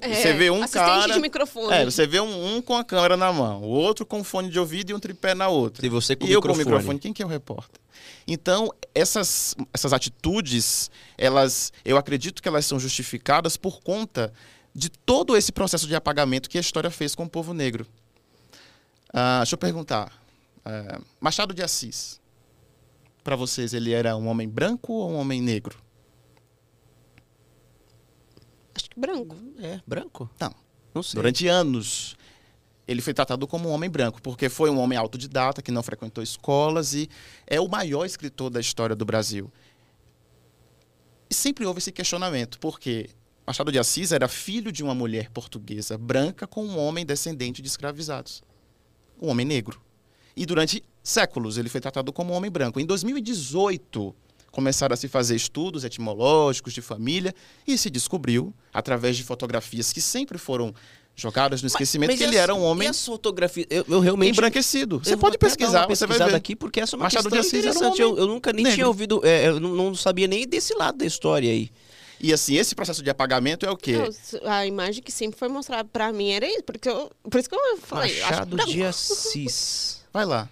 É, 0.00 0.14
você 0.14 0.32
vê 0.32 0.50
um 0.50 0.66
cara. 0.66 1.12
de 1.12 1.20
microfone. 1.20 1.74
É, 1.74 1.84
você 1.84 2.06
vê 2.06 2.20
um, 2.20 2.56
um 2.56 2.62
com 2.62 2.74
a 2.74 2.82
câmera 2.82 3.18
na 3.18 3.30
mão, 3.30 3.62
o 3.62 3.68
outro 3.68 4.06
com 4.06 4.24
fone 4.24 4.48
de 4.48 4.58
ouvido 4.58 4.90
e 4.90 4.94
um 4.94 4.98
tripé 4.98 5.34
na 5.34 5.48
outra. 5.48 5.84
E 5.84 5.90
você 5.90 6.16
com 6.16 6.26
e 6.26 6.32
eu 6.32 6.38
microfone. 6.38 6.64
com 6.64 6.70
o 6.70 6.72
microfone. 6.74 6.98
Quem 6.98 7.12
que 7.12 7.22
é 7.22 7.26
o 7.26 7.28
repórter? 7.28 7.80
Então, 8.26 8.72
essas, 8.94 9.54
essas 9.74 9.92
atitudes, 9.92 10.90
elas, 11.18 11.70
eu 11.84 11.96
acredito 11.96 12.42
que 12.42 12.48
elas 12.48 12.64
são 12.66 12.78
justificadas 12.80 13.56
por 13.56 13.80
conta 13.82 14.32
de 14.74 14.88
todo 14.90 15.36
esse 15.36 15.52
processo 15.52 15.86
de 15.86 15.94
apagamento 15.94 16.48
que 16.50 16.58
a 16.58 16.60
história 16.60 16.90
fez 16.90 17.14
com 17.14 17.24
o 17.24 17.28
povo 17.28 17.52
negro. 17.54 17.86
Ah, 19.12 19.38
deixa 19.38 19.54
eu 19.54 19.58
perguntar. 19.58 20.12
Ah, 20.66 21.00
Machado 21.20 21.54
de 21.54 21.62
Assis, 21.62 22.20
para 23.22 23.36
vocês, 23.36 23.72
ele 23.72 23.92
era 23.92 24.16
um 24.16 24.26
homem 24.26 24.48
branco 24.48 24.92
ou 24.92 25.12
um 25.12 25.16
homem 25.16 25.40
negro? 25.40 25.78
Acho 28.74 28.90
que 28.90 28.98
branco. 28.98 29.36
É, 29.58 29.80
branco? 29.86 30.28
Não. 30.40 30.54
Não 30.92 31.02
sei. 31.02 31.16
Durante 31.16 31.46
anos, 31.46 32.16
ele 32.86 33.00
foi 33.00 33.14
tratado 33.14 33.46
como 33.46 33.68
um 33.68 33.72
homem 33.72 33.88
branco, 33.88 34.20
porque 34.20 34.48
foi 34.48 34.68
um 34.68 34.78
homem 34.78 34.98
autodidata, 34.98 35.62
que 35.62 35.70
não 35.70 35.84
frequentou 35.84 36.22
escolas 36.22 36.94
e 36.94 37.08
é 37.46 37.60
o 37.60 37.68
maior 37.68 38.04
escritor 38.04 38.50
da 38.50 38.58
história 38.58 38.96
do 38.96 39.04
Brasil. 39.04 39.52
E 41.30 41.34
sempre 41.34 41.64
houve 41.64 41.78
esse 41.78 41.92
questionamento, 41.92 42.58
porque 42.58 43.10
Machado 43.46 43.70
de 43.70 43.78
Assis 43.78 44.10
era 44.10 44.26
filho 44.26 44.72
de 44.72 44.82
uma 44.82 44.94
mulher 44.94 45.30
portuguesa 45.30 45.96
branca 45.96 46.44
com 46.44 46.64
um 46.64 46.76
homem 46.76 47.06
descendente 47.06 47.62
de 47.62 47.68
escravizados. 47.68 48.42
Um 49.22 49.28
homem 49.28 49.46
negro. 49.46 49.85
E 50.36 50.44
durante 50.44 50.82
séculos 51.02 51.56
ele 51.56 51.68
foi 51.68 51.80
tratado 51.80 52.12
como 52.12 52.32
um 52.32 52.36
homem 52.36 52.50
branco. 52.50 52.78
Em 52.78 52.84
2018, 52.86 54.14
começaram 54.50 54.94
a 54.94 54.96
se 54.96 55.08
fazer 55.08 55.36
estudos 55.36 55.84
etimológicos 55.84 56.72
de 56.72 56.80
família 56.82 57.34
e 57.66 57.76
se 57.78 57.88
descobriu, 57.90 58.52
através 58.72 59.16
de 59.16 59.22
fotografias 59.24 59.92
que 59.92 60.00
sempre 60.00 60.38
foram 60.38 60.74
jogadas 61.14 61.62
no 61.62 61.68
esquecimento, 61.68 62.10
Mas 62.10 62.18
que 62.18 62.24
e 62.24 62.26
ele 62.26 62.36
era 62.36 62.54
um 62.54 62.62
homem 62.62 62.86
E 62.88 62.90
as 62.90 63.02
fotografias? 63.04 63.66
Eu, 63.70 63.84
eu 63.88 64.00
realmente. 64.00 64.32
embranquecido. 64.32 64.98
Você 65.02 65.14
eu 65.14 65.18
pode 65.18 65.38
pesquisar, 65.38 65.86
você 65.86 66.06
vai 66.06 66.18
ver. 66.18 66.34
aqui, 66.34 66.54
porque 66.54 66.80
essa 66.80 66.94
é 66.94 66.98
uma 66.98 67.04
Machado 67.04 67.30
de 67.30 67.36
questão 67.36 67.56
um 67.58 67.60
interessante. 67.62 68.02
homem 68.02 68.14
eu, 68.16 68.18
eu 68.18 68.26
nunca 68.26 68.52
nem 68.52 68.64
negro. 68.64 68.74
tinha 68.76 68.86
ouvido. 68.86 69.20
é, 69.24 69.48
eu 69.48 69.58
não, 69.58 69.74
não 69.74 69.94
sabia 69.94 70.26
nem 70.26 70.46
desse 70.46 70.74
lado 70.74 70.98
da 70.98 71.06
história 71.06 71.50
aí. 71.50 71.70
E 72.20 72.32
assim, 72.32 72.56
esse 72.56 72.74
processo 72.74 73.02
de 73.02 73.08
apagamento 73.10 73.64
é 73.66 73.70
o 73.70 73.76
quê? 73.76 73.92
S- 73.92 74.38
a 74.44 74.66
imagem 74.66 75.02
que 75.02 75.12
sempre 75.12 75.38
foi 75.38 75.48
mostrada 75.48 75.88
pra 75.90 76.12
mim 76.12 76.30
era 76.32 76.46
isso. 76.46 76.62
Porque 76.64 76.88
eu, 76.88 77.10
por 77.30 77.38
isso 77.40 77.48
que 77.48 77.54
eu 77.54 77.78
falei. 77.78 78.20
Machado 78.20 78.56
branco. 78.56 78.70
de 78.70 78.82
Assis. 78.82 80.02
Vai 80.16 80.24
lá. 80.24 80.48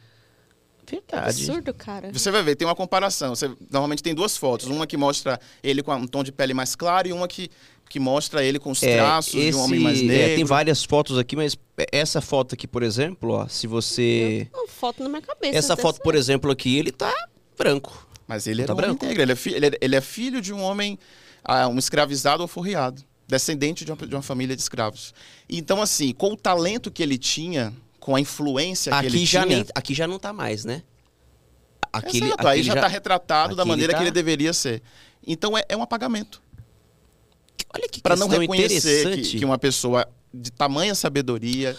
Verdade. 0.86 1.28
Absurdo, 1.30 1.72
cara. 1.72 2.12
Você 2.12 2.30
vai 2.30 2.42
ver, 2.42 2.54
tem 2.54 2.68
uma 2.68 2.74
comparação. 2.74 3.34
Você, 3.34 3.50
normalmente 3.70 4.02
tem 4.02 4.14
duas 4.14 4.36
fotos. 4.36 4.66
Uma 4.66 4.86
que 4.86 4.94
mostra 4.98 5.40
ele 5.62 5.82
com 5.82 5.94
um 5.94 6.06
tom 6.06 6.22
de 6.22 6.30
pele 6.30 6.52
mais 6.52 6.76
claro 6.76 7.08
e 7.08 7.12
uma 7.14 7.26
que, 7.26 7.50
que 7.88 7.98
mostra 7.98 8.44
ele 8.44 8.58
com 8.58 8.70
os 8.70 8.82
É, 8.82 8.96
traços 8.98 9.32
de 9.32 9.54
um 9.54 9.60
homem 9.60 9.80
mais 9.80 9.96
esse- 9.96 10.04
é, 10.04 10.08
negro. 10.18 10.36
tem 10.36 10.44
várias 10.44 10.84
fotos 10.84 11.16
aqui, 11.16 11.34
mas 11.34 11.56
essa 11.90 12.20
foto 12.20 12.54
aqui, 12.54 12.68
por 12.68 12.82
exemplo, 12.82 13.30
ó, 13.32 13.48
se 13.48 13.66
você. 13.66 14.46
Uma 14.52 14.68
foto 14.68 15.02
na 15.02 15.08
minha 15.08 15.22
cabeça. 15.22 15.56
Essa 15.56 15.74
foto, 15.78 16.02
por 16.02 16.14
exemplo, 16.14 16.50
aqui, 16.50 16.76
ele 16.76 16.92
tá 16.92 17.10
branco. 17.56 18.06
Mas 18.28 18.46
ele 18.46 18.60
era 18.60 18.66
Tá 18.68 18.74
um 18.74 18.76
homem 18.76 18.88
branco? 18.90 19.06
negro. 19.06 19.22
Ele 19.22 19.32
é, 19.32 19.36
fi- 19.36 19.54
ele 19.54 19.66
é- 19.68 19.78
ele 19.80 19.96
é 19.96 20.00
filho 20.02 20.42
de 20.42 20.52
um 20.52 20.60
homem, 20.60 20.98
ah, 21.42 21.66
um 21.68 21.78
escravizado 21.78 22.42
ou 22.42 22.46
forreado. 22.48 23.02
Descendente 23.26 23.86
de 23.86 23.90
uma, 23.90 24.06
de 24.06 24.14
uma 24.14 24.20
família 24.22 24.54
de 24.54 24.60
escravos. 24.60 25.14
Então, 25.48 25.80
assim, 25.80 26.12
com 26.12 26.32
o 26.34 26.36
talento 26.36 26.90
que 26.90 27.02
ele 27.02 27.16
tinha, 27.16 27.72
com 28.04 28.14
a 28.14 28.20
influência 28.20 28.92
que 28.92 28.98
Aqui 28.98 29.06
ele 29.06 29.24
já, 29.24 29.46
tinha... 29.46 29.56
nem, 29.56 29.66
aqui 29.74 29.94
já 29.94 30.06
não 30.06 30.18
tá 30.18 30.30
mais, 30.30 30.62
né? 30.62 30.82
Aquele, 31.90 32.26
Exato, 32.26 32.46
aí 32.46 32.60
aquele 32.60 32.66
já 32.66 32.74
está 32.74 32.86
retratado 32.86 33.56
da 33.56 33.62
aqui 33.62 33.68
maneira 33.70 33.92
tá- 33.94 33.98
que 33.98 34.04
ele 34.04 34.10
deveria 34.10 34.52
ser. 34.52 34.82
Então, 35.26 35.56
é, 35.56 35.64
é 35.70 35.74
um 35.74 35.80
apagamento. 35.80 36.42
Olha 37.74 37.88
que 37.88 38.02
Para 38.02 38.14
não 38.14 38.28
reconhecer 38.28 39.16
que, 39.16 39.38
que 39.38 39.44
uma 39.46 39.56
pessoa 39.56 40.06
de 40.34 40.52
tamanha 40.52 40.94
sabedoria... 40.94 41.74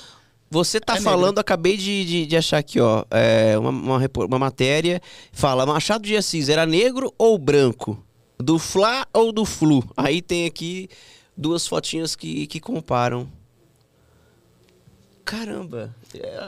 Você 0.49 0.79
tá 0.79 0.95
É 0.95 1.01
falando, 1.01 1.37
acabei 1.37 1.77
de, 1.77 2.05
de, 2.05 2.25
de 2.25 2.37
achar 2.37 2.57
aqui, 2.57 2.79
ó, 2.79 3.03
é, 3.11 3.55
uma, 3.59 3.69
uma, 3.69 4.09
uma 4.27 4.39
matéria, 4.39 5.01
fala, 5.31 5.63
Machado 5.63 6.07
de 6.07 6.17
Assis 6.17 6.49
era 6.49 6.65
negro 6.65 7.13
ou 7.19 7.37
branco? 7.37 8.03
Do 8.39 8.57
Fla 8.57 9.05
ou 9.13 9.31
do 9.31 9.45
Flu? 9.45 9.83
Aí 9.95 10.23
tem 10.23 10.47
aqui 10.47 10.89
duas 11.37 11.67
fotinhas 11.67 12.15
que, 12.15 12.47
que 12.47 12.59
comparam. 12.59 13.29
Caramba, 15.25 15.93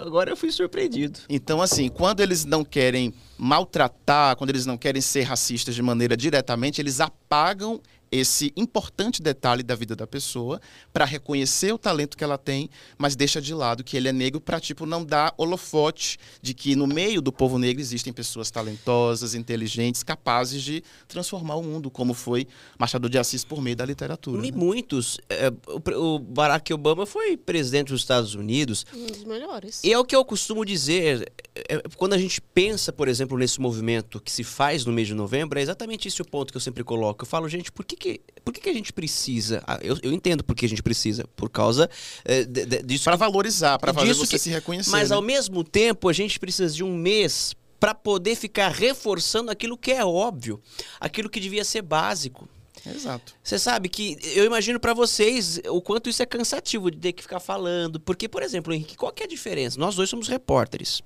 agora 0.01 0.29
eu 0.29 0.37
fui 0.37 0.51
surpreendido. 0.51 1.19
Então, 1.27 1.59
assim, 1.59 1.89
quando 1.89 2.19
eles 2.19 2.45
não 2.45 2.63
querem 2.63 3.11
maltratar, 3.35 4.35
quando 4.35 4.51
eles 4.51 4.67
não 4.67 4.77
querem 4.77 5.01
ser 5.01 5.23
racistas 5.23 5.73
de 5.73 5.81
maneira 5.81 6.15
diretamente, 6.15 6.79
eles 6.79 7.01
apagam 7.01 7.81
esse 8.11 8.53
importante 8.55 9.21
detalhe 9.21 9.63
da 9.63 9.75
vida 9.75 9.95
da 9.95 10.07
pessoa 10.07 10.61
para 10.93 11.05
reconhecer 11.05 11.73
o 11.73 11.77
talento 11.77 12.17
que 12.17 12.23
ela 12.23 12.37
tem, 12.37 12.69
mas 12.97 13.15
deixa 13.15 13.41
de 13.41 13.53
lado 13.53 13.83
que 13.83 13.97
ele 13.97 14.07
é 14.07 14.13
negro 14.13 14.39
para 14.39 14.59
tipo 14.59 14.85
não 14.85 15.03
dar 15.03 15.33
holofote 15.37 16.17
de 16.41 16.53
que 16.53 16.75
no 16.75 16.87
meio 16.87 17.21
do 17.21 17.31
povo 17.31 17.57
negro 17.57 17.81
existem 17.81 18.13
pessoas 18.13 18.49
talentosas, 18.49 19.33
inteligentes, 19.33 20.03
capazes 20.03 20.61
de 20.61 20.83
transformar 21.07 21.55
o 21.55 21.63
mundo, 21.63 21.89
como 21.89 22.13
foi 22.13 22.47
Machado 22.77 23.09
de 23.09 23.17
Assis 23.17 23.43
por 23.43 23.61
meio 23.61 23.75
da 23.75 23.85
literatura. 23.85 24.45
E 24.45 24.51
né? 24.51 24.57
muitos. 24.57 25.19
é, 25.29 25.51
o, 25.95 26.19
Barack 26.19 26.73
Obama 26.73 27.05
foi 27.05 27.37
presidente 27.37 27.89
dos 27.89 28.01
Estados 28.01 28.35
Unidos. 28.35 28.85
Um 28.93 29.07
dos 29.07 29.23
melhores. 29.23 29.83
E 29.83 29.91
é 29.91 29.99
o 29.99 30.05
que 30.05 30.15
eu 30.15 30.23
costumo 30.23 30.65
dizer, 30.65 31.31
é, 31.55 31.75
é, 31.75 31.83
quando 31.95 32.13
a 32.13 32.17
gente 32.17 32.41
pensa, 32.41 32.91
por 32.91 33.07
exemplo, 33.07 33.37
nesse 33.37 33.59
movimento 33.59 34.19
que 34.19 34.31
se 34.31 34.43
faz 34.43 34.85
no 34.85 34.93
mês 34.93 35.07
de 35.07 35.13
novembro, 35.13 35.59
é 35.59 35.61
exatamente 35.61 36.07
esse 36.07 36.21
o 36.21 36.25
ponto 36.25 36.51
que 36.51 36.57
eu 36.57 36.61
sempre 36.61 36.83
coloco. 36.83 37.23
Eu 37.23 37.27
falo, 37.27 37.47
gente, 37.49 37.71
por 37.71 37.85
que, 37.85 37.95
que, 37.97 38.21
por 38.45 38.53
que, 38.53 38.61
que 38.61 38.69
a 38.69 38.73
gente 38.73 38.93
precisa? 38.93 39.61
Ah, 39.67 39.79
eu, 39.81 39.97
eu 40.01 40.13
entendo 40.13 40.43
por 40.43 40.55
que 40.55 40.65
a 40.65 40.69
gente 40.69 40.81
precisa, 40.83 41.25
por 41.35 41.49
causa 41.49 41.89
é, 42.23 42.43
de- 42.45 42.65
de- 42.65 42.83
disso. 42.83 43.03
Para 43.03 43.15
valorizar, 43.17 43.77
para 43.77 43.93
fazer 43.93 44.13
você 44.13 44.31
que- 44.31 44.39
se 44.39 44.49
reconhecer. 44.49 44.89
mas 44.91 45.09
né? 45.09 45.15
ao 45.15 45.21
mesmo 45.21 45.63
tempo, 45.63 46.07
a 46.07 46.13
gente 46.13 46.39
precisa 46.39 46.73
de 46.73 46.83
um 46.83 46.95
mês 46.95 47.53
para 47.79 47.93
poder 47.93 48.35
ficar 48.35 48.69
reforçando 48.69 49.51
aquilo 49.51 49.77
que 49.77 49.91
é 49.91 50.03
óbvio, 50.05 50.59
aquilo 50.99 51.29
que 51.29 51.39
devia 51.39 51.63
ser 51.65 51.81
básico. 51.81 52.47
Exato. 52.85 53.35
Você 53.43 53.59
sabe 53.59 53.89
que 53.89 54.17
eu 54.33 54.45
imagino 54.45 54.79
pra 54.79 54.93
vocês 54.93 55.59
o 55.69 55.81
quanto 55.81 56.09
isso 56.09 56.23
é 56.23 56.25
cansativo 56.25 56.89
de 56.89 56.97
ter 56.97 57.11
que 57.11 57.21
ficar 57.21 57.39
falando. 57.41 57.99
Porque, 57.99 58.29
por 58.29 58.41
exemplo, 58.41 58.73
Henrique, 58.73 58.95
qual 58.95 59.11
que 59.11 59.23
é 59.23 59.25
a 59.25 59.29
diferença? 59.29 59.77
Nós 59.79 59.95
dois 59.95 60.09
somos 60.09 60.27
repórteres 60.29 61.01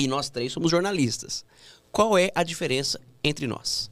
e 0.00 0.08
nós 0.08 0.28
três 0.28 0.52
somos 0.52 0.70
jornalistas. 0.70 1.44
Qual 1.92 2.18
é 2.18 2.30
a 2.34 2.42
diferença 2.42 3.00
entre 3.22 3.46
nós? 3.46 3.88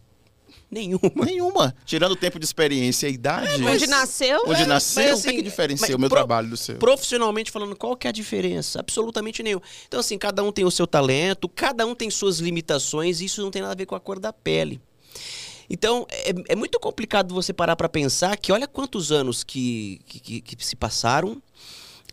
Nenhuma. 0.75 1.25
Nenhuma. 1.25 1.75
Tirando 1.87 2.13
o 2.13 2.17
tempo 2.17 2.39
de 2.39 2.45
experiência 2.45 3.09
e 3.09 3.13
idade. 3.13 3.63
Onde 3.65 3.87
nasceu? 3.87 4.43
Onde 4.47 4.63
É, 4.63 4.67
nasceu, 4.67 5.03
mas 5.11 5.21
o 5.21 5.23
que, 5.23 5.29
assim, 5.29 5.37
que 5.37 5.43
diferencia 5.43 5.95
o 5.97 5.99
meu 5.99 6.09
pro- 6.09 6.19
trabalho 6.19 6.49
do 6.51 6.57
seu? 6.57 6.77
Profissionalmente 6.77 7.51
falando, 7.51 7.77
qual 7.77 7.97
que 7.97 8.07
é 8.07 8.11
a 8.11 8.13
diferença? 8.13 8.81
Absolutamente 8.81 9.43
nenhuma. 9.43 9.63
Então, 9.87 10.01
assim, 10.01 10.19
cada 10.19 10.43
um 10.43 10.51
tem 10.51 10.65
o 10.65 10.71
seu 10.71 10.87
talento, 10.87 11.49
cada 11.49 11.87
um 11.87 11.95
tem 11.95 12.11
suas 12.11 12.39
limitações, 12.41 13.21
e 13.21 13.27
isso 13.27 13.41
não 13.41 13.51
tem 13.51 13.63
nada 13.63 13.73
a 13.73 13.77
ver 13.77 13.87
com 13.87 13.95
a 13.95 14.01
cor 14.01 14.19
da 14.19 14.33
pele. 14.33 14.81
Então, 15.71 16.07
é, 16.11 16.33
é 16.51 16.57
muito 16.57 16.79
complicado 16.79 17.33
você 17.33 17.53
parar 17.53 17.77
para 17.77 17.89
pensar 17.89 18.37
que 18.37 18.53
olha 18.53 18.67
quantos 18.69 19.11
anos 19.13 19.43
que, 19.45 20.01
que, 20.07 20.21
que- 20.21 20.41
que 20.57 20.67
se 20.67 20.77
passaram 20.77 21.41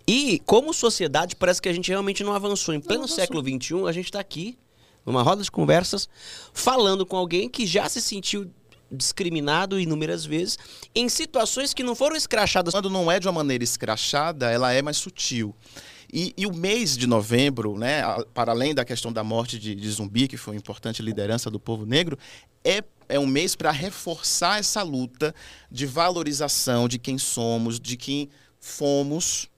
e 0.07 0.39
como 0.45 0.73
sociedade 0.73 1.35
parece 1.35 1.61
que 1.61 1.67
a 1.69 1.73
gente 1.73 1.89
realmente 1.89 2.23
não 2.23 2.33
avançou. 2.33 2.73
Em 2.73 2.79
pleno 2.79 3.07
século 3.07 3.41
XXI, 3.41 3.87
a 3.87 3.91
gente 3.91 4.05
está 4.05 4.19
aqui, 4.19 4.57
numa 5.05 5.21
roda 5.23 5.43
de 5.43 5.51
conversas, 5.51 6.09
falando 6.53 7.05
com 7.05 7.17
alguém 7.17 7.49
que 7.49 7.65
já 7.65 7.87
se 7.89 8.01
sentiu 8.01 8.49
discriminado 8.91 9.79
inúmeras 9.79 10.25
vezes 10.25 10.59
em 10.93 11.07
situações 11.07 11.73
que 11.73 11.81
não 11.81 11.95
foram 11.95 12.15
escrachadas 12.15 12.73
Quando 12.73 12.89
não 12.89 13.09
é 13.09 13.19
de 13.19 13.27
uma 13.27 13.33
maneira 13.33 13.63
escrachada, 13.63 14.51
ela 14.51 14.73
é 14.73 14.81
mais 14.81 14.97
sutil. 14.97 15.55
E, 16.13 16.33
e 16.37 16.45
o 16.45 16.53
mês 16.53 16.97
de 16.97 17.07
novembro, 17.07 17.77
né, 17.77 18.01
para 18.33 18.51
além 18.51 18.75
da 18.75 18.83
questão 18.83 19.13
da 19.13 19.23
morte 19.23 19.57
de, 19.57 19.73
de 19.73 19.89
Zumbi, 19.89 20.27
que 20.27 20.35
foi 20.35 20.53
uma 20.53 20.59
importante 20.59 21.01
liderança 21.01 21.49
do 21.49 21.57
povo 21.57 21.85
negro, 21.85 22.17
é, 22.65 22.83
é 23.07 23.17
um 23.17 23.25
mês 23.25 23.55
para 23.55 23.71
reforçar 23.71 24.59
essa 24.59 24.83
luta 24.83 25.33
de 25.71 25.85
valorização 25.85 26.89
de 26.89 26.99
quem 26.99 27.17
somos, 27.17 27.79
de 27.79 27.95
quem 27.95 28.29
fomos. 28.59 29.49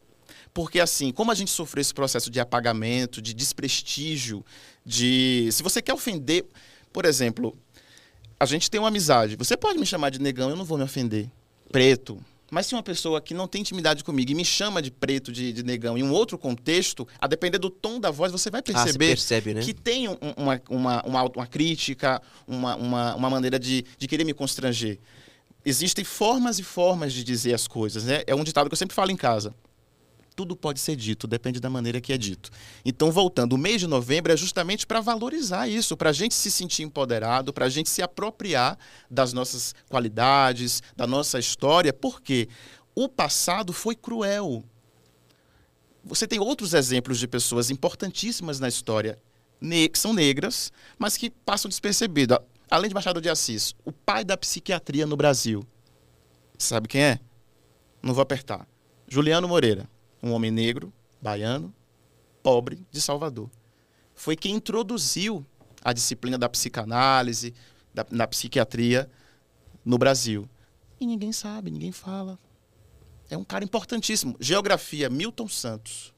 Porque, 0.53 0.79
assim, 0.79 1.11
como 1.11 1.31
a 1.31 1.35
gente 1.35 1.49
sofreu 1.49 1.81
esse 1.81 1.93
processo 1.93 2.29
de 2.29 2.39
apagamento, 2.39 3.19
de 3.19 3.33
desprestígio, 3.33 4.45
de. 4.85 5.49
Se 5.51 5.61
você 5.63 5.81
quer 5.81 5.93
ofender. 5.93 6.45
Por 6.91 7.05
exemplo, 7.05 7.57
a 8.39 8.45
gente 8.45 8.69
tem 8.69 8.79
uma 8.79 8.89
amizade. 8.89 9.35
Você 9.35 9.57
pode 9.57 9.79
me 9.79 9.85
chamar 9.85 10.11
de 10.11 10.19
negão, 10.19 10.49
eu 10.49 10.55
não 10.55 10.63
vou 10.65 10.77
me 10.77 10.83
ofender. 10.83 11.27
Preto, 11.71 12.23
Mas 12.51 12.67
se 12.67 12.75
uma 12.75 12.83
pessoa 12.83 13.19
que 13.19 13.33
não 13.33 13.47
tem 13.47 13.61
intimidade 13.61 14.03
comigo 14.03 14.29
e 14.31 14.35
me 14.35 14.45
chama 14.45 14.79
de 14.79 14.91
preto, 14.91 15.31
de, 15.31 15.51
de 15.51 15.63
negão, 15.63 15.97
em 15.97 16.03
um 16.03 16.11
outro 16.11 16.37
contexto, 16.37 17.07
a 17.19 17.25
depender 17.25 17.57
do 17.57 17.67
tom 17.71 17.99
da 17.99 18.11
voz, 18.11 18.31
você 18.31 18.51
vai 18.51 18.59
Ah, 18.59 18.63
perceber 18.63 19.07
percebe, 19.07 19.55
né? 19.55 19.61
que 19.61 19.73
tem 19.73 20.07
um- 20.07 20.17
uma, 20.37 20.61
uma, 20.69 21.01
uma, 21.03 21.23
uma 21.23 21.47
crítica, 21.47 22.21
uma, 22.47 22.75
uma, 22.75 23.15
uma 23.15 23.29
maneira 23.31 23.57
de, 23.57 23.83
de 23.97 24.07
querer 24.07 24.23
me 24.23 24.35
constranger. 24.35 24.99
Existem 25.65 26.05
formas 26.05 26.59
e 26.59 26.63
formas 26.63 27.11
de 27.11 27.23
dizer 27.23 27.55
as 27.55 27.67
coisas. 27.67 28.03
Né? 28.03 28.21
É 28.27 28.35
um 28.35 28.43
ditado 28.43 28.69
que 28.69 28.73
eu 28.73 28.77
sempre 28.77 28.93
falo 28.93 29.09
em 29.09 29.15
casa. 29.17 29.55
Tudo 30.35 30.55
pode 30.55 30.79
ser 30.79 30.95
dito, 30.95 31.27
depende 31.27 31.59
da 31.59 31.69
maneira 31.69 32.01
que 32.01 32.11
é 32.11 32.17
dito. 32.17 32.49
Então, 32.83 33.11
voltando, 33.11 33.53
o 33.53 33.57
mês 33.57 33.79
de 33.79 33.87
novembro 33.87 34.31
é 34.31 34.37
justamente 34.37 34.87
para 34.87 34.99
valorizar 34.99 35.67
isso, 35.67 35.95
para 35.95 36.09
a 36.09 36.13
gente 36.13 36.33
se 36.33 36.49
sentir 36.49 36.83
empoderado, 36.83 37.53
para 37.53 37.65
a 37.65 37.69
gente 37.69 37.89
se 37.89 38.01
apropriar 38.01 38.77
das 39.09 39.31
nossas 39.31 39.75
qualidades, 39.89 40.81
da 40.95 41.05
nossa 41.05 41.37
história, 41.37 41.93
porque 41.93 42.49
o 42.95 43.07
passado 43.07 43.71
foi 43.71 43.95
cruel. 43.95 44.63
Você 46.03 46.27
tem 46.27 46.39
outros 46.39 46.73
exemplos 46.73 47.19
de 47.19 47.27
pessoas 47.27 47.69
importantíssimas 47.69 48.59
na 48.59 48.67
história, 48.67 49.19
que 49.61 49.99
são 49.99 50.13
negras, 50.13 50.71
mas 50.97 51.15
que 51.15 51.29
passam 51.29 51.69
despercebidas. 51.69 52.39
Além 52.69 52.89
de 52.89 52.95
Machado 52.95 53.21
de 53.21 53.29
Assis, 53.29 53.75
o 53.85 53.91
pai 53.91 54.25
da 54.25 54.35
psiquiatria 54.35 55.05
no 55.05 55.15
Brasil. 55.15 55.65
Sabe 56.57 56.87
quem 56.87 57.01
é? 57.01 57.19
Não 58.01 58.13
vou 58.13 58.21
apertar. 58.21 58.67
Juliano 59.07 59.47
Moreira, 59.47 59.87
um 60.23 60.31
homem 60.31 60.49
negro, 60.49 60.91
baiano, 61.21 61.73
pobre, 62.41 62.87
de 62.89 63.01
Salvador. 63.01 63.51
Foi 64.15 64.37
quem 64.37 64.55
introduziu 64.55 65.45
a 65.83 65.91
disciplina 65.91 66.37
da 66.37 66.47
psicanálise, 66.47 67.53
da, 67.93 68.25
psiquiatria 68.25 69.11
no 69.83 69.97
Brasil. 69.97 70.49
E 70.99 71.05
ninguém 71.05 71.33
sabe, 71.33 71.69
ninguém 71.69 71.91
fala. 71.91 72.39
É 73.29 73.37
um 73.37 73.43
cara 73.43 73.65
importantíssimo. 73.65 74.35
Geografia, 74.39 75.09
Milton 75.09 75.47
Santos, 75.49 76.12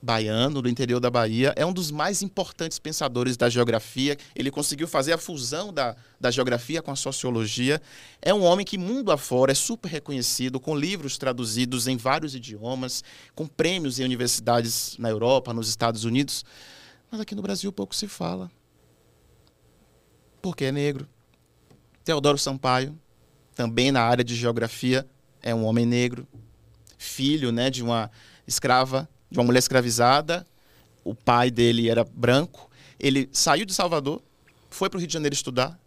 baiano, 0.00 0.62
do 0.62 0.68
interior 0.68 1.00
da 1.00 1.10
Bahia, 1.10 1.52
é 1.56 1.64
um 1.64 1.72
dos 1.72 1.90
mais 1.90 2.22
importantes 2.22 2.78
pensadores 2.78 3.36
da 3.36 3.48
geografia. 3.48 4.16
Ele 4.34 4.50
conseguiu 4.50 4.86
fazer 4.86 5.12
a 5.12 5.18
fusão 5.18 5.72
da, 5.72 5.96
da 6.20 6.30
geografia 6.30 6.82
com 6.82 6.90
a 6.90 6.96
sociologia. 6.96 7.80
É 8.20 8.32
um 8.32 8.42
homem 8.42 8.64
que, 8.64 8.78
mundo 8.78 9.10
afora, 9.10 9.52
é 9.52 9.54
super 9.54 9.88
reconhecido, 9.88 10.60
com 10.60 10.76
livros 10.76 11.18
traduzidos 11.18 11.86
em 11.86 11.96
vários 11.96 12.34
idiomas, 12.34 13.02
com 13.34 13.46
prêmios 13.46 13.98
em 13.98 14.04
universidades 14.04 14.96
na 14.98 15.08
Europa, 15.08 15.52
nos 15.52 15.68
Estados 15.68 16.04
Unidos. 16.04 16.44
Mas 17.10 17.20
aqui 17.20 17.34
no 17.34 17.42
Brasil 17.42 17.72
pouco 17.72 17.94
se 17.94 18.06
fala. 18.06 18.50
Porque 20.40 20.66
é 20.66 20.72
negro. 20.72 21.08
Teodoro 22.04 22.38
Sampaio, 22.38 22.96
também 23.54 23.90
na 23.90 24.02
área 24.02 24.22
de 24.22 24.36
geografia, 24.36 25.06
é 25.42 25.54
um 25.54 25.64
homem 25.64 25.84
negro, 25.84 26.26
filho 26.98 27.50
né, 27.50 27.70
de 27.70 27.82
uma 27.82 28.10
escrava, 28.46 29.08
de 29.30 29.38
uma 29.38 29.44
mulher 29.44 29.58
escravizada. 29.58 30.46
O 31.04 31.14
pai 31.14 31.50
dele 31.50 31.88
era 31.88 32.04
branco. 32.04 32.70
Ele 32.98 33.28
saiu 33.32 33.64
de 33.64 33.74
Salvador, 33.74 34.22
foi 34.70 34.88
para 34.88 34.96
o 34.96 35.00
Rio 35.00 35.06
de 35.06 35.12
Janeiro 35.12 35.34
estudar. 35.34 35.78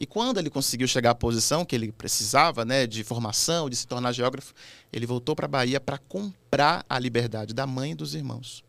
E 0.00 0.06
quando 0.06 0.38
ele 0.38 0.48
conseguiu 0.48 0.86
chegar 0.86 1.10
à 1.10 1.14
posição 1.14 1.64
que 1.64 1.74
ele 1.74 1.90
precisava, 1.90 2.64
né, 2.64 2.86
de 2.86 3.02
formação, 3.02 3.68
de 3.68 3.74
se 3.74 3.86
tornar 3.86 4.12
geógrafo, 4.12 4.54
ele 4.92 5.06
voltou 5.06 5.34
para 5.34 5.46
a 5.46 5.48
Bahia 5.48 5.80
para 5.80 5.98
comprar 5.98 6.84
a 6.88 6.98
liberdade 6.98 7.52
da 7.52 7.66
mãe 7.66 7.92
e 7.92 7.94
dos 7.94 8.14
irmãos. 8.14 8.64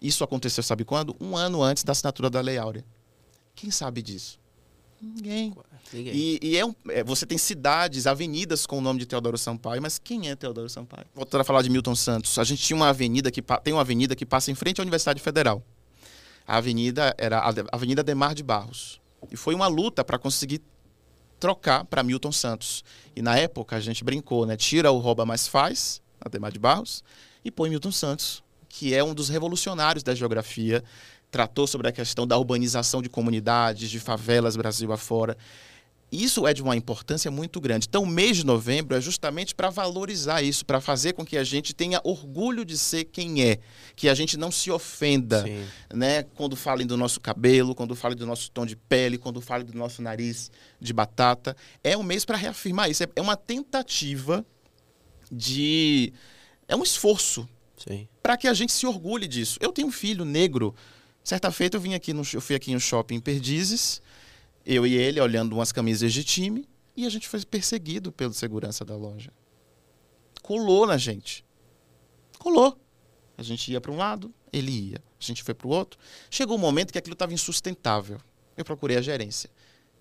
Isso 0.00 0.24
aconteceu, 0.24 0.62
sabe 0.62 0.84
quando? 0.84 1.14
Um 1.20 1.36
ano 1.36 1.62
antes 1.62 1.84
da 1.84 1.92
assinatura 1.92 2.30
da 2.30 2.40
Lei 2.40 2.56
Áurea. 2.56 2.84
Quem 3.54 3.70
sabe 3.70 4.02
disso? 4.02 4.38
Ninguém. 5.00 5.54
E, 5.92 6.38
e 6.42 6.56
é 6.56 6.64
um- 6.64 6.74
é, 6.88 7.04
você 7.04 7.26
tem 7.26 7.38
cidades, 7.38 8.06
avenidas 8.06 8.66
com 8.66 8.78
o 8.78 8.80
nome 8.80 8.98
de 9.00 9.06
Teodoro 9.06 9.36
Sampaio, 9.38 9.80
mas 9.82 9.98
quem 9.98 10.28
é 10.30 10.34
Teodoro 10.36 10.68
Sampaio? 10.68 11.06
Voltando 11.14 11.42
a 11.42 11.44
falar 11.44 11.62
de 11.62 11.70
Milton 11.70 11.94
Santos, 11.94 12.38
a 12.38 12.44
gente 12.44 12.62
tinha 12.62 12.76
uma 12.76 12.88
avenida 12.88 13.30
que 13.30 13.42
tem 13.62 13.72
uma 13.72 13.82
avenida 13.82 14.16
que 14.16 14.26
passa 14.26 14.50
em 14.50 14.54
frente 14.54 14.80
à 14.80 14.82
Universidade 14.82 15.20
Federal. 15.20 15.62
A 16.46 16.56
avenida 16.58 17.14
era 17.16 17.38
a 17.38 17.54
Avenida 17.72 18.02
Demar 18.02 18.34
de 18.34 18.42
Barros. 18.42 19.00
E 19.30 19.36
foi 19.36 19.54
uma 19.54 19.66
luta 19.66 20.04
para 20.04 20.18
conseguir 20.18 20.60
trocar 21.40 21.84
para 21.84 22.02
Milton 22.02 22.32
Santos. 22.32 22.84
E 23.16 23.22
na 23.22 23.36
época 23.36 23.76
a 23.76 23.80
gente 23.80 24.04
brincou, 24.04 24.44
né? 24.46 24.56
Tira 24.56 24.90
o 24.90 24.98
rouba 24.98 25.24
mais 25.24 25.48
faz, 25.48 26.02
Ademar 26.20 26.52
de 26.52 26.58
Barros, 26.58 27.02
e 27.44 27.50
põe 27.50 27.70
Milton 27.70 27.92
Santos, 27.92 28.42
que 28.68 28.94
é 28.94 29.02
um 29.02 29.14
dos 29.14 29.28
revolucionários 29.28 30.02
da 30.02 30.14
geografia, 30.14 30.82
tratou 31.30 31.66
sobre 31.66 31.88
a 31.88 31.92
questão 31.92 32.26
da 32.26 32.36
urbanização 32.38 33.02
de 33.02 33.08
comunidades, 33.08 33.90
de 33.90 33.98
favelas 33.98 34.56
Brasil 34.56 34.92
afora. 34.92 35.36
Isso 36.14 36.46
é 36.46 36.54
de 36.54 36.62
uma 36.62 36.76
importância 36.76 37.30
muito 37.30 37.60
grande. 37.60 37.86
Então, 37.88 38.04
o 38.04 38.06
mês 38.06 38.36
de 38.36 38.46
novembro 38.46 38.96
é 38.96 39.00
justamente 39.00 39.54
para 39.54 39.68
valorizar 39.70 40.42
isso, 40.42 40.64
para 40.64 40.80
fazer 40.80 41.12
com 41.12 41.24
que 41.24 41.36
a 41.36 41.42
gente 41.44 41.74
tenha 41.74 42.00
orgulho 42.04 42.64
de 42.64 42.78
ser 42.78 43.04
quem 43.04 43.42
é, 43.42 43.58
que 43.96 44.08
a 44.08 44.14
gente 44.14 44.36
não 44.36 44.50
se 44.52 44.70
ofenda 44.70 45.42
Sim. 45.42 45.64
né? 45.92 46.22
Quando 46.22 46.54
falem 46.54 46.86
do 46.86 46.96
nosso 46.96 47.20
cabelo, 47.20 47.74
quando 47.74 47.96
falem 47.96 48.16
do 48.16 48.26
nosso 48.26 48.50
tom 48.50 48.64
de 48.64 48.76
pele, 48.76 49.18
quando 49.18 49.40
falem 49.40 49.66
do 49.66 49.76
nosso 49.76 50.00
nariz 50.02 50.50
de 50.80 50.92
batata. 50.92 51.56
É 51.82 51.96
um 51.96 52.02
mês 52.02 52.24
para 52.24 52.36
reafirmar 52.36 52.88
isso. 52.90 53.02
É- 53.02 53.08
É 53.16 53.20
uma 53.20 53.36
tentativa 53.36 54.44
de. 55.30 56.12
É 56.68 56.76
um 56.76 56.82
esforço 56.82 57.48
para 58.22 58.36
que 58.36 58.48
a 58.48 58.54
gente 58.54 58.72
se 58.72 58.86
orgulhe 58.86 59.26
disso. 59.26 59.58
Eu 59.60 59.72
tenho 59.72 59.88
um 59.88 59.92
filho 59.92 60.24
negro. 60.24 60.74
Certa 61.22 61.50
feita 61.50 61.76
eu 61.76 61.80
vim 61.80 61.94
aqui 61.94 62.12
no, 62.12 62.22
eu 62.34 62.40
fui 62.40 62.54
aqui 62.54 62.72
no 62.72 62.80
shopping 62.80 63.14
em 63.16 63.20
Perdizes, 63.20 64.00
eu 64.64 64.86
e 64.86 64.94
ele 64.94 65.20
olhando 65.20 65.52
umas 65.52 65.72
camisas 65.72 66.12
de 66.12 66.24
time 66.24 66.68
e 66.96 67.06
a 67.06 67.10
gente 67.10 67.28
foi 67.28 67.44
perseguido 67.44 68.12
pelo 68.12 68.32
segurança 68.32 68.84
da 68.84 68.96
loja. 68.96 69.32
Colou 70.42 70.86
na 70.86 70.96
gente. 70.96 71.44
Colou. 72.38 72.78
A 73.36 73.42
gente 73.42 73.72
ia 73.72 73.80
para 73.80 73.90
um 73.90 73.96
lado, 73.96 74.32
ele 74.52 74.70
ia. 74.70 74.98
A 75.20 75.24
gente 75.24 75.42
foi 75.42 75.54
para 75.54 75.66
o 75.66 75.70
outro. 75.70 75.98
Chegou 76.30 76.56
um 76.56 76.60
momento 76.60 76.92
que 76.92 76.98
aquilo 76.98 77.14
estava 77.14 77.32
insustentável. 77.32 78.18
Eu 78.56 78.64
procurei 78.64 78.96
a 78.96 79.02
gerência. 79.02 79.50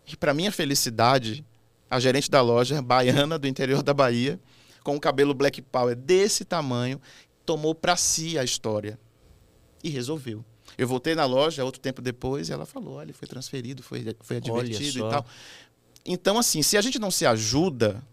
E 0.06 0.16
para 0.16 0.34
minha 0.34 0.52
felicidade, 0.52 1.46
a 1.90 2.00
gerente 2.00 2.30
da 2.30 2.42
loja, 2.42 2.82
baiana 2.82 3.40
do 3.40 3.48
interior 3.48 3.82
da 3.82 3.94
Bahia, 3.94 4.40
com 4.84 4.96
o 4.96 5.00
cabelo 5.00 5.34
black 5.34 5.62
power 5.62 5.96
desse 5.96 6.46
tamanho, 6.46 7.02
tomou 7.46 7.74
para 7.74 7.96
si 7.96 8.38
a 8.38 8.44
história 8.44 9.00
e 9.84 9.90
resolveu. 9.90 10.44
Eu 10.78 10.88
voltei 10.88 11.16
na 11.16 11.26
loja 11.26 11.64
outro 11.64 11.80
tempo 11.82 12.02
depois 12.02 12.50
e 12.50 12.54
ela 12.54 12.66
falou: 12.66 12.96
olha, 12.96 13.06
ele 13.06 13.14
foi 13.14 13.28
transferido, 13.28 13.82
foi, 13.84 14.16
foi 14.22 14.38
advertido 14.38 15.00
e 15.08 15.10
tal. 15.10 15.26
Então, 16.06 16.38
assim, 16.38 16.62
se 16.62 16.76
a 16.78 16.82
gente 16.82 17.00
não 17.00 17.10
se 17.12 17.26
ajuda, 17.26 18.04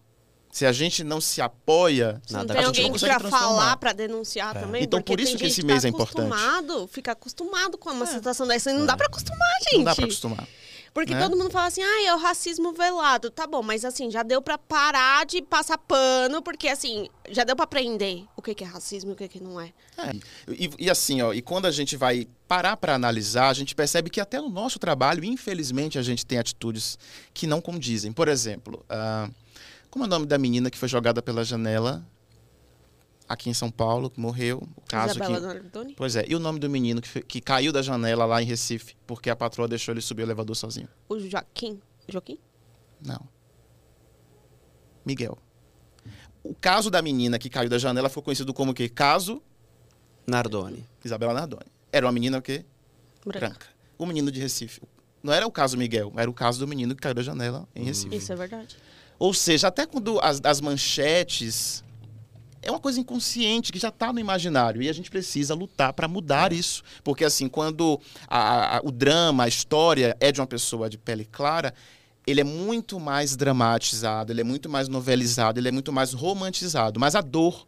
se 0.51 0.65
a 0.65 0.71
gente 0.71 1.03
não 1.03 1.19
se 1.21 1.41
apoia, 1.41 2.21
Se 2.25 2.33
não 2.33 2.39
Nada 2.41 2.53
tem 2.53 2.63
a 2.63 2.65
gente 2.65 2.67
alguém 2.67 2.83
não 2.85 2.91
consegue 2.91 3.11
pra 3.11 3.19
transformar. 3.19 3.47
falar, 3.47 3.77
pra 3.77 3.93
denunciar 3.93 4.55
É. 4.55 4.59
também. 4.59 4.83
Então, 4.83 4.99
porque 4.99 5.13
por 5.13 5.19
isso 5.21 5.31
tem 5.31 5.39
que 5.39 5.45
esse 5.47 5.61
tá 5.61 5.67
mês 5.67 5.85
é 5.85 5.89
importante. 5.89 6.25
acostumado, 6.31 6.87
Fica 6.87 7.11
acostumado 7.13 7.77
com 7.77 7.89
uma 7.89 8.03
É. 8.05 8.07
situação 8.13 8.47
dessa. 8.47 8.71
E 8.71 8.73
não 8.73 8.85
dá 8.85 8.95
pra 8.95 9.07
acostumar, 9.07 9.47
gente. 9.63 9.77
não 9.77 9.83
dá 9.85 9.95
para 9.95 10.05
acostumar. 10.05 10.47
Porque 10.93 11.13
né? 11.13 11.21
todo 11.21 11.37
mundo 11.37 11.49
fala 11.49 11.67
assim, 11.67 11.81
ah, 11.81 12.07
é 12.07 12.13
o 12.13 12.17
racismo 12.17 12.73
velado. 12.73 13.29
Tá 13.29 13.47
bom, 13.47 13.63
mas 13.63 13.85
assim, 13.85 14.11
já 14.11 14.23
deu 14.23 14.41
pra 14.41 14.57
parar 14.57 15.25
de 15.25 15.41
passar 15.41 15.77
pano, 15.77 16.41
porque 16.41 16.67
assim, 16.67 17.07
já 17.29 17.43
deu 17.43 17.55
pra 17.55 17.63
aprender 17.63 18.25
o 18.35 18.41
que 18.41 18.53
que 18.53 18.63
é 18.63 18.67
racismo 18.67 19.11
e 19.11 19.13
o 19.13 19.15
que 19.15 19.27
que 19.27 19.41
não 19.41 19.59
é. 19.59 19.71
É, 19.97 20.11
E, 20.49 20.69
e 20.79 20.89
assim, 20.89 21.21
ó, 21.21 21.33
e 21.33 21.41
quando 21.41 21.65
a 21.65 21.71
gente 21.71 21.95
vai 21.95 22.27
parar 22.47 22.75
para 22.75 22.93
analisar, 22.93 23.47
a 23.47 23.53
gente 23.53 23.73
percebe 23.73 24.09
que 24.09 24.19
até 24.19 24.41
no 24.41 24.49
nosso 24.49 24.79
trabalho, 24.79 25.23
infelizmente, 25.23 25.97
a 25.97 26.01
gente 26.01 26.25
tem 26.25 26.37
atitudes 26.37 26.99
que 27.33 27.47
não 27.47 27.61
condizem. 27.61 28.11
Por 28.11 28.27
exemplo, 28.27 28.85
ah, 28.89 29.29
como 29.89 30.03
é 30.03 30.07
o 30.07 30.09
nome 30.09 30.25
da 30.25 30.37
menina 30.37 30.69
que 30.69 30.77
foi 30.77 30.89
jogada 30.89 31.21
pela 31.21 31.43
janela 31.43 32.05
aqui 33.31 33.49
em 33.49 33.53
São 33.53 33.71
Paulo, 33.71 34.09
que 34.09 34.19
morreu? 34.19 34.67
O 34.75 34.81
caso 34.81 35.15
Isabela 35.15 35.39
que... 35.39 35.45
Nardoni? 35.45 35.93
Pois 35.95 36.15
é, 36.15 36.25
e 36.27 36.35
o 36.35 36.39
nome 36.39 36.59
do 36.59 36.69
menino 36.69 37.01
que, 37.01 37.21
que 37.21 37.41
caiu 37.41 37.71
da 37.71 37.81
janela 37.81 38.25
lá 38.25 38.41
em 38.41 38.45
Recife, 38.45 38.95
porque 39.07 39.29
a 39.29 39.35
patroa 39.35 39.67
deixou 39.67 39.93
ele 39.93 40.01
subir 40.01 40.23
o 40.23 40.25
elevador 40.25 40.55
sozinho? 40.55 40.89
O 41.07 41.19
Joaquim? 41.19 41.79
Joaquim? 42.07 42.37
Não. 43.03 43.27
Miguel. 45.05 45.37
O 46.43 46.53
caso 46.53 46.89
da 46.89 47.01
menina 47.01 47.37
que 47.37 47.49
caiu 47.49 47.69
da 47.69 47.77
janela 47.77 48.09
foi 48.09 48.21
conhecido 48.23 48.53
como 48.53 48.71
o 48.71 48.73
quê? 48.73 48.89
Caso 48.89 49.41
Nardoni. 50.27 50.85
Isabela 51.03 51.33
Nardoni. 51.33 51.71
Era 51.91 52.05
uma 52.05 52.11
menina 52.11 52.37
o 52.37 52.41
quê? 52.41 52.65
Branca. 53.23 53.39
branca. 53.39 53.67
O 53.97 54.05
menino 54.05 54.31
de 54.31 54.39
Recife. 54.39 54.81
Não 55.23 55.31
era 55.31 55.45
o 55.45 55.51
caso 55.51 55.77
Miguel, 55.77 56.11
era 56.17 56.29
o 56.29 56.33
caso 56.33 56.59
do 56.59 56.67
menino 56.67 56.95
que 56.95 57.01
caiu 57.01 57.13
da 57.13 57.21
janela 57.21 57.67
em 57.75 57.83
Recife. 57.83 58.15
Isso 58.15 58.33
é 58.33 58.35
verdade. 58.35 58.75
Ou 59.19 59.33
seja, 59.35 59.67
até 59.67 59.85
quando 59.85 60.19
as, 60.19 60.41
as 60.43 60.59
manchetes. 60.59 61.83
É 62.61 62.69
uma 62.69 62.79
coisa 62.79 62.99
inconsciente 62.99 63.71
que 63.71 63.79
já 63.79 63.87
está 63.89 64.13
no 64.13 64.19
imaginário 64.19 64.81
e 64.81 64.89
a 64.89 64.93
gente 64.93 65.09
precisa 65.09 65.55
lutar 65.55 65.93
para 65.93 66.07
mudar 66.07 66.53
isso. 66.53 66.83
Porque, 67.03 67.25
assim, 67.25 67.49
quando 67.49 67.99
a- 68.27 68.77
a- 68.77 68.81
o 68.83 68.91
drama, 68.91 69.45
a 69.45 69.47
história 69.47 70.15
é 70.19 70.31
de 70.31 70.39
uma 70.39 70.45
pessoa 70.47 70.89
de 70.89 70.97
pele 70.97 71.25
clara, 71.25 71.73
ele 72.27 72.39
é 72.39 72.43
muito 72.43 72.99
mais 72.99 73.35
dramatizado, 73.35 74.31
ele 74.31 74.41
é 74.41 74.43
muito 74.43 74.69
mais 74.69 74.87
novelizado, 74.87 75.59
ele 75.59 75.69
é 75.69 75.71
muito 75.71 75.91
mais 75.91 76.13
romantizado. 76.13 76.99
Mas 76.99 77.15
a 77.15 77.21
dor 77.21 77.67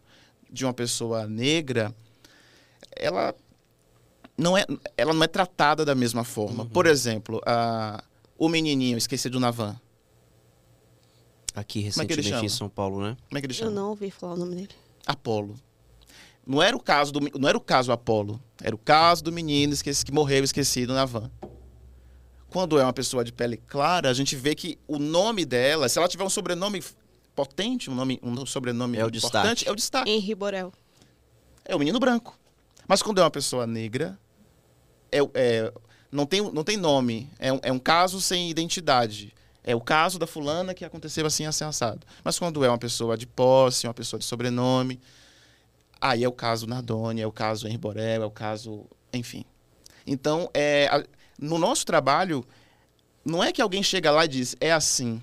de 0.52 0.64
uma 0.64 0.74
pessoa 0.74 1.26
negra, 1.28 1.94
ela 2.96 3.34
não 4.38 4.56
é, 4.56 4.64
ela 4.96 5.12
não 5.12 5.24
é 5.24 5.28
tratada 5.28 5.84
da 5.84 5.96
mesma 5.96 6.24
forma. 6.24 6.68
Por 6.68 6.86
exemplo, 6.86 7.42
a- 7.48 8.04
o 8.38 8.48
menininho, 8.48 8.96
esqueci 8.98 9.28
do 9.28 9.40
Navan. 9.40 9.76
Aqui 11.56 11.80
é 11.80 11.84
recentemente 11.84 12.28
em 12.30 12.32
chama? 12.32 12.50
São 12.50 12.70
Paulo, 12.70 13.02
né? 13.02 13.18
Como 13.30 13.38
é 13.38 13.42
que 13.42 13.46
ele 13.48 13.54
Eu 13.54 13.58
chama? 13.58 13.72
não 13.72 13.90
ouvi 13.90 14.10
falar 14.12 14.34
o 14.34 14.38
nome 14.38 14.56
dele. 14.56 14.70
Apolo. 15.06 15.56
Não 16.46 16.62
era 16.62 16.76
o 16.76 16.80
caso 16.80 17.12
do, 17.12 17.20
não 17.40 17.48
era 17.48 17.58
o 17.58 17.62
caso 17.62 17.92
Apolo, 17.92 18.42
era 18.62 18.76
o 18.76 18.78
caso 18.78 19.24
do 19.24 19.32
menino 19.32 19.74
esqueci, 19.74 20.04
que 20.06 20.12
morreu 20.12 20.44
esquecido 20.44 20.94
na 20.94 21.06
van. 21.06 21.32
Quando 22.50 22.78
é 22.80 22.84
uma 22.84 22.94
pessoa 22.94 23.24
de 23.24 23.32
pele 23.32 23.58
clara, 23.58 24.10
a 24.10 24.14
gente 24.14 24.36
vê 24.36 24.54
que 24.54 24.78
o 24.88 25.00
nome 25.00 25.46
dela, 25.46 25.88
se 25.90 25.98
ela 25.98 26.08
tiver 26.08 26.24
um 26.24 26.30
sobrenome 26.30 26.84
potente, 27.36 27.90
um 27.90 27.96
nome, 27.96 28.20
um 28.22 28.46
sobrenome 28.46 28.98
É 28.98 29.06
o 29.06 29.08
importante, 29.08 29.20
destaque. 29.60 29.68
é 29.70 29.72
o 29.72 29.76
destaque. 29.76 30.12
Henri 30.12 30.36
Borel. 30.36 30.72
É 31.66 31.76
o 31.76 31.80
menino 31.80 32.00
branco. 32.00 32.38
Mas 32.88 33.02
quando 33.02 33.20
é 33.20 33.24
uma 33.24 33.32
pessoa 33.32 33.66
negra, 33.66 34.20
é, 35.12 35.20
é- 35.34 35.74
não, 36.12 36.26
tem, 36.26 36.42
não 36.52 36.64
tem 36.64 36.78
nome. 36.78 37.30
É 37.40 37.52
um, 37.54 37.60
é 37.64 37.72
um 37.72 37.80
caso 37.80 38.22
sem 38.22 38.50
identidade. 38.52 39.34
É 39.64 39.76
o 39.76 39.82
caso 39.82 40.20
da 40.20 40.28
fulana 40.28 40.74
que 40.74 40.84
aconteceu 40.84 41.26
assim, 41.26 41.46
assim, 41.46 41.64
assado. 41.64 42.06
Mas 42.24 42.38
quando 42.38 42.64
é 42.66 42.70
uma 42.70 42.78
pessoa 42.78 43.18
de 43.18 43.26
posse, 43.26 43.88
uma 43.88 43.94
pessoa 43.94 44.20
de 44.20 44.26
sobrenome, 44.26 45.00
aí 46.02 46.24
é 46.24 46.28
o 46.28 46.34
caso 46.34 46.68
Nardoni, 46.68 47.22
é 47.22 47.28
o 47.28 47.32
caso 47.32 47.68
Henri 47.68 47.78
Borel, 47.78 48.24
é 48.24 48.26
o 48.26 48.32
caso... 48.32 48.86
Enfim. 49.14 49.46
Então, 50.06 50.50
é, 50.54 51.06
no 51.40 51.58
nosso 51.58 51.86
trabalho, 51.86 52.46
não 53.24 53.44
é 53.44 53.52
que 53.54 53.62
alguém 53.62 53.82
chega 53.82 54.12
lá 54.12 54.26
e 54.26 54.28
diz, 54.28 54.56
é 54.60 54.72
assim. 54.72 55.22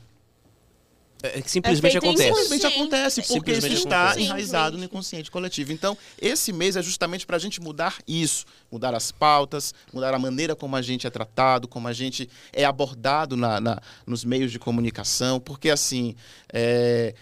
É 1.23 1.43
que 1.43 1.51
simplesmente 1.51 1.95
em 1.95 1.99
acontece. 1.99 2.29
Simplesmente 2.29 2.67
acontece, 2.67 3.23
porque 3.23 3.53
isso 3.53 3.67
está 3.67 4.05
acontece. 4.07 4.23
enraizado 4.27 4.79
no 4.79 4.85
inconsciente 4.85 5.31
coletivo. 5.31 5.71
Então, 5.73 5.97
esse 6.21 6.53
mês 6.53 6.77
é 6.77 6.83
justamente 6.83 7.27
para 7.27 7.37
a 7.37 7.39
gente 7.41 7.61
mudar 7.61 7.99
isso, 8.09 8.47
mudar 8.73 8.95
as 8.95 9.13
pautas, 9.13 9.75
mudar 9.93 10.15
a 10.15 10.19
maneira 10.19 10.57
como 10.57 10.77
a 10.77 10.83
gente 10.83 11.07
é 11.07 11.11
tratado, 11.11 11.69
como 11.69 11.89
a 11.89 11.93
gente 11.93 12.29
é 12.53 12.65
abordado 12.65 13.37
na, 13.37 13.61
na- 13.61 13.81
nos 14.07 14.25
meios 14.25 14.51
de 14.51 14.59
comunicação, 14.59 15.39
porque 15.39 15.69
assim, 15.69 16.15
é, 16.53 17.15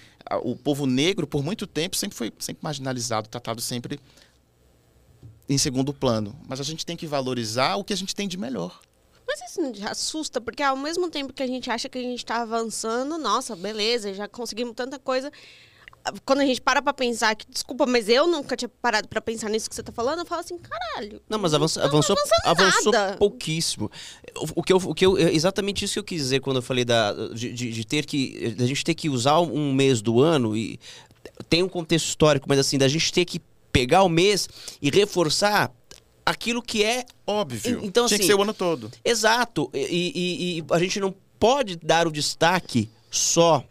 o 0.43 0.55
povo 0.55 0.87
negro, 0.87 1.27
por 1.27 1.43
muito 1.43 1.67
tempo, 1.67 1.97
sempre 1.97 2.17
foi 2.17 2.33
sempre 2.39 2.63
marginalizado, 2.63 3.29
tratado 3.29 3.61
sempre 3.61 3.99
em 5.49 5.59
segundo 5.59 5.93
plano. 5.93 6.39
Mas 6.47 6.61
a 6.61 6.65
gente 6.65 6.85
tem 6.85 6.97
que 6.97 7.07
valorizar 7.07 7.77
o 7.77 7.83
que 7.85 7.93
a 7.93 7.97
gente 7.97 8.15
tem 8.15 8.29
de 8.29 8.37
melhor. 8.37 8.79
Mas 9.29 9.51
isso 9.51 9.61
não 9.61 9.73
assusta, 9.91 10.41
porque 10.41 10.63
ao 10.63 10.77
mesmo 10.77 11.11
tempo 11.11 11.33
que 11.35 11.43
a 11.43 11.47
gente 11.47 11.71
acha 11.71 11.87
que 11.89 11.99
a 11.99 12.03
gente 12.03 12.25
tá 12.25 12.41
avançando, 12.41 13.19
nossa, 13.19 13.55
beleza, 13.55 14.15
já 14.15 14.27
conseguimos 14.27 14.73
tanta 14.75 14.99
coisa. 14.99 15.31
Quando 16.25 16.41
a 16.41 16.47
gente 16.47 16.61
para 16.63 16.81
pra 16.81 16.95
pensar 16.95 17.35
que, 17.35 17.45
desculpa, 17.51 17.85
mas 17.85 18.09
eu 18.09 18.27
nunca 18.27 18.57
tinha 18.57 18.71
parado 18.81 19.07
pra 19.09 19.21
pensar 19.21 19.51
nisso 19.51 19.69
que 19.69 19.75
você 19.75 19.83
tá 19.83 19.93
falando, 19.93 20.21
eu 20.21 20.25
falo 20.25 20.41
assim, 20.41 20.57
caralho. 20.57 21.21
Não, 21.29 21.39
mas 21.39 21.53
avança- 21.53 21.81
não 21.81 21.89
avançou, 21.89 22.17
avançou 22.45 22.93
pouquíssimo. 23.19 23.91
O, 24.35 24.61
o 24.61 24.63
que 24.63 24.73
eu, 24.73 24.77
o 24.79 24.95
que 24.95 25.05
eu, 25.05 25.19
é 25.19 25.35
exatamente 25.35 25.85
isso 25.85 25.95
que 25.95 25.99
eu 25.99 26.05
quis 26.05 26.23
dizer 26.23 26.41
quando 26.41 26.57
eu 26.57 26.63
falei 26.63 26.85
da, 26.87 27.13
de, 27.35 27.53
de- 27.53 27.71
de 27.73 27.85
ter 27.87 28.07
que, 28.07 28.55
da 28.57 28.65
gente 28.65 28.83
ter 28.83 28.95
que 28.95 29.11
usar 29.11 29.41
um 29.41 29.75
mês 29.75 30.01
do 30.01 30.23
ano 30.23 30.57
e 30.57 30.81
tem 31.51 31.63
um 31.63 31.69
contexto 31.69 32.07
histórico, 32.07 32.47
mas 32.49 32.59
assim, 32.59 32.79
da 32.79 32.89
gente 32.89 33.13
ter 33.13 33.27
que 33.27 33.39
pegar 33.71 34.03
o 34.03 34.09
mês 34.09 34.49
e 34.81 34.89
reforçar 34.91 35.71
aquilo 36.31 36.63
que 36.63 36.85
é 36.85 37.05
Óbvio. 37.27 37.81
Então, 37.83 38.07
Tinha 38.07 38.19
que 38.19 38.25
assim, 38.25 38.33
ser 38.33 38.39
o 38.39 38.43
ano 38.43 38.55
todo. 38.55 38.91
Exato. 39.05 39.71
E, 39.75 39.79
e- 39.81 40.59
e 40.59 40.65
a 40.71 40.79
gente 40.79 40.99
não 41.01 41.15
pode 41.39 41.77
dar 41.77 42.07
o 42.07 42.11
destaque 42.11 42.89
só 43.11 43.63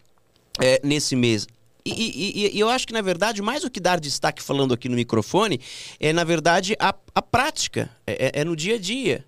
é, 0.60 0.80
nesse 0.84 1.16
mês. 1.16 1.46
E, 1.84 2.50
e- 2.54 2.58
eu 2.60 2.68
acho 2.68 2.86
que, 2.86 2.92
na 2.92 3.00
verdade, 3.00 3.40
mais 3.42 3.62
do 3.62 3.70
que 3.70 3.80
dar 3.80 3.98
destaque 3.98 4.42
falando 4.42 4.74
aqui 4.74 4.88
no 4.88 4.94
microfone, 4.96 5.60
é, 5.98 6.12
na 6.12 6.22
verdade, 6.22 6.76
a, 6.78 6.94
a 7.14 7.22
prática. 7.22 7.90
É, 8.06 8.26
é- 8.36 8.40
é 8.40 8.44
no 8.44 8.54
dia 8.54 8.74
a 8.74 8.78
dia. 8.78 9.24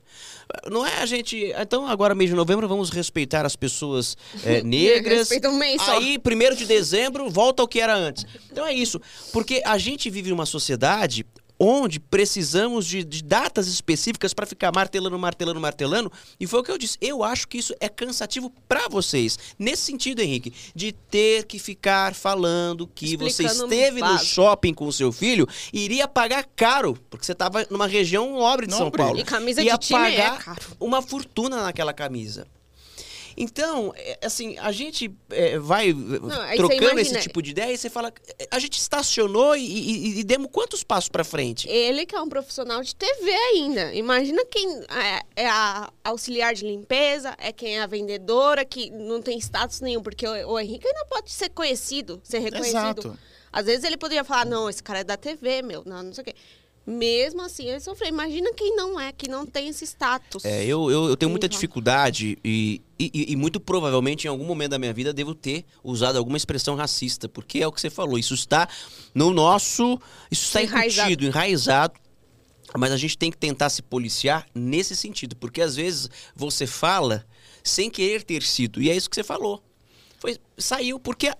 Não 0.70 0.84
é 0.84 0.98
a 1.00 1.06
gente. 1.06 1.52
Então, 1.56 1.86
agora, 1.86 2.14
mês 2.14 2.28
de 2.30 2.36
novembro, 2.36 2.66
vamos 2.68 2.90
respeitar 2.90 3.46
as 3.46 3.54
pessoas 3.56 4.16
é, 4.44 4.62
negras. 4.64 5.18
Respeita 5.20 5.48
um 5.48 5.56
mês 5.56 5.80
só. 5.80 5.96
Aí, 5.96 6.18
primeiro 6.18 6.56
de 6.56 6.66
dezembro, 6.66 7.30
volta 7.30 7.62
ao 7.62 7.68
que 7.68 7.80
era 7.80 7.94
antes. 7.96 8.26
Então 8.50 8.66
é 8.66 8.74
isso. 8.74 9.00
Porque 9.32 9.62
a 9.64 9.78
gente 9.78 10.10
vive 10.10 10.30
numa 10.30 10.46
sociedade 10.46 11.24
onde 11.60 12.00
precisamos 12.00 12.86
de, 12.86 13.04
de 13.04 13.22
datas 13.22 13.68
específicas 13.68 14.32
para 14.32 14.46
ficar 14.46 14.72
martelando, 14.74 15.18
martelando, 15.18 15.60
martelando. 15.60 16.10
E 16.40 16.46
foi 16.46 16.60
o 16.60 16.62
que 16.62 16.70
eu 16.70 16.78
disse. 16.78 16.96
Eu 17.02 17.22
acho 17.22 17.46
que 17.46 17.58
isso 17.58 17.74
é 17.78 17.88
cansativo 17.88 18.50
para 18.66 18.88
vocês. 18.88 19.38
Nesse 19.58 19.82
sentido, 19.82 20.22
Henrique, 20.22 20.54
de 20.74 20.92
ter 20.92 21.44
que 21.44 21.58
ficar 21.58 22.14
falando 22.14 22.86
que 22.86 23.14
você 23.16 23.44
Explicando 23.44 23.74
esteve 23.74 24.00
no 24.00 24.18
shopping 24.18 24.72
com 24.72 24.86
o 24.86 24.92
seu 24.92 25.12
filho 25.12 25.46
e 25.70 25.84
iria 25.84 26.08
pagar 26.08 26.46
caro, 26.56 26.96
porque 27.10 27.26
você 27.26 27.32
estava 27.32 27.66
numa 27.68 27.86
região 27.86 28.38
nobre 28.38 28.66
de 28.66 28.74
São. 28.74 28.90
Paulo. 28.90 29.18
E 29.18 29.24
camisa 29.24 29.62
ia 29.62 29.76
de 29.76 29.86
time 29.86 30.00
é 30.00 30.16
pagar 30.16 30.44
caro. 30.44 30.60
uma 30.80 31.02
fortuna 31.02 31.62
naquela 31.62 31.92
camisa. 31.92 32.46
Então, 33.36 33.92
é, 33.96 34.18
assim, 34.24 34.56
a 34.58 34.72
gente 34.72 35.10
é, 35.30 35.58
vai 35.58 35.92
você 35.92 36.56
trocando 36.56 36.82
imagina- 36.82 37.00
esse 37.18 37.20
tipo 37.28 37.40
de 37.42 37.50
ideia 37.52 37.72
e 37.72 37.78
você 37.78 37.88
fala, 37.90 38.12
a 38.50 38.58
gente 38.58 38.78
estacionou 38.78 39.56
e, 39.56 39.60
e- 39.64 40.20
e 40.20 40.24
demos 40.24 40.48
quantos 40.52 40.82
passos 40.84 41.08
pra 41.08 41.24
frente? 41.24 41.68
Ele 41.68 42.04
que 42.06 42.14
é 42.14 42.20
um 42.20 42.28
profissional 42.28 42.82
de 42.82 42.94
TV 42.94 43.30
ainda. 43.30 43.94
Imagina 43.94 44.44
quem 44.46 44.68
é, 44.90 45.22
é 45.44 45.48
a 45.48 45.90
auxiliar 46.04 46.54
de 46.54 46.64
limpeza, 46.66 47.34
é 47.38 47.52
quem 47.52 47.78
é 47.78 47.82
a 47.82 47.86
vendedora, 47.86 48.64
que 48.64 48.90
não 48.90 49.20
tem 49.22 49.38
status 49.38 49.80
nenhum, 49.80 50.02
porque 50.02 50.26
o, 50.26 50.50
o 50.52 50.58
Henrique 50.58 50.86
ainda 50.86 51.04
pode 51.06 51.30
ser 51.30 51.48
conhecido, 51.50 52.20
ser 52.24 52.38
reconhecido. 52.40 52.68
Exato. 52.76 53.18
Às 53.52 53.66
vezes 53.66 53.82
ele 53.84 53.96
poderia 53.96 54.22
falar, 54.22 54.46
não, 54.46 54.70
esse 54.70 54.80
cara 54.82 55.00
é 55.00 55.04
da 55.04 55.16
TV, 55.16 55.60
meu, 55.62 55.82
não, 55.84 56.04
não 56.04 56.12
sei 56.12 56.22
o 56.22 56.24
quê. 56.24 56.34
Mesmo 56.86 57.42
assim, 57.42 57.68
ele 57.68 57.80
sofreu. 57.80 58.08
Imagina 58.08 58.52
quem 58.54 58.74
não 58.74 58.98
é, 58.98 59.12
que 59.12 59.28
não 59.28 59.46
tem 59.46 59.68
esse 59.68 59.84
status. 59.84 60.44
É, 60.44 60.64
eu, 60.64 60.90
eu, 60.90 61.08
eu 61.10 61.16
tenho 61.16 61.30
muita 61.30 61.48
dificuldade 61.48 62.38
e, 62.42 62.82
e, 62.98 63.32
e 63.32 63.36
muito 63.36 63.60
provavelmente 63.60 64.24
em 64.24 64.28
algum 64.28 64.44
momento 64.44 64.70
da 64.70 64.78
minha 64.78 64.92
vida 64.92 65.12
devo 65.12 65.34
ter 65.34 65.64
usado 65.84 66.16
alguma 66.16 66.36
expressão 66.36 66.74
racista, 66.74 67.28
porque 67.28 67.60
é 67.60 67.66
o 67.66 67.72
que 67.72 67.80
você 67.80 67.90
falou, 67.90 68.18
isso 68.18 68.34
está 68.34 68.68
no 69.14 69.30
nosso. 69.32 70.00
Isso 70.30 70.46
está 70.46 70.62
Enraizado. 70.62 71.10
incutido, 71.10 71.26
enraizado. 71.26 71.94
Mas 72.78 72.92
a 72.92 72.96
gente 72.96 73.18
tem 73.18 73.30
que 73.30 73.38
tentar 73.38 73.68
se 73.68 73.82
policiar 73.82 74.46
nesse 74.54 74.96
sentido, 74.96 75.36
porque 75.36 75.60
às 75.60 75.76
vezes 75.76 76.08
você 76.34 76.66
fala 76.66 77.26
sem 77.62 77.90
querer 77.90 78.22
ter 78.22 78.42
sido, 78.42 78.80
e 78.80 78.88
é 78.88 78.96
isso 78.96 79.10
que 79.10 79.16
você 79.16 79.24
falou. 79.24 79.62
Foi, 80.18 80.36
saiu, 80.56 80.98
porque 80.98 81.32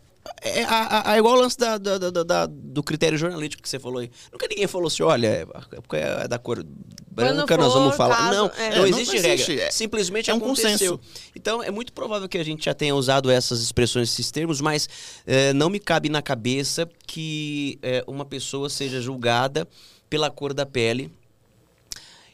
é, 0.42 0.62
a- 0.64 1.10
a- 1.10 1.14
é 1.14 1.18
igual 1.18 1.34
o 1.34 1.40
lance 1.40 1.56
da- 1.56 1.78
da- 1.78 1.98
da- 1.98 2.22
da- 2.22 2.46
do 2.46 2.82
critério 2.82 3.16
jornalístico 3.18 3.62
que 3.62 3.68
você 3.68 3.78
falou 3.78 3.98
aí. 4.00 4.10
Nunca 4.32 4.46
ninguém 4.48 4.66
falou 4.66 4.86
assim, 4.88 5.02
olha, 5.02 5.26
é, 5.26 5.46
porque 5.80 5.96
é 5.96 6.28
da 6.28 6.38
cor 6.38 6.64
branca, 7.10 7.56
nós 7.56 7.72
for 7.72 7.78
vamos 7.80 7.96
falar. 7.96 8.16
caso, 8.16 8.36
não, 8.36 8.46
é. 8.58 8.76
não 8.76 8.84
É, 8.84 8.88
existe 8.88 9.14
não 9.16 9.22
regra. 9.22 9.32
existe, 9.34 9.60
é- 9.60 9.70
Simplesmente 9.70 10.30
é 10.30 10.34
um 10.34 10.36
aconteceu. 10.38 10.98
consenso. 10.98 11.00
Então, 11.34 11.62
é 11.62 11.70
muito 11.70 11.92
provável 11.92 12.28
que 12.28 12.38
a 12.38 12.44
gente 12.44 12.64
já 12.64 12.74
tenha 12.74 12.94
usado 12.94 13.30
essas 13.30 13.60
expressões, 13.62 14.12
esses 14.12 14.30
termos, 14.30 14.60
mas 14.60 14.88
eh, 15.26 15.52
não 15.54 15.70
me 15.70 15.80
cabe 15.80 16.08
na 16.08 16.20
cabeça 16.22 16.88
que 17.06 17.78
eh, 17.82 18.04
uma 18.06 18.24
pessoa 18.24 18.68
seja 18.68 19.00
julgada 19.00 19.66
pela 20.08 20.30
cor 20.30 20.52
da 20.52 20.66
pele 20.66 21.10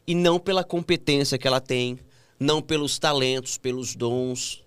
e 0.06 0.14
não 0.14 0.38
pela 0.38 0.62
competência 0.64 1.38
que 1.38 1.46
ela 1.46 1.60
tem, 1.60 1.98
não 2.38 2.60
pelos 2.60 2.98
talentos, 2.98 3.56
pelos 3.58 3.94
dons. 3.94 4.62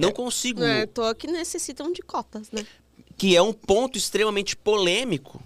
Não 0.00 0.12
consigo. 0.12 0.60
Não 0.60 0.66
é 0.66 0.82
à 0.82 1.14
que 1.14 1.26
necessitam 1.26 1.92
de 1.92 2.02
cotas, 2.02 2.50
né? 2.52 2.64
Que 3.16 3.34
é 3.34 3.42
um 3.42 3.52
ponto 3.52 3.96
extremamente 3.96 4.56
polêmico. 4.56 5.42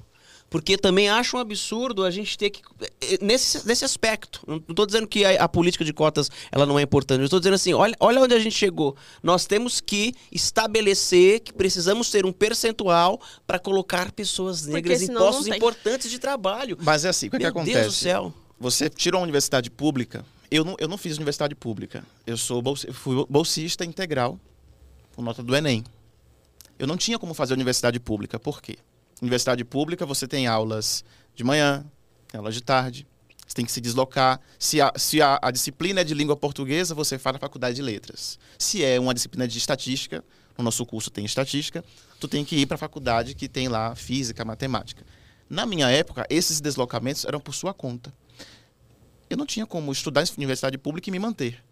Porque 0.50 0.76
também 0.76 1.08
acho 1.08 1.36
um 1.36 1.40
absurdo 1.40 2.04
a 2.04 2.10
gente 2.10 2.36
ter 2.36 2.50
que. 2.50 2.60
eh, 3.00 3.18
Nesse, 3.22 3.64
nesse 3.64 3.84
aspecto. 3.84 4.42
Não 4.48 4.56
estou 4.56 4.84
dizendo 4.84 5.06
que 5.06 5.24
a, 5.24 5.44
a 5.44 5.48
política 5.48 5.84
de 5.84 5.92
cotas 5.92 6.28
ela 6.50 6.66
não 6.66 6.76
é 6.76 6.82
importante. 6.82 7.20
Eu 7.20 7.26
estou 7.26 7.38
dizendo 7.38 7.54
assim: 7.54 7.72
olha, 7.72 7.94
olha 8.00 8.20
onde 8.20 8.34
a 8.34 8.38
gente 8.40 8.56
chegou. 8.56 8.96
Nós 9.22 9.46
temos 9.46 9.80
que 9.80 10.12
estabelecer 10.32 11.38
que 11.38 11.52
precisamos 11.52 12.10
ter 12.10 12.26
um 12.26 12.32
percentual 12.32 13.20
para 13.46 13.60
colocar 13.60 14.10
pessoas 14.10 14.66
negras 14.66 15.02
em 15.02 15.14
postos 15.14 15.46
importantes 15.46 16.10
de 16.10 16.18
trabalho. 16.18 16.76
Mas 16.80 17.04
é 17.04 17.10
assim, 17.10 17.28
o 17.28 17.30
que, 17.30 17.36
que 17.36 17.42
Meu 17.44 17.50
acontece? 17.50 17.80
Deus 17.80 17.94
do 17.94 17.98
céu. 17.98 18.34
Você 18.58 18.90
tirou 18.90 19.20
uma 19.20 19.24
universidade 19.24 19.70
pública. 19.70 20.24
Eu 20.50 20.64
não, 20.64 20.76
eu 20.78 20.88
não 20.88 20.98
fiz 20.98 21.16
universidade 21.16 21.54
pública. 21.54 22.04
Eu 22.26 22.36
sou 22.36 22.60
bolsi- 22.60 22.88
eu 22.88 22.94
fui 22.94 23.24
bolsista 23.28 23.84
integral 23.84 24.38
com 25.14 25.22
nota 25.22 25.42
do 25.42 25.54
Enem. 25.54 25.84
Eu 26.78 26.86
não 26.86 26.96
tinha 26.96 27.18
como 27.18 27.34
fazer 27.34 27.54
universidade 27.54 28.00
pública. 28.00 28.38
Por 28.38 28.60
quê? 28.60 28.78
Universidade 29.22 29.64
pública, 29.64 30.04
você 30.06 30.26
tem 30.26 30.46
aulas 30.46 31.04
de 31.34 31.44
manhã, 31.44 31.84
tem 32.28 32.38
aulas 32.38 32.54
de 32.54 32.62
tarde. 32.62 33.06
Você 33.46 33.54
tem 33.54 33.64
que 33.64 33.72
se 33.72 33.80
deslocar. 33.80 34.40
Se, 34.58 34.80
a, 34.80 34.92
se 34.96 35.20
a, 35.20 35.38
a 35.42 35.50
disciplina 35.50 36.00
é 36.00 36.04
de 36.04 36.14
língua 36.14 36.36
portuguesa, 36.36 36.94
você 36.94 37.18
faz 37.18 37.34
na 37.34 37.40
faculdade 37.40 37.76
de 37.76 37.82
letras. 37.82 38.38
Se 38.58 38.84
é 38.84 38.98
uma 38.98 39.12
disciplina 39.12 39.46
de 39.46 39.58
estatística, 39.58 40.24
no 40.56 40.64
nosso 40.64 40.84
curso 40.86 41.10
tem 41.10 41.24
estatística, 41.24 41.84
tu 42.18 42.28
tem 42.28 42.44
que 42.44 42.56
ir 42.56 42.66
para 42.66 42.76
a 42.76 42.78
faculdade 42.78 43.34
que 43.34 43.48
tem 43.48 43.68
lá 43.68 43.94
física, 43.94 44.44
matemática. 44.44 45.04
Na 45.48 45.66
minha 45.66 45.88
época, 45.90 46.24
esses 46.30 46.60
deslocamentos 46.60 47.24
eram 47.24 47.40
por 47.40 47.54
sua 47.54 47.74
conta. 47.74 48.12
Eu 49.30 49.36
não 49.36 49.46
tinha 49.46 49.64
como 49.64 49.92
estudar 49.92 50.24
em 50.24 50.26
universidade 50.36 50.76
pública 50.76 51.08
e 51.08 51.12
me 51.12 51.20
manter. 51.20 51.62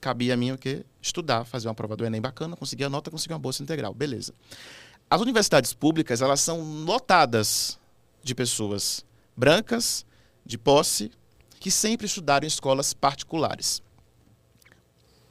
Cabia 0.00 0.34
a 0.34 0.36
mim 0.36 0.52
o 0.52 0.58
quê? 0.58 0.84
Estudar, 1.02 1.44
fazer 1.44 1.66
uma 1.66 1.74
prova 1.74 1.96
do 1.96 2.06
Enem 2.06 2.20
bacana, 2.20 2.56
conseguir 2.56 2.84
a 2.84 2.88
nota, 2.88 3.10
conseguir 3.10 3.34
uma 3.34 3.40
bolsa 3.40 3.64
integral. 3.64 3.92
Beleza. 3.92 4.32
As 5.10 5.20
universidades 5.20 5.74
públicas, 5.74 6.22
elas 6.22 6.40
são 6.40 6.60
lotadas 6.84 7.80
de 8.22 8.32
pessoas 8.32 9.04
brancas, 9.36 10.06
de 10.46 10.56
posse, 10.56 11.10
que 11.58 11.70
sempre 11.70 12.06
estudaram 12.06 12.44
em 12.44 12.48
escolas 12.48 12.94
particulares. 12.94 13.82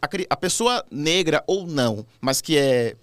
A, 0.01 0.09
a 0.29 0.35
pessoa 0.35 0.85
negra 0.91 1.43
ou 1.47 1.65
não, 1.65 2.05
mas 2.19 2.41
que 2.41 2.57
é 2.57 2.97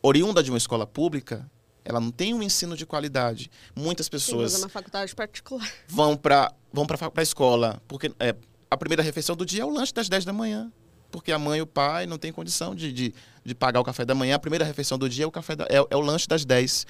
oriunda 0.00 0.42
de 0.42 0.50
uma 0.50 0.58
escola 0.58 0.86
pública, 0.86 1.50
ela 1.84 2.00
não 2.00 2.10
tem 2.10 2.34
um 2.34 2.42
ensino 2.42 2.76
de 2.76 2.86
qualidade. 2.86 3.50
Muitas 3.74 4.06
Sim, 4.06 4.12
pessoas 4.12 4.54
usa 4.54 4.64
uma 4.64 4.68
faculdade 4.68 5.14
particular. 5.14 5.70
vão 5.88 6.16
para 6.16 6.52
vão 6.72 6.86
para 6.86 7.10
a 7.16 7.22
escola, 7.22 7.82
porque 7.88 8.12
é, 8.20 8.34
a 8.70 8.76
primeira 8.76 9.02
refeição 9.02 9.34
do 9.34 9.44
dia 9.44 9.62
é 9.62 9.64
o 9.64 9.70
lanche 9.70 9.92
das 9.92 10.08
10 10.08 10.24
da 10.24 10.32
manhã. 10.32 10.70
Porque 11.10 11.32
a 11.32 11.38
mãe 11.38 11.58
e 11.58 11.62
o 11.62 11.66
pai 11.66 12.06
não 12.06 12.16
têm 12.16 12.32
condição 12.32 12.72
de, 12.72 12.92
de, 12.92 13.14
de 13.44 13.54
pagar 13.54 13.80
o 13.80 13.84
café 13.84 14.04
da 14.04 14.14
manhã. 14.14 14.36
A 14.36 14.38
primeira 14.38 14.64
refeição 14.64 14.96
do 14.96 15.08
dia 15.08 15.24
é 15.24 15.26
o, 15.26 15.30
café 15.30 15.56
da, 15.56 15.64
é, 15.64 15.84
é 15.90 15.96
o 15.96 16.00
lanche 16.00 16.28
das 16.28 16.44
10. 16.44 16.86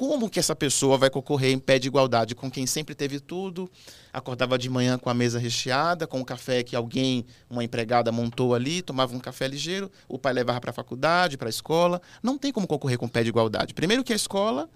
Como 0.00 0.30
que 0.30 0.38
essa 0.40 0.56
pessoa 0.56 0.96
vai 0.96 1.10
concorrer 1.10 1.52
em 1.52 1.58
pé 1.58 1.78
de 1.78 1.86
igualdade 1.86 2.34
com 2.34 2.50
quem 2.50 2.66
sempre 2.66 2.94
teve 2.94 3.20
tudo, 3.20 3.70
acordava 4.10 4.56
de 4.56 4.70
manhã 4.70 4.96
com 4.98 5.10
a 5.10 5.12
mesa 5.12 5.38
recheada, 5.38 6.06
com 6.06 6.22
o 6.22 6.24
café 6.24 6.62
que 6.62 6.74
alguém, 6.74 7.26
uma 7.50 7.62
empregada 7.62 8.10
montou 8.10 8.54
ali, 8.54 8.80
tomava 8.80 9.14
um 9.14 9.20
café 9.20 9.46
ligeiro, 9.46 9.92
o 10.08 10.18
pai 10.18 10.32
levava 10.32 10.58
para 10.58 10.70
a 10.70 10.72
faculdade, 10.72 11.36
para 11.36 11.48
a 11.48 11.50
escola. 11.50 12.00
Não 12.22 12.38
tem 12.38 12.50
como 12.50 12.66
concorrer 12.66 12.96
com 12.96 13.06
pé 13.06 13.22
de 13.22 13.28
igualdade. 13.28 13.74
Primeiro 13.74 14.02
que 14.02 14.14
a 14.14 14.16
escola 14.16 14.70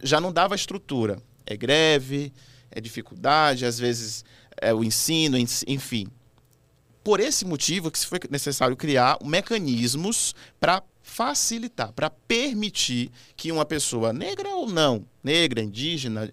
já 0.00 0.20
não 0.20 0.32
dava 0.32 0.54
estrutura. 0.54 1.20
É 1.44 1.56
greve, 1.56 2.32
é 2.70 2.80
dificuldade, 2.80 3.66
às 3.66 3.76
vezes 3.76 4.24
é 4.62 4.72
o 4.72 4.84
ensino, 4.84 5.36
ens- 5.36 5.64
enfim. 5.66 6.06
Por 7.02 7.18
esse 7.18 7.44
motivo 7.44 7.90
que 7.90 7.98
foi 8.06 8.20
necessário 8.30 8.76
criar 8.76 9.18
mecanismos 9.20 10.32
para 10.60 10.80
facilitar, 11.04 11.92
para 11.92 12.08
permitir 12.08 13.10
que 13.36 13.52
uma 13.52 13.66
pessoa 13.66 14.10
negra 14.10 14.48
ou 14.56 14.66
não, 14.66 15.04
negra, 15.22 15.62
indígena, 15.62 16.32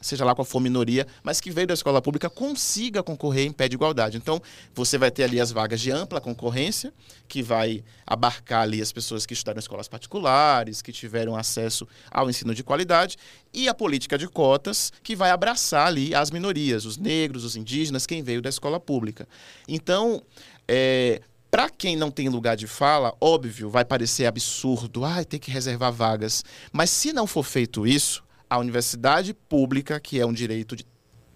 seja 0.00 0.24
lá 0.24 0.34
qual 0.34 0.46
for 0.46 0.58
a 0.58 0.62
minoria, 0.62 1.06
mas 1.22 1.40
que 1.40 1.50
veio 1.50 1.66
da 1.66 1.74
escola 1.74 2.00
pública 2.00 2.30
consiga 2.30 3.02
concorrer 3.02 3.46
em 3.46 3.52
pé 3.52 3.68
de 3.68 3.74
igualdade. 3.74 4.16
Então, 4.16 4.40
você 4.74 4.96
vai 4.96 5.10
ter 5.10 5.24
ali 5.24 5.38
as 5.38 5.52
vagas 5.52 5.80
de 5.80 5.90
ampla 5.90 6.20
concorrência, 6.20 6.92
que 7.28 7.42
vai 7.42 7.84
abarcar 8.06 8.62
ali 8.62 8.80
as 8.80 8.92
pessoas 8.92 9.26
que 9.26 9.34
estudaram 9.34 9.58
em 9.58 9.60
escolas 9.60 9.88
particulares, 9.88 10.80
que 10.80 10.90
tiveram 10.90 11.36
acesso 11.36 11.86
ao 12.10 12.30
ensino 12.30 12.54
de 12.54 12.64
qualidade, 12.64 13.18
e 13.52 13.68
a 13.68 13.74
política 13.74 14.16
de 14.16 14.26
cotas, 14.26 14.90
que 15.02 15.14
vai 15.14 15.30
abraçar 15.30 15.86
ali 15.86 16.14
as 16.14 16.30
minorias, 16.30 16.86
os 16.86 16.96
negros, 16.96 17.44
os 17.44 17.56
indígenas, 17.56 18.06
quem 18.06 18.22
veio 18.22 18.40
da 18.40 18.48
escola 18.48 18.80
pública. 18.80 19.28
Então, 19.68 20.22
é, 20.66 21.20
para 21.56 21.70
quem 21.70 21.96
não 21.96 22.10
tem 22.10 22.28
lugar 22.28 22.54
de 22.54 22.66
fala, 22.66 23.16
óbvio, 23.18 23.70
vai 23.70 23.82
parecer 23.82 24.26
absurdo, 24.26 25.06
ah, 25.06 25.24
tem 25.24 25.40
que 25.40 25.50
reservar 25.50 25.90
vagas. 25.90 26.44
Mas 26.70 26.90
se 26.90 27.14
não 27.14 27.26
for 27.26 27.42
feito 27.42 27.86
isso, 27.86 28.22
a 28.50 28.58
universidade 28.58 29.32
pública, 29.32 29.98
que 29.98 30.20
é 30.20 30.26
um 30.26 30.34
direito 30.34 30.76
de, 30.76 30.86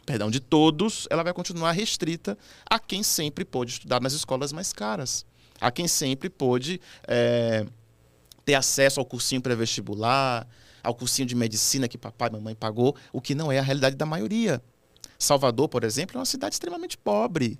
perdão, 0.04 0.30
de 0.30 0.38
todos, 0.38 1.08
ela 1.08 1.22
vai 1.22 1.32
continuar 1.32 1.72
restrita 1.72 2.36
a 2.68 2.78
quem 2.78 3.02
sempre 3.02 3.46
pôde 3.46 3.72
estudar 3.72 3.98
nas 3.98 4.12
escolas 4.12 4.52
mais 4.52 4.74
caras, 4.74 5.24
a 5.58 5.70
quem 5.70 5.88
sempre 5.88 6.28
pôde 6.28 6.82
é, 7.08 7.64
ter 8.44 8.56
acesso 8.56 9.00
ao 9.00 9.06
cursinho 9.06 9.40
pré-vestibular, 9.40 10.46
ao 10.82 10.94
cursinho 10.94 11.26
de 11.26 11.34
medicina 11.34 11.88
que 11.88 11.96
papai 11.96 12.28
e 12.28 12.32
mamãe 12.32 12.54
pagou, 12.54 12.94
o 13.10 13.22
que 13.22 13.34
não 13.34 13.50
é 13.50 13.58
a 13.58 13.62
realidade 13.62 13.96
da 13.96 14.04
maioria. 14.04 14.62
Salvador, 15.18 15.66
por 15.66 15.82
exemplo, 15.82 16.18
é 16.18 16.20
uma 16.20 16.26
cidade 16.26 16.56
extremamente 16.56 16.98
pobre. 16.98 17.58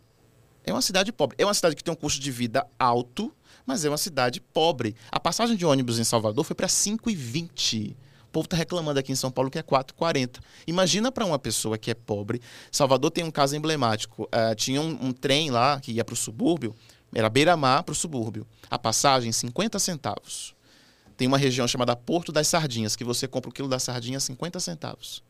É 0.65 0.73
uma 0.73 0.83
cidade 0.83 1.13
pobre. 1.13 1.37
É 1.39 1.45
uma 1.45 1.55
cidade 1.55 1.77
que 1.77 1.85
tem 1.85 1.93
um 1.93 1.97
custo 1.97 2.21
de 2.21 2.31
vida 2.31 2.67
alto, 2.79 3.33
mas 3.67 3.85
é 3.85 3.89
uma 3.89 3.99
cidade 3.99 4.41
pobre. 4.41 4.95
A 5.11 5.19
passagem 5.19 5.57
de 5.57 5.65
ônibus 5.65 5.99
em 5.99 6.05
Salvador 6.05 6.45
foi 6.45 6.55
para 6.55 6.67
5,20. 6.67 7.97
O 8.31 8.33
povo 8.33 8.45
está 8.45 8.57
reclamando 8.57 9.01
aqui 9.01 9.11
em 9.11 9.17
São 9.17 9.31
Paulo 9.31 9.51
que 9.51 9.59
é 9.59 9.63
4,40. 9.63 10.39
Imagina 10.67 11.11
para 11.11 11.25
uma 11.25 11.39
pessoa 11.39 11.77
que 11.77 11.91
é 11.91 11.95
pobre. 11.95 12.41
Salvador 12.71 13.11
tem 13.11 13.25
um 13.25 13.31
caso 13.31 13.57
emblemático. 13.57 14.29
Eh, 14.31 14.55
tinha 14.55 14.81
um, 14.81 15.07
um 15.07 15.13
trem 15.13 15.51
lá 15.51 15.81
que 15.81 15.91
ia 15.91 16.05
para 16.05 16.13
o 16.13 16.17
subúrbio, 16.17 16.73
era 17.13 17.29
beira-mar 17.29 17.83
para 17.83 17.93
o 17.93 17.97
subúrbio. 17.97 18.47
A 18.71 18.79
passagem, 18.79 19.33
50 19.33 19.81
centavos. 19.81 20.55
Tem 21.17 21.27
uma 21.27 21.37
região 21.37 21.67
chamada 21.67 21.97
Porto 21.97 22.31
das 22.31 22.47
Sardinhas, 22.47 22.95
que 22.95 23.03
você 23.03 23.27
compra 23.27 23.51
o 23.51 23.53
quilo 23.53 23.69
da 23.69 23.79
sardinha 23.79 24.19
a 24.19 24.21
50 24.21 24.61
centavos. 24.61 25.23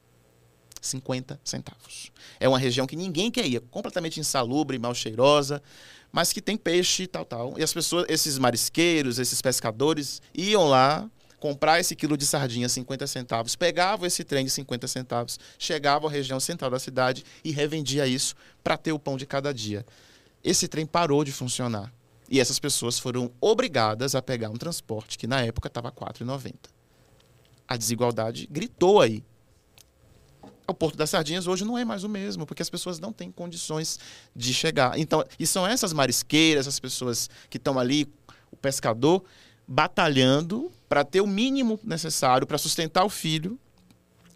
50 0.81 1.41
centavos. 1.45 2.11
É 2.39 2.49
uma 2.49 2.59
região 2.59 2.87
que 2.87 2.97
ninguém 2.97 3.31
quer 3.31 3.47
ir, 3.47 3.61
completamente 3.71 4.19
insalubre, 4.19 4.79
mal 4.79 4.95
cheirosa, 4.95 5.63
mas 6.13 6.33
que 6.33 6.41
tem 6.41 6.57
peixe 6.57 7.05
e 7.05 7.07
tal, 7.07 7.25
tal. 7.25 7.59
E 7.59 7.63
as 7.63 7.73
pessoas, 7.73 8.07
esses 8.09 8.39
marisqueiros, 8.39 9.19
esses 9.19 9.41
pescadores, 9.41 10.21
iam 10.35 10.69
lá 10.69 11.09
comprar 11.39 11.81
esse 11.81 11.97
quilo 11.97 12.17
de 12.17 12.27
sardinha 12.27 12.67
a 12.67 12.69
50 12.69 13.07
centavos, 13.07 13.57
pegavam 13.57 14.07
esse 14.07 14.23
trem 14.23 14.45
de 14.45 14.51
50 14.51 14.87
centavos, 14.87 15.39
chegavam 15.59 16.09
à 16.09 16.13
região 16.13 16.39
central 16.39 16.71
da 16.71 16.79
cidade 16.79 17.25
e 17.43 17.51
revendia 17.51 18.07
isso 18.07 18.35
para 18.63 18.77
ter 18.77 18.93
o 18.93 18.99
pão 18.99 19.17
de 19.17 19.25
cada 19.25 19.53
dia. 19.53 19.85
Esse 20.45 20.69
trem 20.69 20.85
parou 20.85 21.25
de 21.25 21.33
funcionar. 21.33 21.93
E 22.29 22.39
essas 22.39 22.61
pessoas 22.61 22.99
foram 22.99 23.33
obrigadas 23.41 24.15
a 24.15 24.23
pegar 24.23 24.51
um 24.51 24.57
transporte 24.57 25.19
que 25.19 25.27
na 25.27 25.43
época 25.43 25.67
estava 25.67 25.89
R$ 25.89 25.95
4,90. 25.97 26.55
A 27.67 27.77
desigualdade 27.77 28.47
gritou 28.49 29.01
aí. 29.01 29.25
O 30.71 30.75
Porto 30.75 30.97
das 30.97 31.11
Sardinhas 31.11 31.49
hoje 31.49 31.65
não 31.65 31.77
é 31.77 31.85
mais 31.85 32.05
o 32.05 32.09
mesmo, 32.09 32.47
porque 32.47 32.63
as 32.63 32.71
pessoas 32.71 33.01
não 33.01 33.13
têm 33.13 33.31
condições 33.33 33.99
de 34.35 34.55
chegar. 34.55 34.97
Então, 34.97 35.25
e 35.39 35.47
são 35.47 35.67
essas 35.67 35.93
marisqueiras, 35.93 36.67
essas 36.67 36.79
pessoas 36.79 37.29
que 37.49 37.57
estão 37.57 37.77
ali, 37.77 38.09
o 38.53 38.57
pescador, 38.57 39.25
batalhando 39.67 40.71
para 40.89 41.05
ter 41.05 41.21
o 41.21 41.27
mínimo 41.27 41.79
necessário 41.83 42.47
para 42.47 42.57
sustentar 42.57 43.05
o 43.05 43.11
filho, 43.11 43.59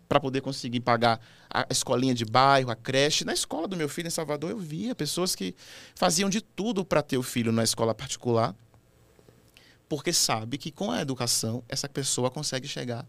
para 0.08 0.18
poder 0.18 0.40
conseguir 0.40 0.80
pagar 0.80 1.20
a 1.48 1.66
escolinha 1.70 2.14
de 2.14 2.24
bairro, 2.24 2.70
a 2.70 2.74
creche. 2.74 3.24
Na 3.24 3.32
escola 3.32 3.68
do 3.68 3.76
meu 3.76 3.88
filho 3.88 4.08
em 4.08 4.10
Salvador, 4.10 4.50
eu 4.50 4.58
via 4.58 4.92
pessoas 4.92 5.36
que 5.36 5.54
faziam 5.94 6.28
de 6.28 6.40
tudo 6.40 6.84
para 6.84 7.00
ter 7.00 7.16
o 7.16 7.22
filho 7.22 7.52
na 7.52 7.62
escola 7.62 7.94
particular, 7.94 8.56
porque 9.88 10.12
sabe 10.12 10.58
que 10.58 10.72
com 10.72 10.90
a 10.90 11.00
educação 11.00 11.62
essa 11.68 11.88
pessoa 11.88 12.28
consegue 12.28 12.66
chegar 12.66 13.06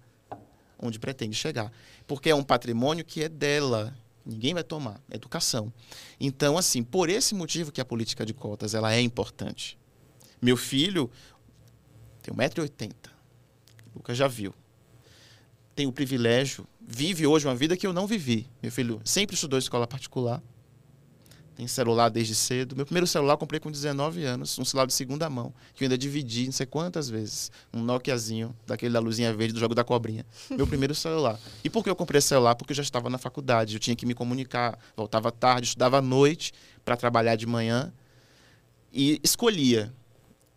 onde 0.79 0.99
pretende 0.99 1.35
chegar. 1.35 1.71
Porque 2.07 2.29
é 2.29 2.35
um 2.35 2.43
patrimônio 2.43 3.03
que 3.03 3.23
é 3.23 3.29
dela. 3.29 3.95
Ninguém 4.25 4.53
vai 4.53 4.63
tomar. 4.63 4.99
É 5.09 5.15
educação. 5.15 5.71
Então, 6.19 6.57
assim, 6.57 6.83
por 6.83 7.09
esse 7.09 7.35
motivo 7.35 7.71
que 7.71 7.81
a 7.81 7.85
política 7.85 8.25
de 8.25 8.33
cotas 8.33 8.73
ela 8.73 8.93
é 8.93 9.01
importante. 9.01 9.77
Meu 10.41 10.57
filho 10.57 11.09
tem 12.21 12.33
1,80m. 12.33 12.91
O 13.93 13.97
Lucas 13.97 14.17
já 14.17 14.27
viu. 14.27 14.53
Tem 15.75 15.88
o 15.88 15.91
privilégio, 15.91 16.65
vive 16.79 17.27
hoje 17.27 17.47
uma 17.47 17.55
vida 17.55 17.75
que 17.75 17.85
eu 17.85 17.91
não 17.91 18.07
vivi. 18.07 18.49
Meu 18.61 18.71
filho 18.71 19.01
sempre 19.03 19.35
estudou 19.35 19.57
em 19.57 19.61
escola 19.61 19.85
particular. 19.85 20.41
Tem 21.56 21.68
celular 21.68 22.10
desde 22.10 22.36
cedo. 22.36 22.76
Meu 22.76 22.86
primeiro 22.86 23.08
celular 23.08 23.34
eu 23.34 23.38
comprei 23.38 23.62
com 23.62 23.72
19 23.72 24.26
anos, 24.26 24.60
um 24.60 24.65
celular 24.65 24.86
de 24.86 24.94
segunda 24.94 25.30
mão, 25.30 25.54
que 25.74 25.84
eu 25.84 25.86
ainda 25.86 25.98
dividi 25.98 26.46
não 26.46 26.52
sei 26.52 26.65
quantas 26.65 27.10
vezes. 27.10 27.50
Um 27.74 27.82
Nokiazinho, 27.82 28.54
daquele 28.68 28.94
da 28.94 29.00
luzinha 29.00 29.34
verde 29.34 29.54
do 29.54 29.60
jogo 29.60 29.74
da 29.74 29.84
cobrinha. 29.84 30.26
Meu 30.50 30.68
primeiro 30.68 30.94
celular. 30.96 31.39
E 31.63 31.70
por 31.70 31.82
que 31.82 31.89
eu 31.89 31.96
comprei 31.96 32.20
esse 32.20 32.28
celular? 32.28 32.56
Porque 32.56 32.74
eu 32.74 32.76
já 32.76 32.84
estava 32.84 33.10
na 33.10 33.18
faculdade, 33.18 33.76
eu 33.76 33.80
tinha 33.80 33.96
que 33.96 34.06
me 34.06 34.13
comunicar, 34.13 34.78
voltava 34.98 35.32
tarde, 35.32 35.68
estudava 35.68 36.00
à 36.00 36.02
noite 36.02 36.52
para 36.84 36.98
trabalhar 36.98 37.38
de 37.38 37.46
manhã 37.46 37.94
e 38.91 39.20
escolhia. 39.24 39.94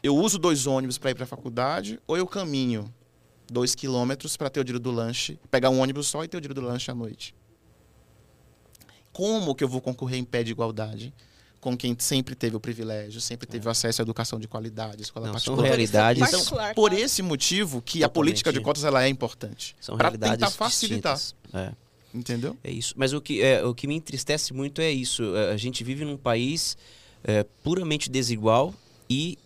Eu 0.03 0.17
uso 0.17 0.37
dois 0.37 0.67
ônibus 0.67 0.99
para 0.99 1.13
ir 1.13 1.15
para 1.15 1.25
a 1.25 1.29
faculdade 1.29 2.01
ou 2.09 2.17
eu 2.17 2.27
caminho 2.27 2.93
dois 3.51 3.75
quilômetros 3.75 4.37
para 4.37 4.51
ter 4.51 4.61
o 4.61 4.65
dinheiro 4.65 4.81
do 4.81 4.91
lanche, 4.91 5.39
pegar 5.51 5.71
um 5.71 5.81
ônibus 5.81 6.09
só 6.09 6.25
e 6.25 6.29
ter 6.29 6.37
o 6.37 6.41
dinheiro 6.41 6.61
do 6.61 6.67
lanche 6.67 6.91
à 6.91 6.95
noite. 6.95 7.35
Como 9.18 9.52
que 9.52 9.64
eu 9.64 9.68
vou 9.68 9.81
concorrer 9.81 10.16
em 10.16 10.22
pé 10.22 10.44
de 10.44 10.52
igualdade 10.52 11.12
com 11.61 11.76
quem 11.76 11.96
sempre 11.98 12.37
teve 12.37 12.54
o 12.54 12.61
privilégio, 12.61 13.20
sempre 13.20 13.48
teve 13.48 13.66
o 13.66 13.70
acesso 13.72 14.00
à 14.00 14.04
educação 14.04 14.38
de 14.38 14.46
qualidade, 14.46 15.02
escola 15.02 15.26
Não, 15.26 15.33
são 15.40 15.57
particular? 15.57 15.66
realidades. 15.66 16.22
Então, 16.22 16.38
Particular, 16.38 16.72
por 16.72 16.90
claro. 16.90 17.04
esse 17.04 17.20
motivo 17.20 17.83
que 17.83 17.98
a 17.98 18.07
Totalmente. 18.07 18.14
política 18.14 18.52
de 18.52 18.61
cotas 18.61 18.85
ela 18.85 19.02
é 19.02 19.09
importante. 19.09 19.74
São 19.81 19.96
Para 19.96 20.11
realidades 20.11 20.37
tentar 20.38 20.50
facilitar. 20.52 21.20
É. 21.52 21.72
entendeu? 22.14 22.57
É 22.62 22.70
isso. 22.70 22.94
Mas 22.96 23.12
o 23.12 23.20
que, 23.20 23.42
é, 23.42 23.64
o 23.64 23.74
que 23.74 23.88
me 23.88 23.96
entristece 23.96 24.54
muito 24.54 24.81
é 24.81 24.88
isso. 24.88 25.35
É, 25.35 25.50
A 25.52 25.57
gente 25.57 25.83
vive 25.83 26.04
num 26.04 26.16
país 26.16 26.76
é, 27.24 27.44
puramente 27.64 28.09
desigual 28.09 28.72
e 29.10 29.37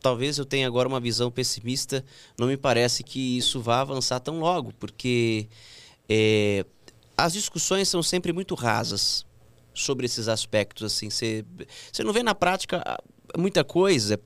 talvez 0.00 0.38
eu 0.38 0.46
tenha 0.46 0.66
agora 0.66 0.88
uma 0.88 0.98
visão 0.98 1.30
pessimista. 1.30 2.02
Não 2.38 2.46
me 2.46 2.56
parece 2.56 3.04
que 3.04 3.36
isso 3.36 3.60
vá 3.60 3.82
avançar 3.82 4.18
tão 4.20 4.40
logo, 4.40 4.72
porque 4.80 5.46
é, 6.08 6.64
as 7.18 7.32
discussões 7.32 7.88
são 7.88 8.00
sempre 8.00 8.32
muito 8.32 8.54
rasas 8.54 9.26
sobre 9.74 10.06
esses 10.06 10.28
aspectos. 10.28 10.84
Assim, 10.84 11.10
você 11.10 11.44
você 11.92 12.04
não 12.04 12.12
vê 12.12 12.22
na 12.22 12.34
prática 12.34 12.80
ah, 12.86 13.02
muita 13.36 13.64
coisa 13.64 14.20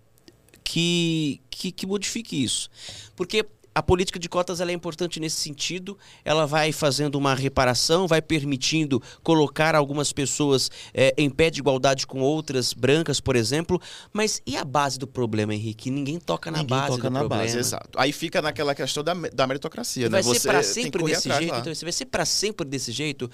que, 0.62 1.40
que, 1.50 1.72
que 1.72 1.86
modifique 1.86 2.44
isso. 2.44 2.68
Porque 3.16 3.46
a 3.74 3.82
política 3.82 4.18
de 4.18 4.28
cotas 4.28 4.60
é 4.60 4.72
importante 4.72 5.18
nesse 5.18 5.36
sentido, 5.36 5.98
ela 6.24 6.46
vai 6.46 6.72
fazendo 6.72 7.16
uma 7.16 7.34
reparação, 7.34 8.06
vai 8.06 8.20
permitindo 8.20 9.02
colocar 9.22 9.74
algumas 9.74 10.12
pessoas 10.12 10.70
eh, 10.92 11.14
em 11.16 11.30
pé 11.30 11.50
de 11.50 11.60
igualdade 11.60 12.06
com 12.06 12.20
outras, 12.20 12.72
brancas, 12.72 13.20
por 13.20 13.36
exemplo. 13.36 13.80
Mas 14.12 14.42
e 14.46 14.56
a 14.56 14.64
base 14.64 14.98
do 14.98 15.06
problema, 15.06 15.54
Henrique? 15.54 15.90
Ninguém 15.90 16.18
toca 16.18 16.50
na 16.50 16.58
Ninguém 16.58 16.76
base 16.76 16.96
toca 16.96 17.08
do 17.08 17.12
na 17.12 17.20
problema. 17.20 17.44
base, 17.44 17.58
exato. 17.58 17.98
Aí 17.98 18.12
fica 18.12 18.42
naquela 18.42 18.74
questão 18.74 19.02
da, 19.02 19.14
da 19.14 19.46
meritocracia, 19.46 20.08
vai 20.08 20.22
né? 20.22 20.34
ser 20.34 20.40
para 20.40 20.52
tem 20.52 20.60
que 20.60 20.74
sempre 20.74 21.04
desse 21.04 21.28
jeito? 21.28 21.50
lá. 21.52 21.58
Então, 21.58 21.74
você 21.74 21.84
vai 21.84 21.92
ser 21.92 22.04
para 22.06 22.24
sempre 22.24 22.66
desse 22.66 22.92
jeito? 22.92 23.30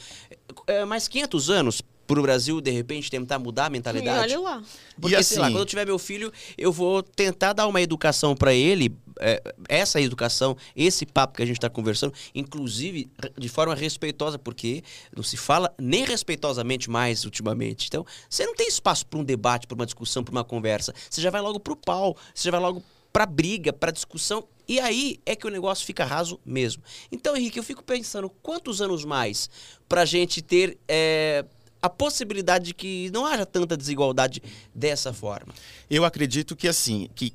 É, 0.66 0.84
mais 0.84 1.08
500 1.08 1.50
anos, 1.50 1.82
pro 2.08 2.22
Brasil, 2.22 2.60
de 2.60 2.70
repente, 2.70 3.10
tentar 3.10 3.38
mudar 3.38 3.66
a 3.66 3.70
mentalidade? 3.70 4.32
E 4.32 4.36
olha 4.36 4.40
lá. 4.40 4.62
Porque, 5.00 5.14
E 5.14 5.22
sei 5.22 5.38
lá, 5.38 5.44
assim- 5.44 5.54
quando 5.54 5.60
eu 5.62 5.66
tiver 5.66 5.84
meu 5.86 5.98
filho, 5.98 6.32
eu 6.56 6.72
vou 6.72 7.02
tentar 7.02 7.52
dar 7.52 7.66
uma 7.68 7.80
educação 7.82 8.34
pra 8.34 8.52
ele, 8.54 8.96
é, 9.20 9.40
essa 9.68 10.00
educação, 10.00 10.56
esse 10.74 11.04
papo 11.04 11.36
que 11.36 11.42
a 11.42 11.46
gente 11.46 11.60
tá 11.60 11.68
conversando, 11.68 12.12
inclusive 12.34 13.08
de 13.36 13.48
forma 13.48 13.74
respeitosa, 13.74 14.38
porque 14.38 14.82
não 15.14 15.22
se 15.22 15.36
fala 15.36 15.72
nem 15.78 16.04
respeitosamente 16.04 16.88
mais 16.90 17.24
ultimamente. 17.26 17.86
Então, 17.88 18.04
você 18.28 18.46
não 18.46 18.54
tem 18.54 18.66
espaço 18.66 19.06
pra 19.06 19.18
um 19.20 19.24
debate, 19.24 19.66
pra 19.66 19.74
uma 19.74 19.84
discussão, 19.84 20.24
pra 20.24 20.32
uma 20.32 20.44
conversa. 20.44 20.94
Você 21.10 21.20
já 21.20 21.30
vai 21.30 21.42
logo 21.42 21.60
pro 21.60 21.76
pau, 21.76 22.16
você 22.34 22.44
já 22.46 22.50
vai 22.50 22.60
logo 22.60 22.82
pra 23.12 23.26
briga, 23.26 23.72
pra 23.72 23.90
discussão. 23.90 24.44
E 24.66 24.78
aí 24.78 25.18
é 25.24 25.34
que 25.34 25.46
o 25.46 25.50
negócio 25.50 25.84
fica 25.86 26.04
raso 26.04 26.38
mesmo. 26.44 26.82
Então, 27.10 27.34
Henrique, 27.34 27.58
eu 27.58 27.62
fico 27.62 27.82
pensando 27.82 28.28
quantos 28.42 28.82
anos 28.82 29.02
mais 29.04 29.48
pra 29.88 30.04
gente 30.04 30.42
ter 30.42 30.78
é, 30.86 31.42
a 31.80 31.88
possibilidade 31.88 32.66
de 32.66 32.74
que 32.74 33.10
não 33.10 33.24
haja 33.24 33.46
tanta 33.46 33.76
desigualdade 33.76 34.42
dessa 34.74 35.12
forma. 35.12 35.54
Eu 35.88 36.04
acredito 36.04 36.56
que 36.56 36.66
assim, 36.68 37.08
que 37.14 37.32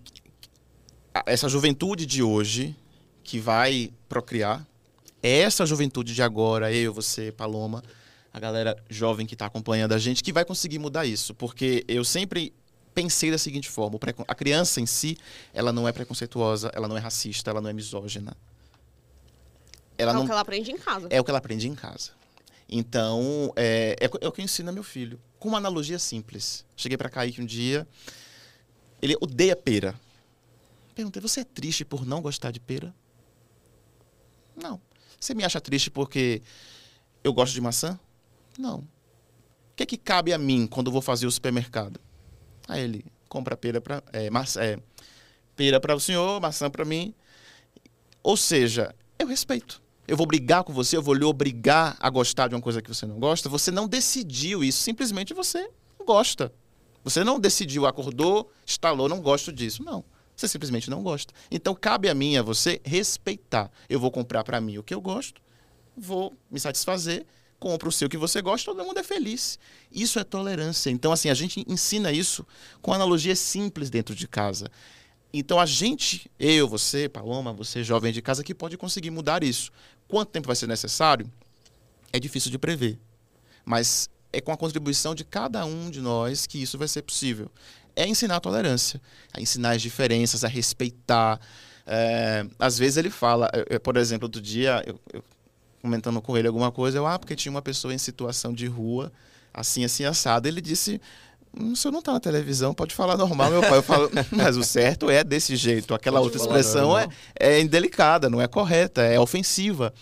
essa 1.25 1.47
juventude 1.47 2.05
de 2.05 2.21
hoje 2.23 2.75
que 3.23 3.39
vai 3.39 3.91
procriar, 4.09 4.65
é 5.21 5.39
essa 5.39 5.65
juventude 5.65 6.13
de 6.13 6.21
agora, 6.21 6.71
eu, 6.73 6.93
você, 6.93 7.31
Paloma, 7.31 7.81
a 8.33 8.39
galera 8.39 8.75
jovem 8.89 9.25
que 9.25 9.35
está 9.35 9.45
acompanhando 9.45 9.93
a 9.93 9.97
gente, 9.97 10.21
que 10.21 10.33
vai 10.33 10.43
conseguir 10.43 10.79
mudar 10.79 11.05
isso. 11.05 11.33
Porque 11.33 11.85
eu 11.87 12.03
sempre 12.03 12.53
pensei 12.93 13.31
da 13.31 13.37
seguinte 13.37 13.69
forma: 13.69 13.97
a 14.27 14.35
criança 14.35 14.81
em 14.81 14.85
si, 14.85 15.17
ela 15.53 15.71
não 15.71 15.87
é 15.87 15.91
preconceituosa, 15.91 16.69
ela 16.73 16.87
não 16.87 16.97
é 16.97 16.99
racista, 16.99 17.49
ela 17.51 17.61
não 17.61 17.69
é 17.69 17.73
misógina. 17.73 18.35
Ela 19.97 20.11
é 20.11 20.13
não 20.15 20.23
o 20.23 20.25
que 20.25 20.31
ela 20.31 20.41
aprende 20.41 20.71
em 20.71 20.77
casa. 20.77 21.07
é 21.09 21.21
o 21.21 21.23
que 21.23 21.31
ela 21.31 21.37
aprende 21.37 21.67
em 21.67 21.75
casa. 21.75 22.11
Então, 22.67 23.53
é, 23.55 23.95
é, 23.99 24.05
é 24.05 24.27
o 24.27 24.31
que 24.31 24.41
eu 24.41 24.45
ensino 24.45 24.69
a 24.69 24.73
meu 24.73 24.83
filho. 24.83 25.19
Com 25.39 25.49
uma 25.49 25.57
analogia 25.57 25.99
simples. 25.99 26.65
Cheguei 26.75 26.97
para 26.97 27.09
Kaique 27.09 27.41
um 27.41 27.45
dia, 27.45 27.87
ele 29.01 29.15
odeia 29.19 29.55
pera. 29.55 29.99
Perguntei, 30.95 31.21
você 31.21 31.41
é 31.41 31.43
triste 31.43 31.83
por 31.83 32.05
não 32.05 32.21
gostar 32.21 32.51
de 32.51 32.59
pera? 32.59 32.93
Não. 34.55 34.79
Você 35.19 35.33
me 35.33 35.43
acha 35.43 35.59
triste 35.59 35.91
porque 35.91 36.41
eu 37.23 37.33
gosto 37.33 37.53
de 37.53 37.61
maçã? 37.61 37.99
Não. 38.57 38.79
O 38.79 39.75
que, 39.75 39.83
é 39.83 39.85
que 39.85 39.97
cabe 39.97 40.31
a 40.31 40.37
mim 40.37 40.67
quando 40.67 40.91
vou 40.91 41.01
fazer 41.01 41.25
o 41.25 41.31
supermercado? 41.31 41.99
Aí 42.67 42.81
ele 42.81 43.05
compra 43.27 43.57
pera 43.57 43.81
para 43.81 44.03
é, 44.13 44.27
é, 44.27 44.79
pera 45.55 45.79
para 45.79 45.95
o 45.95 45.99
senhor, 45.99 46.39
maçã 46.39 46.69
para 46.69 46.85
mim. 46.85 47.13
Ou 48.21 48.37
seja, 48.37 48.95
eu 49.19 49.27
respeito. 49.27 49.82
Eu 50.07 50.17
vou 50.17 50.25
brigar 50.25 50.63
com 50.63 50.73
você, 50.73 50.97
eu 50.97 51.01
vou 51.01 51.13
lhe 51.13 51.23
obrigar 51.23 51.95
a 51.99 52.09
gostar 52.09 52.47
de 52.47 52.55
uma 52.55 52.61
coisa 52.61 52.81
que 52.81 52.89
você 52.89 53.05
não 53.05 53.19
gosta. 53.19 53.47
Você 53.49 53.71
não 53.71 53.87
decidiu 53.87 54.63
isso, 54.63 54.79
simplesmente 54.79 55.33
você 55.33 55.69
gosta. 56.05 56.53
Você 57.03 57.23
não 57.23 57.39
decidiu, 57.39 57.85
acordou, 57.85 58.51
instalou, 58.67 59.07
não 59.07 59.21
gosto 59.21 59.51
disso. 59.51 59.83
Não. 59.83 60.03
Você 60.35 60.47
simplesmente 60.47 60.89
não 60.89 61.03
gosta. 61.03 61.33
Então 61.51 61.75
cabe 61.75 62.09
a 62.09 62.13
mim, 62.13 62.37
a 62.37 62.41
você, 62.41 62.81
respeitar. 62.83 63.71
Eu 63.87 63.99
vou 63.99 64.11
comprar 64.11 64.43
para 64.43 64.59
mim 64.59 64.77
o 64.77 64.83
que 64.83 64.93
eu 64.93 65.01
gosto, 65.01 65.41
vou 65.95 66.35
me 66.49 66.59
satisfazer, 66.59 67.25
compro 67.59 67.89
o 67.89 67.91
seu 67.91 68.09
que 68.09 68.17
você 68.17 68.41
gosta, 68.41 68.71
todo 68.71 68.85
mundo 68.85 68.99
é 68.99 69.03
feliz. 69.03 69.57
Isso 69.91 70.19
é 70.19 70.23
tolerância. 70.23 70.89
Então, 70.89 71.11
assim, 71.11 71.29
a 71.29 71.33
gente 71.33 71.63
ensina 71.67 72.11
isso 72.11 72.45
com 72.81 72.93
analogias 72.93 73.39
simples 73.39 73.89
dentro 73.89 74.13
de 74.15 74.27
casa. 74.27 74.69
Então, 75.33 75.59
a 75.59 75.65
gente, 75.65 76.29
eu, 76.37 76.67
você, 76.67 77.07
Paloma, 77.07 77.53
você, 77.53 77.83
jovem 77.83 78.11
de 78.11 78.21
casa, 78.21 78.43
que 78.43 78.53
pode 78.53 78.77
conseguir 78.77 79.11
mudar 79.11 79.43
isso. 79.43 79.71
Quanto 80.13 80.29
tempo 80.29 80.45
vai 80.45 80.55
ser 80.55 80.67
necessário? 80.67 81.27
É 82.11 82.19
difícil 82.19 82.51
de 82.51 82.59
prever. 82.59 82.99
Mas 83.65 84.07
é 84.31 84.39
com 84.39 84.51
a 84.51 84.55
contribuição 84.57 85.15
de 85.15 85.23
cada 85.23 85.65
um 85.65 85.89
de 85.89 86.01
nós 86.01 86.45
que 86.45 86.61
isso 86.61 86.77
vai 86.77 86.87
ser 86.87 87.01
possível. 87.01 87.49
É 87.95 88.07
ensinar 88.07 88.35
a 88.35 88.39
tolerância, 88.39 89.01
a 89.33 89.41
ensinar 89.41 89.71
as 89.71 89.81
diferenças, 89.81 90.43
a 90.43 90.47
respeitar. 90.47 91.39
É, 91.87 92.45
às 92.59 92.77
vezes 92.77 92.97
ele 92.97 93.09
fala, 93.09 93.49
eu- 93.55 93.65
eu, 93.71 93.79
por 93.79 93.97
exemplo, 93.97 94.27
outro 94.27 94.39
dia, 94.39 94.83
eu, 94.85 94.99
eu 95.11 95.23
comentando 95.81 96.21
com 96.21 96.37
ele 96.37 96.47
alguma 96.47 96.71
coisa, 96.71 96.99
eu, 96.99 97.07
ah, 97.07 97.17
porque 97.17 97.35
tinha 97.35 97.49
uma 97.51 97.63
pessoa 97.63 97.91
em 97.91 97.97
situação 97.97 98.53
de 98.53 98.67
rua, 98.67 99.11
assim, 99.51 99.83
assim, 99.83 100.05
assado. 100.05 100.47
Ele 100.47 100.61
disse, 100.61 101.01
"Hum, 101.57 101.73
o 101.73 101.75
senhor 101.75 101.91
não 101.91 101.99
está 101.99 102.13
na 102.13 102.19
televisão, 102.19 102.73
pode 102.73 102.93
falar 102.93 103.17
normal, 103.17 103.51
meu 103.51 103.61
pai. 103.61 103.77
Eu 103.77 103.83
falo, 103.83 104.09
mas 104.31 104.57
o 104.57 104.63
certo 104.63 105.09
é 105.09 105.23
desse 105.23 105.55
jeito. 105.55 105.93
Aquela 105.93 106.19
Pode 106.19 106.35
outra 106.35 106.41
expressão 106.41 106.97
é, 106.97 107.01
normal. 107.01 107.17
é 107.39 107.59
indelicada, 107.61 108.29
não 108.29 108.41
é 108.41 108.47
correta, 108.47 109.01
é 109.01 109.19
ofensiva. 109.19 109.93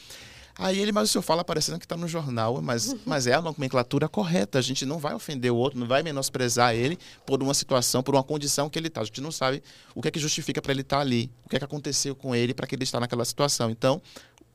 Aí 0.57 0.79
ele, 0.79 0.91
mas 0.91 1.09
o 1.09 1.11
senhor 1.11 1.23
fala 1.23 1.43
parecendo 1.43 1.79
que 1.79 1.85
está 1.85 1.97
no 1.97 2.07
jornal, 2.07 2.61
mas, 2.61 2.95
mas 3.05 3.25
é 3.25 3.33
a 3.33 3.41
nomenclatura 3.41 4.07
correta. 4.07 4.59
A 4.59 4.61
gente 4.61 4.85
não 4.85 4.99
vai 4.99 5.13
ofender 5.13 5.51
o 5.51 5.55
outro, 5.55 5.79
não 5.79 5.87
vai 5.87 6.03
menosprezar 6.03 6.75
ele 6.75 6.99
por 7.25 7.41
uma 7.41 7.53
situação, 7.53 8.03
por 8.03 8.13
uma 8.15 8.23
condição 8.23 8.69
que 8.69 8.77
ele 8.77 8.87
está. 8.87 9.01
A 9.01 9.03
gente 9.03 9.21
não 9.21 9.31
sabe 9.31 9.63
o 9.95 10.01
que 10.01 10.07
é 10.07 10.11
que 10.11 10.19
justifica 10.19 10.61
para 10.61 10.71
ele 10.71 10.81
estar 10.81 10.99
ali, 10.99 11.31
o 11.45 11.49
que 11.49 11.55
é 11.55 11.59
que 11.59 11.65
aconteceu 11.65 12.15
com 12.15 12.35
ele 12.35 12.53
para 12.53 12.67
que 12.67 12.75
ele 12.75 12.83
está 12.83 12.99
naquela 12.99 13.25
situação. 13.25 13.71
Então, 13.71 14.01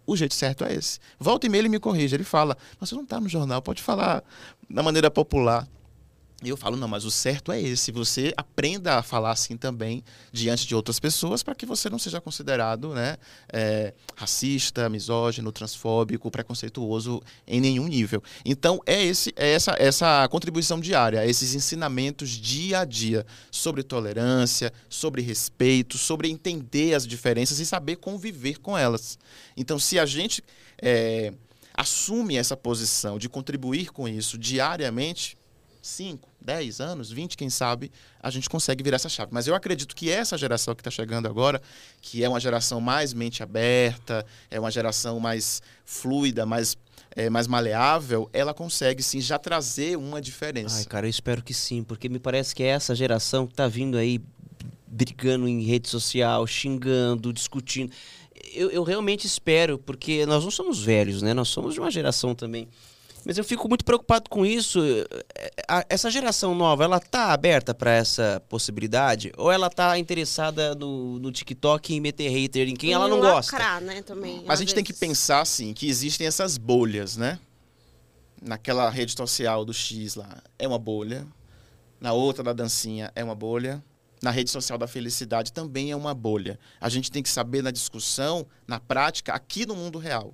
o 0.07 0.17
jeito 0.17 0.35
certo 0.35 0.65
é 0.65 0.75
esse. 0.75 1.01
Volta 1.19 1.47
e 1.47 1.51
meia 1.51 1.63
ele 1.63 1.69
me 1.69 1.81
corrige, 1.81 2.15
ele 2.15 2.25
fala, 2.25 2.57
mas 2.79 2.89
você 2.89 2.95
não 2.95 3.03
está 3.03 3.19
no 3.19 3.29
jornal, 3.29 3.61
pode 3.61 3.83
falar 3.83 4.23
da 4.71 4.83
maneira 4.83 5.11
popular. 5.11 5.67
E 6.43 6.51
eu 6.51 6.57
falo, 6.57 6.77
não, 6.77 6.87
mas 6.87 7.07
o 7.07 7.11
certo 7.11 7.51
é 7.51 7.59
esse. 7.59 7.91
Você 7.93 8.35
aprenda 8.37 8.99
a 8.99 9.03
falar 9.03 9.31
assim 9.31 9.57
também 9.57 10.05
diante 10.31 10.67
de 10.67 10.75
outras 10.75 11.01
pessoas 11.01 11.43
para 11.43 11.55
que 11.55 11.65
você 11.65 11.89
não 11.89 11.99
seja 11.99 12.21
considerado 12.21 12.91
né, 12.91 13.17
é, 13.51 13.95
racista, 14.15 14.87
misógino, 14.91 15.51
transfóbico, 15.51 16.31
preconceituoso 16.31 17.23
em 17.47 17.59
nenhum 17.59 17.89
nível. 17.89 18.23
Então, 18.45 18.83
é, 18.85 19.03
esse, 19.03 19.33
é 19.35 19.53
essa, 19.53 19.77
essa 19.79 20.29
contribuição 20.29 20.79
diária, 20.79 21.27
esses 21.27 21.55
ensinamentos 21.55 22.29
dia 22.29 22.81
a 22.81 22.85
dia 22.85 23.25
sobre 23.51 23.83
tolerância, 23.83 24.71
sobre 24.91 25.23
respeito, 25.23 25.97
sobre 25.97 26.29
entender 26.29 26.93
as 26.93 27.07
diferenças 27.07 27.61
e 27.61 27.67
saber 27.67 27.97
conviver 27.97 28.59
com 28.59 28.77
elas. 28.77 29.19
Então, 29.57 29.79
se 29.79 29.99
a 29.99 30.05
gente 30.05 30.45
é, 30.83 31.33
assume 31.73 32.37
essa 32.37 32.55
posição 32.55 33.19
de 33.19 33.27
contribuir 33.27 33.91
com 33.91 34.07
isso 34.07 34.37
diariamente, 34.37 35.35
5, 35.87 36.29
10 36.41 36.81
anos, 36.81 37.11
20, 37.11 37.37
quem 37.37 37.49
sabe, 37.49 37.91
a 38.21 38.31
gente 38.31 38.49
consegue 38.49 38.83
virar 38.83 38.97
essa 38.97 39.09
chave. 39.09 39.31
Mas 39.33 39.47
eu 39.47 39.55
acredito 39.55 39.95
que 39.95 40.11
essa 40.11 40.37
geração 40.37 40.75
que 40.75 40.81
está 40.81 40.91
chegando 40.91 41.27
agora, 41.27 41.63
que 42.03 42.25
é 42.25 42.29
uma 42.29 42.41
geração 42.41 42.81
mais 42.81 43.15
mente 43.15 43.43
aberta, 43.43 44.27
é 44.51 44.59
uma 44.59 44.71
geração 44.71 45.21
mais 45.21 45.63
fluida, 45.85 46.45
mais, 46.45 46.77
é, 47.15 47.31
mais 47.31 47.47
maleável, 47.47 48.29
ela 48.33 48.53
consegue 48.53 49.03
sim 49.03 49.21
já 49.21 49.39
trazer 49.39 49.97
uma 49.97 50.21
diferença. 50.21 50.79
Ai, 50.79 50.85
cara, 50.85 51.07
eu 51.07 51.11
espero 51.11 51.43
que 51.43 51.55
sim, 51.55 51.83
porque 51.83 52.09
me 52.09 52.19
parece 52.19 52.55
que 52.55 52.63
é 52.63 52.69
essa 52.69 52.95
geração 52.95 53.47
que 53.47 53.55
tá 53.55 53.69
vindo 53.69 53.97
aí 53.97 54.21
brigando 54.87 55.47
em 55.47 55.63
rede 55.63 55.89
social, 55.89 56.47
xingando, 56.47 57.33
discutindo. 57.33 57.93
Eu, 58.53 58.71
eu 58.71 58.83
realmente 58.83 59.27
espero, 59.27 59.79
porque 59.79 60.25
nós 60.27 60.43
não 60.43 60.51
somos 60.51 60.83
velhos, 60.83 61.23
né? 61.23 61.35
Nós 61.35 61.49
somos 61.49 61.75
de 61.75 61.81
uma 61.81 61.91
geração 61.91 62.35
também. 62.35 62.69
Mas 63.27 63.37
eu 63.37 63.43
fico 63.43 63.69
muito 63.69 63.85
preocupado 63.85 64.31
com 64.31 64.47
isso. 64.47 64.79
Eh, 64.81 65.51
a- 65.67 65.85
Essa 65.89 66.09
geração 66.09 66.55
nova, 66.55 66.85
ela 66.85 67.01
tá 67.01 67.33
aberta 67.33 67.75
para 67.75 67.91
essa 67.91 68.41
possibilidade? 68.49 69.33
Ou 69.37 69.51
ela 69.51 69.69
tá 69.69 69.99
interessada 69.99 70.77
no, 70.77 71.19
no 71.19 71.33
TikTok 71.33 71.93
em 71.93 72.01
meter 72.01 72.29
hater 72.31 72.69
em 72.69 72.77
quem 72.77 72.93
ela 72.93 73.09
não 73.09 73.19
E 73.19 73.23
gosta? 73.23 73.53
lacrar, 73.57 73.81
né, 73.81 74.01
também. 74.03 74.45
Mas 74.47 74.61
a 74.61 74.63
gente 74.63 74.75
tem 74.75 74.85
que 74.85 74.93
vezes. 74.93 75.01
pensar 75.01 75.41
assim, 75.41 75.75
que 75.75 75.89
existem 75.89 76.25
essas 76.25 76.57
bolhas, 76.57 77.17
né? 77.17 77.41
Naquela 78.41 78.89
rede 78.91 79.13
social 79.17 79.65
do 79.65 79.75
X 79.75 80.15
lá 80.15 80.41
é 80.57 80.69
uma 80.69 80.79
bolha, 80.79 81.27
na 82.01 82.13
outra 82.13 82.45
da 82.45 82.53
dancinha 82.53 83.11
é 83.17 83.25
uma 83.25 83.35
bolha, 83.35 83.83
na 84.23 84.31
rede 84.31 84.51
social 84.51 84.79
da 84.79 84.87
felicidade 84.87 85.53
também 85.53 85.91
é 85.91 85.97
uma 85.97 86.15
bolha. 86.15 86.61
A 86.81 86.89
gente 86.89 87.11
tem 87.11 87.23
que 87.25 87.29
saber 87.29 87.61
na 87.63 87.73
discussão, 87.73 88.47
na 88.69 88.79
prática, 88.79 89.33
aqui 89.33 89.67
no 89.67 89.75
mundo 89.75 89.99
real. 89.99 90.33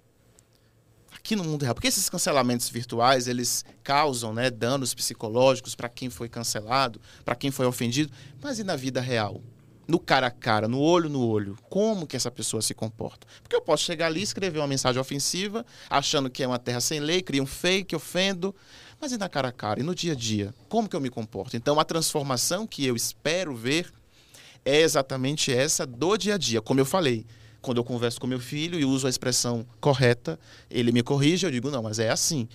Aqui 1.22 1.36
no 1.36 1.44
mundo 1.44 1.62
real, 1.62 1.72
porque 1.72 1.86
esses 1.86 2.10
cancelamentos 2.10 2.68
virtuais, 2.68 3.28
eles 3.28 3.64
causam, 3.84 4.34
né, 4.34 4.50
danos 4.50 4.92
psicológicos 4.92 5.72
para 5.72 5.88
quem 5.88 6.10
foi 6.10 6.28
cancelado, 6.28 7.00
para 7.24 7.36
quem 7.36 7.52
foi 7.52 7.64
ofendido, 7.64 8.12
mas 8.42 8.58
e 8.58 8.64
na 8.64 8.74
vida 8.74 9.00
real? 9.00 9.40
no 9.86 9.98
cara 9.98 10.28
a 10.28 10.30
cara, 10.30 10.68
no 10.68 10.80
olho 10.80 11.08
no 11.10 11.26
olho, 11.26 11.58
como 11.68 12.06
que 12.06 12.16
essa 12.16 12.30
pessoa 12.30 12.62
se 12.62 12.72
comporta. 12.72 13.26
Porque 13.42 13.54
eu 13.54 13.60
posso 13.60 13.84
chegar 13.84 14.06
ali 14.06 14.20
e 14.20 14.22
escrever 14.22 14.58
uma 14.58 14.66
mensagem 14.66 14.98
ofensiva, 14.98 15.66
achando 15.90 16.30
que 16.30 16.42
é 16.42 16.46
uma 16.46 16.58
terra 16.58 16.80
sem 16.80 17.00
lei, 17.00 17.20
cria 17.20 17.42
um 17.42 17.46
fake, 17.46 17.94
ofendo, 17.94 18.54
mas 19.00 19.12
e 19.12 19.18
na 19.18 19.28
cara 19.28 19.48
a 19.48 19.52
cara, 19.52 19.80
e 19.80 19.82
no 19.82 19.94
dia 19.94 20.12
a 20.12 20.16
dia, 20.16 20.54
como 20.68 20.88
que 20.88 20.96
eu 20.96 21.00
me 21.00 21.10
comporto? 21.10 21.56
Então 21.56 21.78
a 21.78 21.84
transformação 21.84 22.66
que 22.66 22.86
eu 22.86 22.96
espero 22.96 23.54
ver 23.54 23.92
é 24.64 24.80
exatamente 24.80 25.52
essa 25.52 25.84
do 25.86 26.16
dia 26.16 26.36
a 26.36 26.38
dia, 26.38 26.62
como 26.62 26.80
eu 26.80 26.86
falei. 26.86 27.26
Quando 27.62 27.78
eu 27.78 27.84
converso 27.84 28.20
com 28.20 28.26
meu 28.26 28.40
filho 28.40 28.78
e 28.78 28.84
uso 28.84 29.06
a 29.06 29.10
expressão 29.10 29.64
correta, 29.80 30.38
ele 30.68 30.92
me 30.92 31.02
corrige, 31.02 31.46
eu 31.46 31.50
digo, 31.50 31.70
não, 31.70 31.82
mas 31.82 31.98
é 31.98 32.10
assim. 32.10 32.48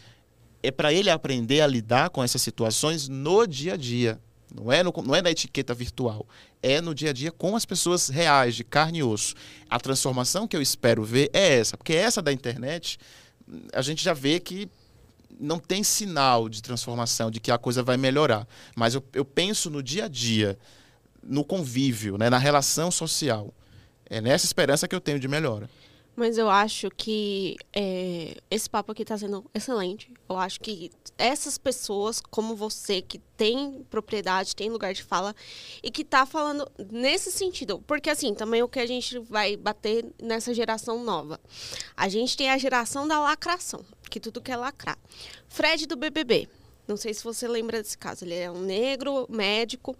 É 0.61 0.69
para 0.69 0.93
ele 0.93 1.09
aprender 1.09 1.61
a 1.61 1.67
lidar 1.67 2.09
com 2.09 2.23
essas 2.23 2.41
situações 2.41 3.07
no 3.07 3.47
dia 3.47 3.73
a 3.73 3.77
dia. 3.77 4.19
Não 4.53 4.71
é, 4.71 4.83
no, 4.83 4.93
não 5.05 5.15
é 5.15 5.21
na 5.21 5.31
etiqueta 5.31 5.73
virtual. 5.73 6.27
É 6.61 6.81
no 6.81 6.93
dia 6.93 7.11
a 7.11 7.13
dia 7.13 7.31
com 7.31 7.55
as 7.55 7.65
pessoas 7.65 8.09
reais, 8.09 8.55
de 8.55 8.63
carne 8.63 8.99
e 8.99 9.03
osso. 9.03 9.33
A 9.69 9.79
transformação 9.79 10.47
que 10.47 10.55
eu 10.55 10.61
espero 10.61 11.03
ver 11.03 11.29
é 11.33 11.59
essa. 11.59 11.77
Porque 11.77 11.93
essa 11.93 12.21
da 12.21 12.31
internet, 12.31 12.97
a 13.73 13.81
gente 13.81 14.03
já 14.03 14.13
vê 14.13 14.39
que 14.39 14.69
não 15.39 15.59
tem 15.59 15.83
sinal 15.83 16.49
de 16.49 16.61
transformação, 16.61 17.29
de 17.29 17.39
que 17.39 17.51
a 17.51 17.57
coisa 17.57 17.83
vai 17.83 17.97
melhorar. 17.97 18.47
Mas 18.75 18.95
eu, 18.95 19.03
eu 19.13 19.23
penso 19.23 19.69
no 19.69 19.83
dia 19.83 20.05
a 20.05 20.07
dia, 20.07 20.57
no 21.23 21.43
convívio, 21.43 22.17
né, 22.17 22.29
na 22.29 22.37
relação 22.37 22.89
social. 22.89 23.53
É 24.09 24.21
nessa 24.21 24.45
esperança 24.45 24.87
que 24.87 24.95
eu 24.95 25.01
tenho 25.01 25.19
de 25.19 25.27
melhora. 25.27 25.69
Mas 26.17 26.39
eu 26.39 26.49
acho 26.49 26.89
que 26.89 27.57
é, 27.71 28.37
esse 28.49 28.67
papo 28.67 28.91
aqui 28.91 29.03
está 29.03 29.15
sendo 29.15 29.45
excelente. 29.53 30.11
Eu 30.27 30.35
acho 30.35 30.59
que 30.59 30.89
essas 31.15 31.59
pessoas, 31.59 32.19
como 32.19 32.55
você, 32.55 33.03
que 33.03 33.19
tem 33.37 33.85
propriedade, 33.87 34.55
tem 34.55 34.67
lugar 34.67 34.95
de 34.95 35.03
fala, 35.03 35.35
e 35.83 35.91
que 35.91 36.01
está 36.01 36.25
falando 36.25 36.67
nesse 36.91 37.31
sentido. 37.31 37.83
Porque, 37.85 38.09
assim, 38.09 38.33
também 38.33 38.63
o 38.63 38.67
que 38.67 38.79
a 38.79 38.85
gente 38.87 39.19
vai 39.19 39.55
bater 39.55 40.05
nessa 40.19 40.55
geração 40.55 41.03
nova. 41.03 41.39
A 41.95 42.09
gente 42.09 42.35
tem 42.35 42.49
a 42.49 42.57
geração 42.57 43.07
da 43.07 43.19
lacração, 43.19 43.85
que 44.09 44.19
tudo 44.19 44.41
quer 44.41 44.55
lacrar. 44.55 44.97
Fred 45.47 45.85
do 45.85 45.95
BBB. 45.95 46.49
Não 46.87 46.95
sei 46.95 47.13
se 47.13 47.23
você 47.23 47.47
lembra 47.47 47.81
desse 47.81 47.97
caso. 47.97 48.23
Ele 48.23 48.35
é 48.35 48.49
um 48.49 48.61
negro, 48.61 49.27
médico. 49.29 49.95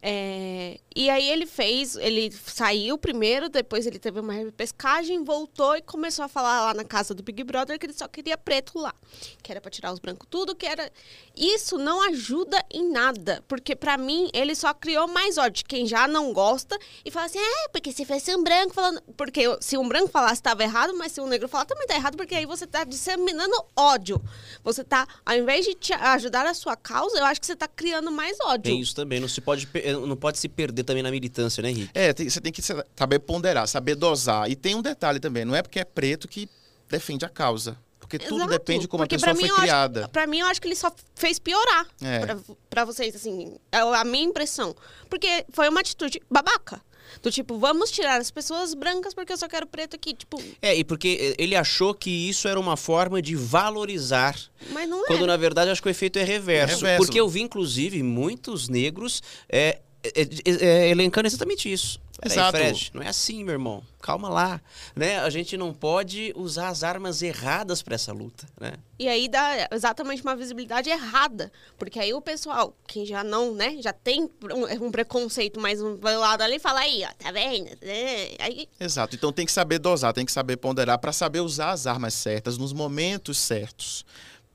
É... 0.00 0.78
E 0.94 1.10
aí 1.10 1.28
ele 1.28 1.46
fez, 1.46 1.96
ele 1.96 2.30
saiu 2.30 2.96
primeiro, 2.96 3.48
depois 3.48 3.86
ele 3.86 3.98
teve 3.98 4.20
uma 4.20 4.32
repescagem, 4.32 5.24
voltou 5.24 5.76
e 5.76 5.82
começou 5.82 6.24
a 6.24 6.28
falar 6.28 6.60
lá 6.60 6.74
na 6.74 6.84
casa 6.84 7.14
do 7.14 7.22
Big 7.22 7.42
Brother 7.44 7.78
que 7.78 7.86
ele 7.86 7.92
só 7.92 8.06
queria 8.06 8.38
preto 8.38 8.78
lá. 8.78 8.94
Que 9.42 9.50
era 9.50 9.60
pra 9.60 9.70
tirar 9.70 9.92
os 9.92 9.98
brancos 9.98 10.28
tudo, 10.30 10.54
que 10.54 10.66
era. 10.66 10.90
Isso 11.36 11.76
não 11.76 12.02
ajuda 12.08 12.64
em 12.70 12.88
nada. 12.90 13.42
Porque 13.48 13.74
para 13.74 13.96
mim, 13.96 14.30
ele 14.32 14.54
só 14.54 14.72
criou 14.72 15.08
mais 15.08 15.38
ódio 15.38 15.58
de 15.58 15.64
quem 15.64 15.86
já 15.86 16.06
não 16.06 16.32
gosta 16.32 16.78
e 17.04 17.10
fala 17.10 17.26
assim: 17.26 17.38
é, 17.38 17.68
porque 17.68 17.92
se 17.92 18.04
fosse 18.04 18.34
um 18.34 18.42
branco 18.42 18.74
falando. 18.74 19.02
Porque 19.16 19.44
se 19.60 19.76
um 19.76 19.88
branco 19.88 20.08
falasse, 20.08 20.34
estava 20.34 20.62
errado, 20.62 20.96
mas 20.96 21.12
se 21.12 21.20
um 21.20 21.26
negro 21.26 21.48
falar, 21.48 21.64
também 21.64 21.86
tá 21.86 21.94
errado, 21.94 22.16
porque 22.16 22.34
aí 22.34 22.46
você 22.46 22.66
tá 22.66 22.84
disseminando 22.84 23.54
ódio. 23.76 24.20
Você 24.62 24.84
tá, 24.84 25.06
ao 25.24 25.36
invés 25.36 25.64
de 25.64 25.74
te 25.74 25.92
ajudar 25.92 26.27
ajudar 26.28 26.46
a 26.46 26.54
sua 26.54 26.76
causa, 26.76 27.18
eu 27.18 27.24
acho 27.24 27.40
que 27.40 27.46
você 27.46 27.54
está 27.54 27.66
criando 27.66 28.12
mais 28.12 28.36
ódio. 28.40 28.64
Tem 28.64 28.80
isso 28.80 28.94
também. 28.94 29.18
Não, 29.18 29.28
se 29.28 29.40
pode, 29.40 29.68
não 30.06 30.16
pode 30.16 30.38
se 30.38 30.48
perder 30.48 30.84
também 30.84 31.02
na 31.02 31.10
militância, 31.10 31.62
né, 31.62 31.70
Henrique? 31.70 31.90
É, 31.94 32.12
tem, 32.12 32.28
você 32.28 32.40
tem 32.40 32.52
que 32.52 32.62
saber 32.62 33.18
ponderar, 33.20 33.66
saber 33.66 33.94
dosar. 33.94 34.48
E 34.50 34.54
tem 34.54 34.74
um 34.74 34.82
detalhe 34.82 35.18
também: 35.18 35.44
não 35.44 35.54
é 35.54 35.62
porque 35.62 35.80
é 35.80 35.84
preto 35.84 36.28
que 36.28 36.48
defende 36.88 37.24
a 37.24 37.28
causa. 37.28 37.76
Porque 37.98 38.16
Exato. 38.16 38.38
tudo 38.38 38.48
depende 38.48 38.80
de 38.80 38.88
como 38.88 39.02
Porque 39.02 39.16
a 39.16 39.18
pessoa 39.18 39.34
foi 39.34 39.60
criada. 39.60 40.00
Acho, 40.00 40.08
pra 40.08 40.26
mim, 40.26 40.38
eu 40.38 40.46
acho 40.46 40.62
que 40.62 40.68
ele 40.68 40.74
só 40.74 40.90
fez 41.14 41.38
piorar. 41.38 41.86
É. 42.00 42.20
Pra, 42.20 42.38
pra 42.70 42.84
vocês, 42.86 43.14
assim. 43.14 43.56
É 43.70 43.80
a 43.80 44.04
minha 44.04 44.24
impressão. 44.24 44.74
Porque 45.10 45.44
foi 45.52 45.68
uma 45.68 45.80
atitude 45.80 46.18
babaca. 46.30 46.80
Do 47.22 47.30
tipo, 47.30 47.58
vamos 47.58 47.90
tirar 47.90 48.20
as 48.20 48.30
pessoas 48.30 48.74
brancas 48.74 49.14
porque 49.14 49.32
eu 49.32 49.36
só 49.36 49.48
quero 49.48 49.66
preto 49.66 49.96
aqui. 49.96 50.14
Tipo. 50.14 50.42
É, 50.60 50.74
e 50.74 50.84
porque 50.84 51.34
ele 51.38 51.56
achou 51.56 51.94
que 51.94 52.10
isso 52.10 52.48
era 52.48 52.58
uma 52.58 52.76
forma 52.76 53.20
de 53.20 53.34
valorizar. 53.34 54.36
Mas 54.70 54.88
não 54.88 55.04
é. 55.04 55.06
Quando 55.06 55.26
na 55.26 55.36
verdade 55.36 55.70
acho 55.70 55.82
que 55.82 55.88
o 55.88 55.90
efeito 55.90 56.18
é 56.18 56.24
reverso. 56.24 56.74
É 56.84 56.90
reverso. 56.90 57.04
Porque 57.04 57.20
eu 57.20 57.28
vi, 57.28 57.40
inclusive, 57.42 58.02
muitos 58.02 58.68
negros 58.68 59.22
é, 59.48 59.78
é, 60.02 60.22
é, 60.22 60.66
é 60.66 60.90
elencando 60.90 61.26
exatamente 61.26 61.70
isso. 61.72 62.00
Exato. 62.24 62.58
Fred, 62.58 62.90
não 62.94 63.02
é 63.02 63.08
assim, 63.08 63.44
meu 63.44 63.52
irmão. 63.52 63.82
Calma 64.02 64.28
lá, 64.28 64.60
né? 64.94 65.20
A 65.20 65.30
gente 65.30 65.56
não 65.56 65.72
pode 65.72 66.32
usar 66.36 66.68
as 66.68 66.82
armas 66.82 67.22
erradas 67.22 67.80
para 67.80 67.94
essa 67.94 68.12
luta, 68.12 68.46
né? 68.60 68.72
E 68.98 69.06
aí 69.08 69.28
dá 69.28 69.68
exatamente 69.70 70.22
uma 70.22 70.34
visibilidade 70.34 70.90
errada, 70.90 71.52
porque 71.78 71.98
aí 71.98 72.12
o 72.12 72.20
pessoal, 72.20 72.74
quem 72.86 73.06
já 73.06 73.22
não, 73.22 73.54
né, 73.54 73.76
já 73.80 73.92
tem 73.92 74.28
um, 74.42 74.86
um 74.86 74.90
preconceito 74.90 75.60
mais 75.60 75.80
um 75.80 75.96
lado 76.02 76.42
ali, 76.42 76.58
fala 76.58 76.80
aí, 76.80 77.04
ó, 77.04 77.12
tá 77.16 77.30
vendo? 77.30 77.70
É, 77.82 78.34
aí... 78.40 78.68
Exato. 78.80 79.14
Então 79.14 79.32
tem 79.32 79.46
que 79.46 79.52
saber 79.52 79.78
dosar, 79.78 80.12
tem 80.12 80.26
que 80.26 80.32
saber 80.32 80.56
ponderar 80.56 80.98
para 80.98 81.12
saber 81.12 81.40
usar 81.40 81.70
as 81.70 81.86
armas 81.86 82.14
certas 82.14 82.58
nos 82.58 82.72
momentos 82.72 83.38
certos, 83.38 84.04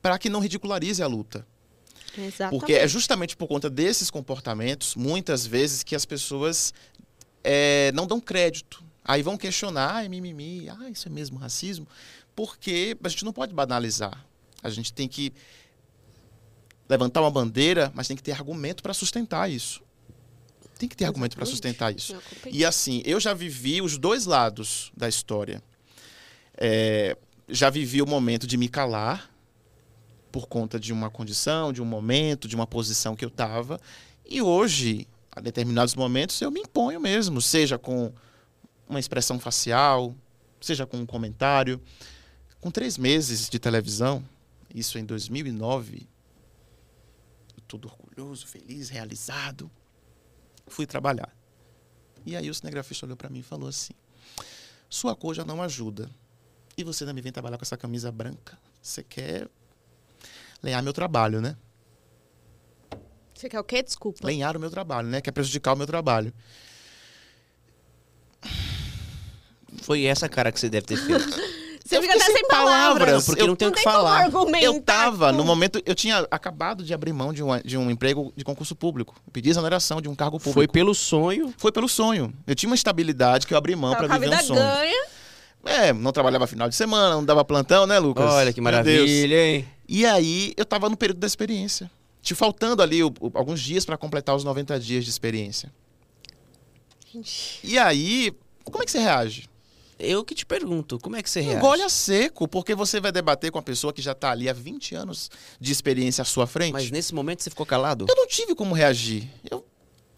para 0.01 0.19
que 0.19 0.29
não 0.29 0.41
ridicularize 0.41 1.01
a 1.01 1.07
luta. 1.07 1.45
Exatamente. 2.17 2.59
Porque 2.59 2.73
é 2.73 2.87
justamente 2.87 3.35
por 3.35 3.47
conta 3.47 3.69
desses 3.69 4.11
comportamentos, 4.11 4.95
muitas 4.95 5.45
vezes, 5.45 5.83
que 5.83 5.95
as 5.95 6.05
pessoas 6.05 6.73
é, 7.43 7.91
não 7.93 8.07
dão 8.07 8.19
crédito. 8.19 8.83
Aí 9.03 9.21
vão 9.21 9.37
questionar, 9.37 9.95
ai, 9.95 10.07
mimimi, 10.07 10.69
ah, 10.69 10.89
isso 10.89 11.07
é 11.07 11.11
mesmo 11.11 11.37
racismo, 11.37 11.85
porque 12.35 12.97
a 13.03 13.09
gente 13.09 13.25
não 13.25 13.33
pode 13.33 13.53
banalizar. 13.53 14.25
A 14.61 14.69
gente 14.69 14.93
tem 14.93 15.07
que 15.07 15.33
levantar 16.87 17.21
uma 17.21 17.31
bandeira, 17.31 17.91
mas 17.93 18.07
tem 18.07 18.15
que 18.15 18.23
ter 18.23 18.31
argumento 18.31 18.81
para 18.81 18.93
sustentar 18.93 19.51
isso. 19.51 19.81
Tem 20.77 20.87
que 20.87 20.95
ter 20.95 21.03
Exatamente. 21.03 21.05
argumento 21.05 21.35
para 21.35 21.45
sustentar 21.45 21.95
isso. 21.95 22.15
E 22.49 22.63
assim, 22.63 23.01
eu 23.05 23.19
já 23.19 23.33
vivi 23.33 23.81
os 23.81 23.97
dois 23.97 24.25
lados 24.25 24.91
da 24.95 25.07
história. 25.07 25.61
É, 26.55 27.17
já 27.47 27.69
vivi 27.69 28.01
o 28.01 28.07
momento 28.07 28.47
de 28.47 28.57
me 28.57 28.69
calar 28.69 29.29
por 30.31 30.47
conta 30.47 30.79
de 30.79 30.91
uma 30.91 31.09
condição, 31.09 31.71
de 31.71 31.81
um 31.81 31.85
momento, 31.85 32.47
de 32.47 32.55
uma 32.55 32.65
posição 32.65 33.15
que 33.15 33.23
eu 33.23 33.29
estava. 33.29 33.79
E 34.25 34.41
hoje 34.41 35.07
a 35.35 35.41
determinados 35.41 35.95
momentos 35.95 36.39
eu 36.41 36.51
me 36.51 36.61
imponho 36.61 36.99
mesmo, 36.99 37.41
seja 37.41 37.77
com 37.77 38.13
uma 38.87 38.99
expressão 38.99 39.39
facial, 39.39 40.15
seja 40.61 40.85
com 40.85 40.97
um 40.97 41.05
comentário. 41.05 41.81
Com 42.59 42.71
três 42.71 42.97
meses 42.97 43.49
de 43.49 43.59
televisão, 43.59 44.23
isso 44.73 44.97
em 44.97 45.05
2009, 45.05 46.07
todo 47.67 47.87
orgulhoso, 47.87 48.47
feliz, 48.47 48.89
realizado, 48.89 49.69
fui 50.67 50.85
trabalhar. 50.85 51.35
E 52.25 52.35
aí 52.35 52.49
o 52.49 52.53
cinegrafista 52.53 53.05
olhou 53.05 53.17
para 53.17 53.29
mim 53.29 53.39
e 53.39 53.43
falou 53.43 53.67
assim: 53.67 53.93
Sua 54.89 55.15
cor 55.15 55.33
já 55.33 55.43
não 55.43 55.61
ajuda. 55.61 56.09
E 56.77 56.83
você 56.83 57.11
me 57.11 57.21
vem 57.21 57.31
trabalhar 57.31 57.57
com 57.57 57.63
essa 57.63 57.77
camisa 57.77 58.11
branca? 58.11 58.57
Você 58.81 59.03
quer 59.03 59.47
lenhar 60.61 60.81
meu 60.81 60.93
trabalho, 60.93 61.41
né? 61.41 61.57
Você 63.43 63.49
quer 63.49 63.59
o 63.59 63.63
quê? 63.65 63.83
Desculpa. 63.83 64.25
Lenhar 64.25 64.55
o 64.55 64.59
meu 64.59 64.69
trabalho, 64.69 65.09
né? 65.09 65.19
Quer 65.19 65.31
prejudicar 65.31 65.73
o 65.73 65.75
meu 65.75 65.85
trabalho. 65.85 66.33
Foi 69.81 70.05
essa 70.05 70.29
cara 70.29 70.49
que 70.49 70.57
você 70.57 70.69
deve 70.69 70.85
ter 70.85 70.95
feito. 70.95 71.25
Você 71.85 72.01
fica 72.01 72.13
até 72.15 72.23
sem 72.23 72.47
palavras. 72.47 73.25
porque 73.25 73.41
eu, 73.41 73.47
não 73.47 73.57
tem 73.57 73.67
o 73.67 73.71
que 73.73 73.83
falar. 73.83 74.31
Eu 74.61 74.81
tava, 74.81 75.33
no 75.33 75.43
momento, 75.43 75.81
eu 75.85 75.93
tinha 75.93 76.25
acabado 76.31 76.81
de 76.81 76.93
abrir 76.93 77.11
mão 77.11 77.33
de 77.33 77.43
um, 77.43 77.59
de 77.59 77.77
um 77.77 77.91
emprego 77.91 78.31
de 78.37 78.45
concurso 78.45 78.73
público. 78.73 79.13
Eu 79.27 79.33
pedi 79.33 79.49
exoneração 79.49 79.99
de 79.99 80.07
um 80.07 80.15
cargo 80.15 80.37
público. 80.39 80.53
Foi 80.53 80.65
pelo 80.65 80.95
sonho? 80.95 81.53
Foi 81.57 81.73
pelo 81.73 81.89
sonho. 81.89 82.33
Eu 82.47 82.55
tinha 82.55 82.69
uma 82.69 82.75
estabilidade 82.75 83.45
que 83.45 83.53
eu 83.53 83.57
abri 83.57 83.75
mão 83.75 83.93
para 83.93 84.07
viver 84.07 84.29
um 84.29 84.41
sonho. 84.41 84.61
ganha. 84.61 85.05
É, 85.65 85.91
não 85.91 86.13
trabalhava 86.13 86.47
final 86.47 86.69
de 86.69 86.75
semana, 86.75 87.15
não 87.15 87.25
dava 87.25 87.43
plantão, 87.43 87.85
né, 87.85 87.99
Lucas? 87.99 88.31
Olha 88.31 88.53
que 88.53 88.61
maravilha, 88.61 89.45
hein? 89.45 89.67
E 89.85 90.05
aí, 90.05 90.53
eu 90.55 90.63
tava 90.63 90.87
no 90.89 90.95
período 90.95 91.19
da 91.19 91.27
experiência 91.27 91.91
te 92.23 92.33
faltando 92.33 92.81
ali 92.81 93.03
o, 93.03 93.13
o, 93.19 93.29
alguns 93.33 93.59
dias 93.59 93.85
para 93.85 93.97
completar 93.97 94.33
os 94.33 94.45
90 94.45 94.79
dias 94.79 95.03
de 95.03 95.09
experiência. 95.09 95.71
E 97.61 97.77
aí, 97.77 98.33
como 98.63 98.81
é 98.81 98.85
que 98.85 98.91
você 98.91 98.99
reage? 98.99 99.49
Eu 99.99 100.23
que 100.23 100.33
te 100.33 100.45
pergunto, 100.45 100.97
como 100.99 101.17
é 101.17 101.21
que 101.21 101.29
você 101.29 101.41
reage? 101.41 101.57
Engole 101.57 101.81
a 101.81 101.89
seco, 101.89 102.47
porque 102.47 102.73
você 102.73 102.99
vai 102.99 103.11
debater 103.11 103.51
com 103.51 103.59
a 103.59 103.61
pessoa 103.61 103.91
que 103.93 104.01
já 104.01 104.13
está 104.13 104.31
ali 104.31 104.49
há 104.49 104.53
20 104.53 104.95
anos 104.95 105.29
de 105.59 105.71
experiência 105.71 106.21
à 106.21 106.25
sua 106.25 106.47
frente. 106.47 106.73
Mas 106.73 106.89
nesse 106.89 107.13
momento 107.13 107.43
você 107.43 107.49
ficou 107.49 107.65
calado? 107.65 108.05
Eu 108.09 108.15
não 108.15 108.25
tive 108.25 108.55
como 108.55 108.73
reagir. 108.73 109.29
Eu 109.49 109.63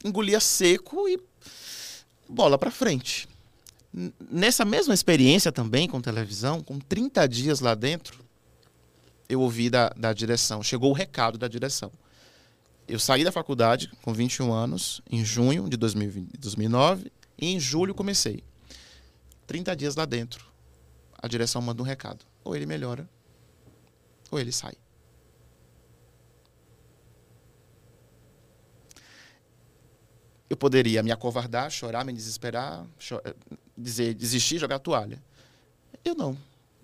engolia 0.03 0.39
seco 0.39 1.09
e 1.09 1.19
bola 2.29 2.57
para 2.57 2.69
frente. 2.69 3.27
Nessa 4.29 4.63
mesma 4.63 4.93
experiência 4.93 5.51
também 5.51 5.87
com 5.87 5.99
televisão, 5.99 6.61
com 6.61 6.79
30 6.79 7.27
dias 7.27 7.59
lá 7.61 7.73
dentro, 7.73 8.23
eu 9.27 9.41
ouvi 9.41 9.69
da, 9.69 9.89
da 9.89 10.13
direção, 10.13 10.61
chegou 10.61 10.91
o 10.91 10.93
recado 10.93 11.37
da 11.37 11.47
direção. 11.47 11.91
Eu 12.87 12.99
saí 12.99 13.23
da 13.23 13.31
faculdade 13.31 13.89
com 14.03 14.13
21 14.13 14.53
anos, 14.53 15.01
em 15.09 15.25
junho 15.25 15.67
de 15.67 15.75
2020, 15.75 16.37
2009, 16.37 17.11
e 17.37 17.47
em 17.47 17.59
julho 17.59 17.95
comecei. 17.95 18.43
30 19.47 19.75
dias 19.75 19.95
lá 19.95 20.05
dentro, 20.05 20.45
a 21.17 21.27
direção 21.27 21.61
manda 21.61 21.81
um 21.81 21.85
recado. 21.85 22.25
Ou 22.43 22.55
ele 22.55 22.67
melhora, 22.67 23.09
ou 24.29 24.39
ele 24.39 24.51
sai. 24.51 24.75
Eu 30.47 30.55
poderia 30.55 31.01
me 31.01 31.11
acovardar, 31.11 31.71
chorar, 31.71 32.05
me 32.05 32.13
desesperar, 32.13 32.85
chorar, 32.99 33.35
dizer, 33.75 34.13
desistir, 34.13 34.59
jogar 34.59 34.75
a 34.75 34.79
toalha. 34.79 35.21
Eu 36.03 36.13
não. 36.13 36.37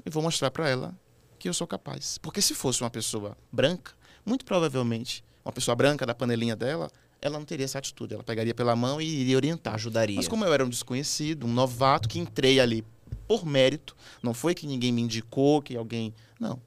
Eu 0.03 0.11
vou 0.11 0.23
mostrar 0.23 0.49
para 0.49 0.67
ela 0.67 0.97
que 1.41 1.49
eu 1.49 1.53
sou 1.53 1.65
capaz. 1.65 2.19
Porque 2.19 2.41
se 2.41 2.53
fosse 2.53 2.81
uma 2.81 2.89
pessoa 2.89 3.35
branca, 3.51 3.93
muito 4.23 4.45
provavelmente, 4.45 5.23
uma 5.43 5.51
pessoa 5.51 5.75
branca 5.75 6.05
da 6.05 6.13
panelinha 6.13 6.55
dela, 6.55 6.89
ela 7.19 7.37
não 7.37 7.45
teria 7.45 7.65
essa 7.65 7.79
atitude. 7.79 8.13
Ela 8.13 8.23
pegaria 8.23 8.53
pela 8.53 8.75
mão 8.75 9.01
e 9.01 9.05
iria 9.05 9.35
orientar. 9.35 9.73
Ajudaria. 9.73 10.15
Mas 10.15 10.27
como 10.27 10.45
eu 10.45 10.53
era 10.53 10.63
um 10.63 10.69
desconhecido, 10.69 11.47
um 11.47 11.51
novato, 11.51 12.07
que 12.07 12.19
entrei 12.19 12.59
ali 12.59 12.85
por 13.27 13.45
mérito, 13.45 13.95
não 14.21 14.33
foi 14.33 14.53
que 14.53 14.67
ninguém 14.67 14.91
me 14.91 15.01
indicou, 15.01 15.61
que 15.61 15.75
alguém. 15.75 16.13
Não. 16.39 16.61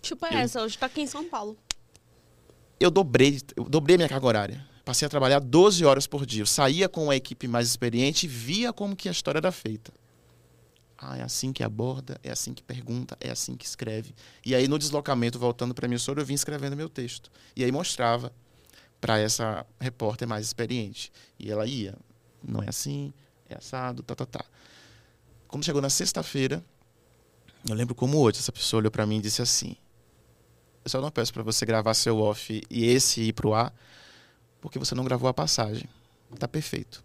Tipo 0.00 0.26
eu, 0.26 0.38
essa, 0.38 0.62
hoje 0.62 0.78
tá 0.78 0.86
aqui 0.86 1.00
em 1.00 1.06
São 1.06 1.24
Paulo. 1.28 1.56
Eu 2.78 2.90
dobrei, 2.90 3.40
eu 3.56 3.64
dobrei 3.64 3.96
minha 3.96 4.08
carga 4.08 4.26
horária. 4.26 4.66
Passei 4.84 5.06
a 5.06 5.08
trabalhar 5.08 5.40
12 5.40 5.84
horas 5.84 6.06
por 6.06 6.24
dia. 6.24 6.42
Eu 6.42 6.46
saía 6.46 6.88
com 6.88 7.10
a 7.10 7.16
equipe 7.16 7.48
mais 7.48 7.68
experiente 7.68 8.26
e 8.26 8.28
via 8.28 8.72
como 8.72 8.94
que 8.94 9.08
a 9.08 9.12
história 9.12 9.38
era 9.38 9.52
feita. 9.52 9.92
Ah, 11.04 11.18
é 11.18 11.22
assim 11.22 11.52
que 11.52 11.64
aborda, 11.64 12.16
é 12.22 12.30
assim 12.30 12.54
que 12.54 12.62
pergunta, 12.62 13.18
é 13.20 13.28
assim 13.28 13.56
que 13.56 13.66
escreve. 13.66 14.14
E 14.46 14.54
aí, 14.54 14.68
no 14.68 14.78
deslocamento, 14.78 15.36
voltando 15.36 15.74
para 15.74 15.84
a 15.84 15.88
emissora, 15.88 16.20
eu 16.20 16.24
vim 16.24 16.34
escrevendo 16.34 16.76
meu 16.76 16.88
texto. 16.88 17.28
E 17.56 17.64
aí 17.64 17.72
mostrava 17.72 18.32
para 19.00 19.18
essa 19.18 19.66
repórter 19.80 20.28
mais 20.28 20.46
experiente. 20.46 21.10
E 21.40 21.50
ela 21.50 21.66
ia, 21.66 21.98
não 22.40 22.62
é 22.62 22.68
assim, 22.68 23.12
é 23.48 23.56
assado, 23.56 24.04
tá, 24.04 24.14
tá, 24.14 24.24
tá. 24.24 24.44
Quando 25.48 25.64
chegou 25.64 25.82
na 25.82 25.90
sexta-feira, 25.90 26.64
eu 27.68 27.74
lembro 27.74 27.96
como 27.96 28.18
hoje, 28.20 28.38
essa 28.38 28.52
pessoa 28.52 28.78
olhou 28.78 28.90
para 28.92 29.04
mim 29.04 29.16
e 29.18 29.22
disse 29.22 29.42
assim: 29.42 29.74
Eu 30.84 30.88
só 30.88 31.00
não 31.00 31.10
peço 31.10 31.32
para 31.32 31.42
você 31.42 31.66
gravar 31.66 31.94
seu 31.94 32.20
off 32.20 32.62
e 32.70 32.84
esse 32.84 33.22
ir 33.22 33.32
pro 33.32 33.54
ar, 33.54 33.74
porque 34.60 34.78
você 34.78 34.94
não 34.94 35.02
gravou 35.02 35.28
a 35.28 35.34
passagem. 35.34 35.88
Tá 36.38 36.46
perfeito. 36.46 37.04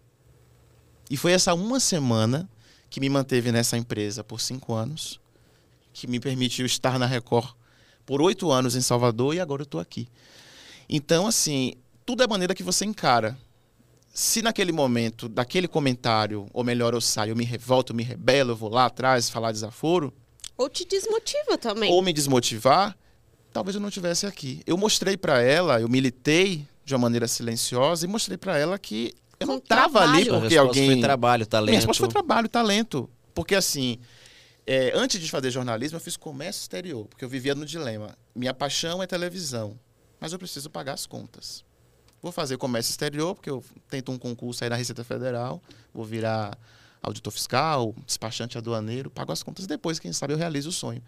E 1.10 1.16
foi 1.16 1.32
essa 1.32 1.52
uma 1.52 1.80
semana 1.80 2.48
que 2.90 3.00
me 3.00 3.08
manteve 3.08 3.52
nessa 3.52 3.76
empresa 3.76 4.24
por 4.24 4.40
cinco 4.40 4.74
anos, 4.74 5.20
que 5.92 6.06
me 6.06 6.20
permitiu 6.20 6.64
estar 6.64 6.98
na 6.98 7.06
Record 7.06 7.54
por 8.06 8.22
oito 8.22 8.50
anos 8.50 8.74
em 8.74 8.80
Salvador 8.80 9.34
e 9.34 9.40
agora 9.40 9.62
eu 9.62 9.64
estou 9.64 9.80
aqui. 9.80 10.08
Então, 10.88 11.26
assim, 11.26 11.74
tudo 12.06 12.22
é 12.22 12.26
maneira 12.26 12.54
que 12.54 12.62
você 12.62 12.86
encara. 12.86 13.36
Se 14.12 14.40
naquele 14.40 14.72
momento, 14.72 15.28
daquele 15.28 15.68
comentário, 15.68 16.48
ou 16.52 16.64
melhor, 16.64 16.94
eu 16.94 17.00
saio, 17.00 17.32
eu 17.32 17.36
me 17.36 17.44
revolto, 17.44 17.92
eu 17.92 17.96
me 17.96 18.02
rebelo, 18.02 18.52
eu 18.52 18.56
vou 18.56 18.70
lá 18.70 18.86
atrás 18.86 19.28
falar 19.28 19.52
desaforo. 19.52 20.12
Ou 20.56 20.68
te 20.68 20.84
desmotiva 20.86 21.58
também. 21.58 21.92
Ou 21.92 22.02
me 22.02 22.12
desmotivar, 22.12 22.96
talvez 23.52 23.74
eu 23.74 23.80
não 23.80 23.88
estivesse 23.88 24.26
aqui. 24.26 24.62
Eu 24.66 24.76
mostrei 24.78 25.16
para 25.16 25.42
ela, 25.42 25.80
eu 25.80 25.88
militei 25.88 26.66
de 26.84 26.94
uma 26.94 27.00
maneira 27.02 27.28
silenciosa 27.28 28.06
e 28.06 28.08
mostrei 28.08 28.38
para 28.38 28.56
ela 28.56 28.78
que 28.78 29.14
eu 29.40 29.46
não 29.46 29.58
estava 29.58 30.00
ali 30.00 30.26
porque 30.26 30.56
alguém. 30.56 30.92
foi 30.92 31.00
trabalho, 31.00 31.46
talento. 31.46 31.70
Minha 31.70 31.78
resposta 31.78 32.02
foi 32.02 32.08
trabalho, 32.08 32.48
talento. 32.48 33.08
Porque 33.34 33.54
assim, 33.54 33.98
é, 34.66 34.92
antes 34.94 35.20
de 35.20 35.30
fazer 35.30 35.50
jornalismo, 35.50 35.96
eu 35.96 36.00
fiz 36.00 36.16
comércio 36.16 36.60
exterior, 36.60 37.06
porque 37.06 37.24
eu 37.24 37.28
vivia 37.28 37.54
no 37.54 37.64
dilema. 37.64 38.16
Minha 38.34 38.52
paixão 38.52 39.02
é 39.02 39.06
televisão, 39.06 39.78
mas 40.20 40.32
eu 40.32 40.38
preciso 40.38 40.68
pagar 40.68 40.94
as 40.94 41.06
contas. 41.06 41.64
Vou 42.20 42.32
fazer 42.32 42.56
comércio 42.56 42.90
exterior, 42.90 43.34
porque 43.34 43.48
eu 43.48 43.64
tento 43.88 44.10
um 44.10 44.18
concurso 44.18 44.64
aí 44.64 44.70
na 44.70 44.76
Receita 44.76 45.04
Federal, 45.04 45.62
vou 45.94 46.04
virar 46.04 46.58
auditor 47.00 47.32
fiscal, 47.32 47.94
despachante 48.04 48.58
aduaneiro, 48.58 49.08
pago 49.08 49.32
as 49.32 49.42
contas 49.42 49.66
depois, 49.66 49.98
quem 49.98 50.12
sabe 50.12 50.32
eu 50.32 50.36
realizo 50.36 50.70
o 50.70 50.72
sonho. 50.72 51.02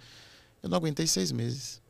Eu 0.62 0.68
não 0.68 0.76
aguentei 0.76 1.06
seis 1.06 1.32
meses. 1.32 1.82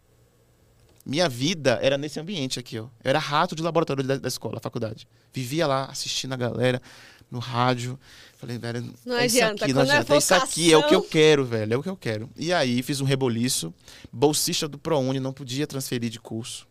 Minha 1.11 1.29
vida 1.29 1.77
era 1.83 1.99
nesse 1.99 2.21
ambiente 2.21 2.61
aqui, 2.61 2.79
ó. 2.79 2.85
Eu 2.85 2.91
era 3.03 3.19
rato 3.19 3.57
de 3.57 3.65
laboratório 3.65 4.05
da, 4.05 4.17
da 4.17 4.29
escola, 4.29 4.55
da 4.55 4.61
faculdade. 4.61 5.09
Vivia 5.33 5.67
lá 5.67 5.87
assistindo 5.87 6.35
a 6.35 6.37
galera 6.37 6.81
no 7.29 7.41
rádio. 7.41 7.99
Falei, 8.37 8.59
velho, 8.59 8.95
Não 9.05 9.17
é 9.17 9.27
isso 9.27 9.39
adianta, 9.39 9.65
aqui, 9.65 9.75
não 9.75 9.81
é 9.81 9.85
adianta. 9.87 10.15
É 10.15 10.19
isso 10.19 10.35
aqui, 10.35 10.73
é 10.73 10.79
o 10.79 10.87
que 10.87 10.95
eu 10.95 11.03
quero, 11.03 11.45
velho. 11.45 11.75
É 11.75 11.77
o 11.77 11.83
que 11.83 11.89
eu 11.89 11.97
quero. 11.97 12.31
E 12.37 12.53
aí 12.53 12.81
fiz 12.85 13.01
um 13.01 13.05
reboliço. 13.05 13.75
Bolsista 14.13 14.69
do 14.69 14.79
ProUni, 14.79 15.19
não 15.19 15.33
podia 15.33 15.67
transferir 15.67 16.11
de 16.11 16.21
curso. 16.21 16.65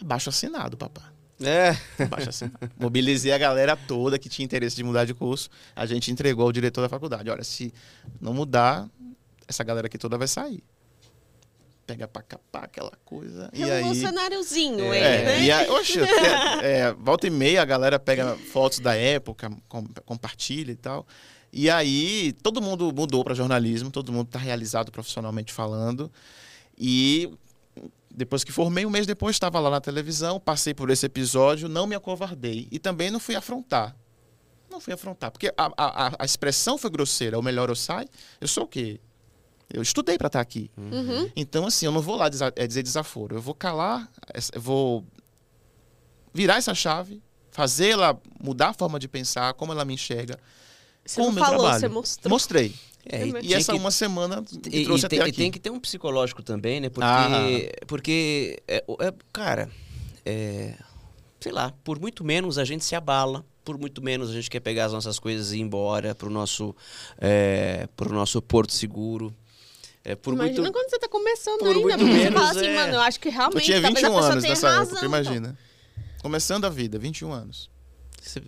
Abaixo 0.00 0.28
assinado, 0.28 0.76
papá. 0.76 1.12
É. 1.40 1.76
Abaixo 1.98 2.28
assinado. 2.28 2.70
Mobilizei 2.78 3.32
a 3.32 3.38
galera 3.38 3.76
toda 3.76 4.16
que 4.16 4.28
tinha 4.28 4.44
interesse 4.44 4.76
de 4.76 4.84
mudar 4.84 5.04
de 5.06 5.12
curso. 5.12 5.50
A 5.74 5.86
gente 5.86 6.12
entregou 6.12 6.44
ao 6.44 6.52
diretor 6.52 6.82
da 6.82 6.88
faculdade. 6.88 7.28
Olha, 7.30 7.42
se 7.42 7.74
não 8.20 8.32
mudar, 8.32 8.88
essa 9.48 9.64
galera 9.64 9.88
aqui 9.88 9.98
toda 9.98 10.16
vai 10.16 10.28
sair. 10.28 10.62
Pega 11.90 12.06
pra 12.06 12.22
capar 12.22 12.64
aquela 12.64 12.92
coisa. 13.04 13.50
E. 13.52 13.64
Revolucionáriozinho 13.64 14.92
É, 14.92 15.14
ele, 15.16 15.24
né? 15.24 15.42
E 15.42 15.50
aí, 15.50 15.68
oxe, 15.70 15.98
é, 16.00 16.06
é, 16.88 16.92
volta 16.92 17.26
e 17.26 17.30
meia 17.30 17.62
a 17.62 17.64
galera 17.64 17.98
pega 17.98 18.36
fotos 18.52 18.78
da 18.78 18.94
época, 18.94 19.50
com- 19.68 19.86
compartilha 20.04 20.70
e 20.70 20.76
tal. 20.76 21.04
E 21.52 21.68
aí 21.68 22.32
todo 22.44 22.62
mundo 22.62 22.92
mudou 22.94 23.24
para 23.24 23.34
jornalismo, 23.34 23.90
todo 23.90 24.12
mundo 24.12 24.26
está 24.26 24.38
realizado 24.38 24.92
profissionalmente 24.92 25.52
falando. 25.52 26.12
E 26.78 27.28
depois 28.08 28.44
que 28.44 28.52
formei, 28.52 28.86
um 28.86 28.90
mês 28.90 29.04
depois 29.06 29.34
estava 29.34 29.58
lá 29.58 29.68
na 29.70 29.80
televisão, 29.80 30.38
passei 30.38 30.72
por 30.72 30.90
esse 30.90 31.06
episódio, 31.06 31.68
não 31.68 31.88
me 31.88 31.96
acovardei. 31.96 32.68
E 32.70 32.78
também 32.78 33.10
não 33.10 33.18
fui 33.18 33.34
afrontar. 33.34 33.96
Não 34.70 34.80
fui 34.80 34.92
afrontar, 34.94 35.32
porque 35.32 35.48
a, 35.56 35.64
a, 35.76 36.06
a- 36.06 36.12
a 36.20 36.24
expressão 36.24 36.78
foi 36.78 36.88
grosseira. 36.90 37.36
O 37.36 37.42
melhor 37.42 37.68
eu 37.68 37.74
sai. 37.74 38.06
Eu 38.40 38.46
sou 38.46 38.62
o 38.62 38.68
quê? 38.68 39.00
Eu 39.72 39.82
estudei 39.82 40.18
para 40.18 40.26
estar 40.26 40.40
aqui. 40.40 40.70
Uhum. 40.76 41.30
Então, 41.36 41.66
assim, 41.66 41.86
eu 41.86 41.92
não 41.92 42.00
vou 42.00 42.16
lá 42.16 42.28
desa- 42.28 42.52
eh, 42.56 42.66
dizer 42.66 42.82
desaforo. 42.82 43.36
Eu 43.36 43.40
vou 43.42 43.54
calar, 43.54 44.10
eu 44.52 44.60
vou 44.60 45.04
virar 46.32 46.56
essa 46.56 46.74
chave, 46.74 47.22
fazê-la 47.50 48.16
mudar 48.42 48.68
a 48.70 48.74
forma 48.74 48.98
de 48.98 49.08
pensar, 49.08 49.54
como 49.54 49.72
ela 49.72 49.84
me 49.84 49.94
enxerga. 49.94 50.38
Você 51.04 51.16
com 51.20 51.26
não 51.26 51.30
o 51.30 51.34
meu 51.34 51.44
falou, 51.44 51.60
trabalho. 51.60 51.80
você 51.80 51.88
mostrou. 51.88 52.30
Mostrei. 52.30 52.74
É, 53.06 53.26
E 53.26 53.32
E 53.46 53.54
essa 53.54 53.72
que- 53.72 53.78
uma 53.78 53.90
semana 53.90 54.40
me 54.42 54.46
E, 54.70 54.84
trouxe 54.84 55.06
e 55.06 55.08
tem, 55.08 55.18
até 55.20 55.28
e 55.28 55.30
aqui. 55.30 55.38
tem 55.38 55.50
que 55.50 55.58
ter 55.58 55.70
um 55.70 55.80
psicológico 55.80 56.42
também, 56.42 56.80
né? 56.80 56.88
Porque, 56.90 57.06
Ah. 57.80 57.84
porque 57.86 58.62
é, 58.68 58.84
o- 58.86 58.96
é, 59.02 59.12
cara, 59.32 59.70
é, 60.24 60.74
sei 61.40 61.50
lá, 61.52 61.72
por 61.82 61.98
muito 61.98 62.22
menos 62.22 62.58
a 62.58 62.64
gente 62.64 62.84
se 62.84 62.94
abala, 62.94 63.44
por 63.64 63.78
muito 63.78 64.02
menos 64.02 64.30
a 64.30 64.32
gente 64.34 64.50
quer 64.50 64.60
pegar 64.60 64.84
as 64.86 64.92
nossas 64.92 65.18
coisas 65.18 65.52
e 65.52 65.56
ir 65.56 65.60
embora 65.60 66.14
pro 66.14 66.28
nosso, 66.28 66.76
é, 67.18 67.88
pro 67.96 68.12
nosso 68.12 68.40
porto 68.42 68.72
seguro. 68.72 69.34
É, 70.04 70.14
por 70.16 70.32
Imagina 70.34 70.62
muito, 70.62 70.72
quando 70.72 70.88
você 70.90 70.98
tá 70.98 71.08
começando 71.08 71.58
por 71.58 71.68
ainda. 71.68 71.80
muito 71.80 71.98
Você 71.98 72.04
menos, 72.04 72.32
fala 72.40 72.50
assim, 72.50 72.66
é. 72.66 72.74
mano, 72.74 72.92
eu 72.94 73.00
acho 73.00 73.20
que 73.20 73.28
realmente 73.28 73.56
Eu 73.58 73.64
tinha 73.64 73.82
talvez 73.82 74.04
a 74.04 74.08
21 74.08 74.14
pessoa 74.18 74.32
anos 74.32 74.44
nessa 74.44 74.66
razão, 74.68 74.82
época, 74.82 74.96
então. 74.96 75.08
imagina. 75.08 75.58
Começando 76.22 76.64
a 76.64 76.68
vida, 76.70 76.98
21 76.98 77.32
anos. 77.32 77.70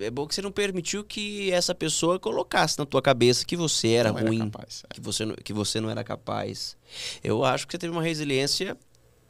É 0.01 0.11
bom 0.11 0.27
que 0.27 0.35
você 0.35 0.43
não 0.43 0.53
permitiu 0.53 1.03
que 1.03 1.51
essa 1.51 1.75
pessoa 1.75 2.19
colocasse 2.19 2.79
na 2.79 2.85
tua 2.87 3.01
cabeça 3.03 3.45
que 3.45 3.57
você 3.57 3.89
era 3.93 4.13
não 4.13 4.21
ruim, 4.21 4.41
era 4.43 4.51
capaz. 4.51 4.83
que 4.93 5.01
você, 5.01 5.25
não- 5.25 5.35
que 5.35 5.53
você 5.53 5.81
não 5.81 5.89
era 5.91 6.05
capaz. 6.05 6.77
Eu 7.25 7.43
acho 7.45 7.67
que 7.67 7.73
você 7.73 7.79
teve 7.79 7.93
uma 7.93 8.03
resiliência 8.03 8.77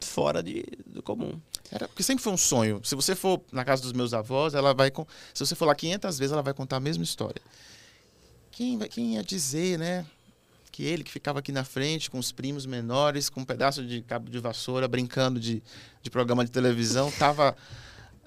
fora 0.01 0.43
de, 0.43 0.64
do 0.87 1.01
comum. 1.03 1.41
Era, 1.70 1.87
porque 1.89 2.03
sempre 2.03 2.23
foi 2.25 2.33
um 2.33 2.37
sonho. 2.37 2.81
Se 2.85 2.95
você 2.97 3.14
for 3.14 3.41
na 3.53 3.64
casa 3.64 3.83
dos 3.83 3.93
meus 3.93 4.12
avós, 4.12 4.53
ela 4.55 4.75
vai. 4.75 4.93
Se 5.33 5.45
você 5.47 5.55
for 5.55 5.64
lá 5.66 5.75
500 5.77 6.18
vezes, 6.18 6.33
ela 6.33 6.43
vai 6.43 6.53
contar 6.55 6.77
a 6.77 6.81
mesma 6.81 7.05
história. 7.05 7.41
Quem, 8.51 8.77
vai- 8.79 8.89
quem 8.89 9.14
ia 9.14 9.23
dizer, 9.23 9.79
né? 9.79 10.05
Que 10.73 10.85
ele 10.85 11.05
que 11.05 11.12
ficava 11.12 11.39
aqui 11.39 11.53
na 11.53 11.62
frente 11.64 12.11
com 12.11 12.18
os 12.18 12.33
primos 12.33 12.64
menores, 12.66 13.29
com 13.29 13.41
um 13.41 13.45
pedaço 13.45 13.85
de 13.87 14.01
cabo 14.01 14.31
de 14.31 14.39
vassoura, 14.39 14.89
brincando 14.89 15.39
de, 15.39 15.62
de 16.03 16.11
programa 16.11 16.45
de 16.45 16.51
televisão, 16.51 17.11
tava 17.12 17.55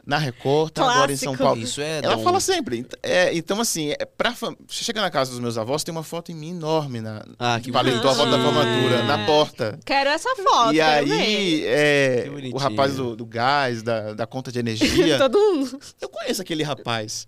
na 0.06 0.20
Record, 0.20 0.70
tá 0.72 0.84
agora 0.88 1.12
em 1.12 1.16
São. 1.16 1.36
Paulo. 1.36 1.60
Isso 1.60 1.82
é 1.82 2.02
Ela 2.04 2.16
dom. 2.18 2.24
fala 2.24 2.39
sempre. 2.39 2.86
É, 3.02 3.36
então, 3.36 3.60
assim, 3.60 3.89
é, 4.00 4.06
pra, 4.06 4.36
fam- 4.36 4.56
você 4.68 4.84
chega 4.84 5.02
na 5.02 5.10
casa 5.10 5.32
dos 5.32 5.39
meus 5.39 5.58
avós, 5.58 5.84
tem 5.84 5.91
uma 5.91 6.04
foto 6.04 6.32
em 6.32 6.36
mim 6.36 6.52
enorme 6.52 7.02
na 7.02 7.26
Ah, 7.39 7.60
que 7.60 7.72
paletou 7.72 8.12
a 8.12 8.14
foto 8.14 8.30
da 8.30 8.38
formatura, 8.38 9.04
na 9.06 9.26
porta. 9.26 9.80
Quero 9.84 10.12
essa 10.12 10.30
foto, 10.36 10.76
e 10.76 10.80
aí, 10.80 11.64
é, 11.66 12.30
o 12.54 12.58
rapaz 12.58 12.96
do, 12.98 13.16
do 13.16 13.26
gás, 13.26 13.82
da, 13.82 14.14
da 14.14 14.28
conta 14.28 14.52
de 14.52 14.60
energia, 14.60 15.18
Todo 15.28 15.36
mundo. 15.39 15.80
eu 16.00 16.08
conheço 16.10 16.43
aquele 16.43 16.62
rapaz. 16.62 17.28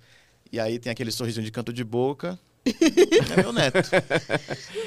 E 0.52 0.60
aí 0.60 0.78
tem 0.78 0.92
aquele 0.92 1.12
sorrisinho 1.12 1.44
de 1.44 1.52
canto 1.52 1.74
de 1.74 1.84
boca. 1.84 2.38
É 2.66 3.42
meu 3.42 3.54
neto. 3.54 3.78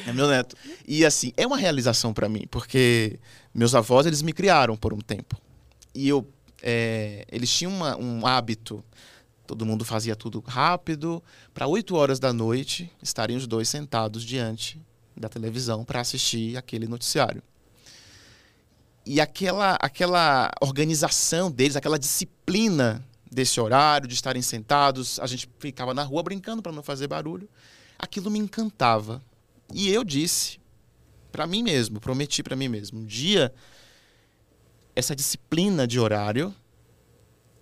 É 0.06 0.12
meu 0.12 0.28
neto. 0.28 0.56
E 0.86 1.04
assim, 1.04 1.32
é 1.36 1.46
uma 1.46 1.56
realização 1.56 2.12
pra 2.12 2.28
mim, 2.28 2.46
porque 2.50 3.18
meus 3.54 3.74
avós, 3.74 4.06
eles 4.06 4.22
me 4.22 4.32
criaram 4.32 4.76
por 4.76 4.92
um 4.92 4.98
tempo. 5.00 5.40
E 5.94 6.08
eu, 6.08 6.26
é, 6.62 7.24
eles 7.30 7.50
tinham 7.50 7.72
uma- 7.72 7.96
um 7.96 8.26
hábito. 8.26 8.84
Todo 9.46 9.66
mundo 9.66 9.84
fazia 9.84 10.14
tudo 10.14 10.40
rápido. 10.46 11.22
Para 11.52 11.66
8 11.66 11.96
horas 11.96 12.18
da 12.20 12.32
noite, 12.32 12.90
estarem 13.02 13.36
os 13.36 13.46
dois 13.46 13.68
sentados 13.68 14.22
diante 14.24 14.80
da 15.16 15.28
televisão 15.28 15.84
para 15.84 16.00
assistir 16.00 16.56
aquele 16.56 16.86
noticiário. 16.86 17.42
E 19.04 19.20
aquela, 19.20 19.76
aquela 19.80 20.50
organização 20.60 21.50
deles, 21.50 21.74
aquela 21.74 21.98
disciplina 21.98 23.04
desse 23.30 23.60
horário, 23.60 24.08
de 24.08 24.14
estarem 24.14 24.42
sentados, 24.42 25.20
a 25.20 25.26
gente 25.26 25.48
ficava 25.58 25.94
na 25.94 26.02
rua 26.02 26.22
brincando 26.22 26.62
para 26.62 26.72
não 26.72 26.82
fazer 26.82 27.06
barulho. 27.06 27.48
Aquilo 27.98 28.30
me 28.30 28.38
encantava. 28.38 29.22
E 29.72 29.88
eu 29.88 30.02
disse 30.02 30.58
para 31.30 31.46
mim 31.46 31.62
mesmo, 31.62 32.00
prometi 32.00 32.42
para 32.42 32.56
mim 32.56 32.68
mesmo, 32.68 32.98
um 32.98 33.04
dia 33.04 33.54
essa 34.94 35.14
disciplina 35.14 35.86
de 35.86 36.00
horário 36.00 36.54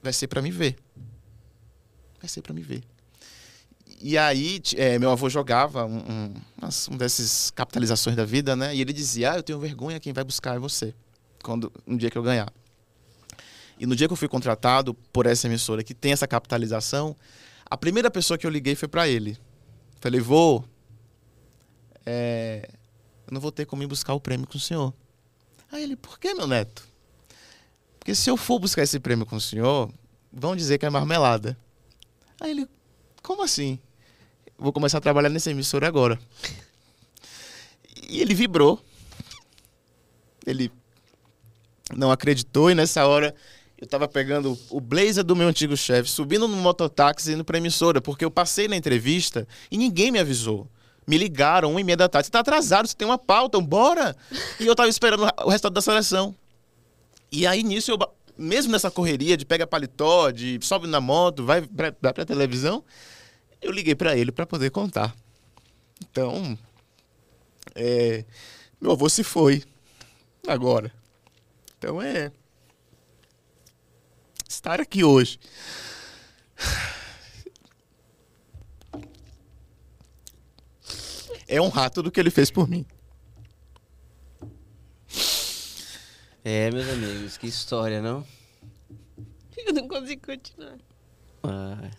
vai 0.03 0.13
ser 0.13 0.27
para 0.27 0.41
me 0.41 0.51
ver. 0.51 0.77
Vai 2.19 2.29
ser 2.29 2.43
para 2.43 2.55
me 2.55 2.63
ver. 2.63 2.83
E 4.01 4.17
aí, 4.17 4.61
eh, 4.77 4.99
meu 4.99 5.11
avô 5.11 5.29
jogava 5.29 5.85
um, 5.85 5.99
um, 5.99 6.35
um 6.93 6.97
desses 6.97 7.51
capitalizações 7.51 8.17
da 8.17 8.25
vida, 8.25 8.55
né? 8.55 8.75
E 8.75 8.81
ele 8.81 8.93
dizia: 8.93 9.33
Ah, 9.33 9.37
eu 9.37 9.43
tenho 9.43 9.59
vergonha, 9.59 9.99
quem 9.99 10.13
vai 10.13 10.25
buscar 10.25 10.57
é 10.57 10.59
você. 10.59 10.95
Quando, 11.43 11.73
um 11.87 11.97
dia 11.97 12.11
que 12.11 12.17
eu 12.17 12.23
ganhar. 12.23 12.53
E 13.79 13.87
no 13.87 13.95
dia 13.95 14.09
que 14.09 14.13
eu 14.13 14.17
fui 14.17 14.29
contratado 14.29 14.93
por 14.93 15.27
essa 15.27 15.47
emissora 15.47 15.85
que 15.85 15.95
tem 15.95 16.13
essa 16.13 16.27
capitalização, 16.27 17.15
a 17.65 17.77
primeira 17.77 18.11
pessoa 18.11 18.37
que 18.37 18.47
eu 18.47 18.51
liguei 18.51 18.75
foi 18.75 18.89
para 18.89 19.07
ele. 19.07 19.39
Falei, 20.01 20.21
vô, 20.21 20.65
é, 22.05 22.69
eu 23.27 23.33
não 23.33 23.41
vou 23.41 23.53
ter 23.53 23.67
como 23.67 23.83
ir 23.83 23.87
buscar 23.87 24.15
o 24.15 24.21
prêmio 24.21 24.47
com 24.47 24.57
o 24.57 24.61
senhor. 24.61 24.93
Aí 25.71 25.83
ele, 25.83 25.97
por 25.97 26.19
que, 26.19 26.35
meu 26.35 26.47
neto? 26.47 26.89
Porque 27.99 28.15
se 28.15 28.31
eu 28.31 28.37
for 28.37 28.59
buscar 28.59 28.83
esse 28.83 28.99
prêmio 28.99 29.27
com 29.27 29.37
o 29.37 29.41
senhor, 29.41 29.93
vão 30.33 30.57
dizer 30.57 30.79
que 30.79 30.87
é 30.87 30.91
marmelada. 30.91 31.57
Aí 32.41 32.51
ele, 32.51 32.69
como 33.23 33.43
assim? 33.43 33.79
Vou 34.57 34.73
começar 34.73 34.99
a 34.99 35.01
trabalhar 35.01 35.29
nessa 35.29 35.51
emissora 35.51 35.87
agora. 35.87 36.19
E 38.09 38.21
ele 38.21 38.35
vibrou. 38.35 38.83
Ele 40.47 40.73
não 41.95 42.11
acreditou 42.11 42.71
e 42.71 42.75
nessa 42.75 43.07
hora 43.07 43.35
eu 43.81 43.87
tava 43.87 44.09
pegando 44.09 44.59
o 44.71 44.81
blazer 44.81 45.23
do 45.23 45.37
meu 45.37 45.47
antigo 45.47 45.77
chefe, 45.77 46.11
subindo 46.11 46.49
no 46.49 46.57
mototáxi 46.57 47.33
indo 47.33 47.45
pra 47.45 47.59
emissora, 47.59 48.01
porque 48.01 48.25
eu 48.25 48.31
passei 48.31 48.67
na 48.67 48.77
entrevista 48.77 49.47
e 49.71 49.79
ninguém 49.79 50.11
me 50.11 50.19
avisou. 50.19 50.69
Me 51.07 51.17
ligaram, 51.17 51.71
uma 51.71 51.81
e 51.81 51.85
meia 51.85 51.97
da 51.97 52.09
tarde. 52.09 52.27
Você 52.27 52.33
tá 52.33 52.41
atrasado, 52.41 52.87
você 52.87 52.95
tem 52.95 53.07
uma 53.07 53.17
pauta, 53.17 53.59
bora! 53.61 54.15
E 54.61 54.67
eu 54.67 54.75
tava 54.75 54.89
esperando 54.89 55.23
o 55.23 55.49
resultado 55.49 55.73
da 55.73 55.81
seleção. 55.81 56.35
E 57.33 57.47
aí, 57.47 57.63
nisso, 57.63 57.91
eu, 57.91 57.99
mesmo 58.37 58.73
nessa 58.73 58.91
correria 58.91 59.37
de 59.37 59.47
pega 59.47 59.67
paletó, 59.67 60.31
de 60.31 60.59
sobe 60.61 60.87
na 60.87 61.01
moto, 61.01 61.45
vai 61.45 61.63
pra, 61.63 61.95
vai 62.03 62.13
pra 62.13 62.27
televisão, 62.27 62.85
eu 63.63 63.71
liguei 63.71 63.95
para 63.95 64.17
ele 64.17 64.31
para 64.31 64.45
poder 64.45 64.71
contar. 64.71 65.15
Então, 66.11 66.59
é, 67.75 68.25
meu 68.81 68.93
avô 68.93 69.09
se 69.09 69.23
foi 69.23 69.63
agora. 70.47 70.93
Então 71.79 72.03
é 72.03 72.31
estar 74.49 74.81
aqui 74.81 75.05
hoje. 75.05 75.39
É 81.47 81.61
um 81.61 81.69
rato 81.69 82.03
do 82.03 82.11
que 82.11 82.19
ele 82.19 82.31
fez 82.31 82.51
por 82.51 82.69
mim. 82.69 82.85
É, 86.45 86.71
meus 86.71 86.89
amigos, 86.89 87.37
que 87.37 87.47
história, 87.47 88.01
não? 88.01 88.27
Eu 89.57 89.73
não 89.73 89.87
consigo 89.89 90.27
continuar. 90.27 90.79
Ah, 91.43 91.91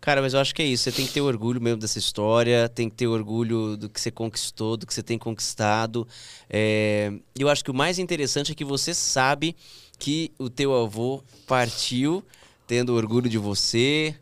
cara, 0.00 0.22
mas 0.22 0.34
eu 0.34 0.40
acho 0.40 0.54
que 0.54 0.62
é 0.62 0.64
isso. 0.64 0.84
Você 0.84 0.92
tem 0.92 1.06
que 1.06 1.12
ter 1.12 1.20
orgulho 1.20 1.60
mesmo 1.60 1.80
dessa 1.80 1.98
história, 1.98 2.68
tem 2.68 2.88
que 2.88 2.96
ter 2.96 3.06
orgulho 3.06 3.76
do 3.76 3.88
que 3.88 4.00
você 4.00 4.10
conquistou, 4.10 4.76
do 4.76 4.86
que 4.86 4.94
você 4.94 5.02
tem 5.02 5.18
conquistado. 5.18 6.06
É, 6.48 7.12
eu 7.38 7.48
acho 7.48 7.64
que 7.64 7.70
o 7.70 7.74
mais 7.74 7.98
interessante 7.98 8.52
é 8.52 8.54
que 8.54 8.64
você 8.64 8.94
sabe 8.94 9.56
que 9.98 10.32
o 10.38 10.48
teu 10.50 10.74
avô 10.74 11.22
partiu 11.46 12.24
tendo 12.66 12.94
orgulho 12.94 13.28
de 13.28 13.38
você. 13.38 14.14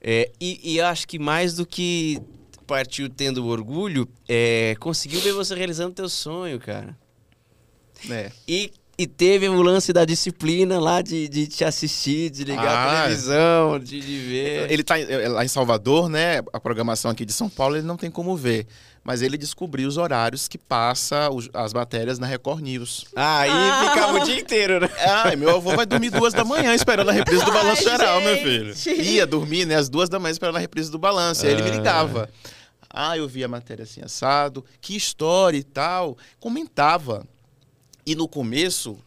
É, 0.00 0.30
e, 0.40 0.60
e 0.62 0.78
eu 0.78 0.86
acho 0.86 1.06
que 1.06 1.18
mais 1.18 1.54
do 1.54 1.66
que 1.66 2.20
partiu 2.66 3.08
tendo 3.08 3.46
orgulho, 3.46 4.06
é, 4.28 4.76
conseguiu 4.78 5.20
ver 5.20 5.32
você 5.32 5.54
realizando 5.54 5.94
teu 5.94 6.08
sonho, 6.08 6.60
cara. 6.60 6.96
É. 8.10 8.30
E, 8.46 8.70
e 8.98 9.06
teve 9.06 9.48
o 9.48 9.62
lance 9.62 9.92
da 9.92 10.04
disciplina 10.04 10.80
lá 10.80 11.00
de, 11.00 11.28
de 11.28 11.46
te 11.46 11.64
assistir, 11.64 12.30
de 12.30 12.42
ligar 12.42 12.66
a 12.66 12.90
Ah. 12.90 13.02
televisão, 13.04 13.78
de, 13.78 14.00
de 14.00 14.18
ver. 14.18 14.70
Ele 14.72 14.82
tá 14.82 14.98
em- 14.98 15.04
é, 15.08 15.28
lá 15.28 15.44
em 15.44 15.48
Salvador, 15.48 16.08
né? 16.08 16.38
A 16.52 16.58
programação 16.58 17.08
aqui 17.10 17.24
de 17.24 17.32
São 17.32 17.48
Paulo 17.48 17.76
ele 17.76 17.86
não 17.86 17.96
tem 17.96 18.10
como 18.10 18.36
ver. 18.36 18.66
Mas 19.04 19.22
ele 19.22 19.38
descobriu 19.38 19.88
os 19.88 19.96
horários 19.96 20.48
que 20.48 20.58
passa 20.58 21.30
os- 21.30 21.48
as 21.54 21.72
matérias 21.72 22.18
na 22.18 22.26
Record 22.26 22.60
News. 22.60 23.06
Aí 23.14 23.48
Ah. 23.50 23.86
ficava 23.88 24.18
o 24.20 24.24
dia 24.24 24.38
inteiro, 24.40 24.80
né? 24.80 24.90
Ah, 25.06 25.34
meu 25.36 25.54
avô 25.56 25.76
vai 25.76 25.86
dormir 25.86 26.10
duas 26.10 26.34
da 26.34 26.44
manhã 26.44 26.74
esperando 26.74 27.08
a 27.08 27.12
reprise 27.12 27.44
do 27.44 27.52
Balanço 27.52 27.88
Ai, 27.88 27.96
Geral, 27.96 28.20
meu 28.20 28.36
filho. 28.38 28.74
Ia 29.00 29.26
dormir, 29.26 29.64
né? 29.64 29.76
Às 29.76 29.88
duas 29.88 30.08
da 30.08 30.18
manhã 30.18 30.32
esperando 30.32 30.56
a 30.56 30.60
reprise 30.60 30.90
do 30.90 30.98
Balanço. 30.98 31.46
E 31.46 31.48
aí 31.48 31.54
ele 31.54 31.62
me 31.62 31.70
Ah. 31.70 31.74
ligava. 31.74 32.28
Ah, 32.90 33.16
eu 33.16 33.28
vi 33.28 33.44
a 33.44 33.48
matéria 33.48 33.84
assim 33.84 34.00
assado. 34.02 34.64
Que 34.80 34.96
história 34.96 35.56
e 35.56 35.62
tal. 35.62 36.18
Comentava. 36.40 37.24
E 38.08 38.14
no 38.14 38.26
começo, 38.26 38.98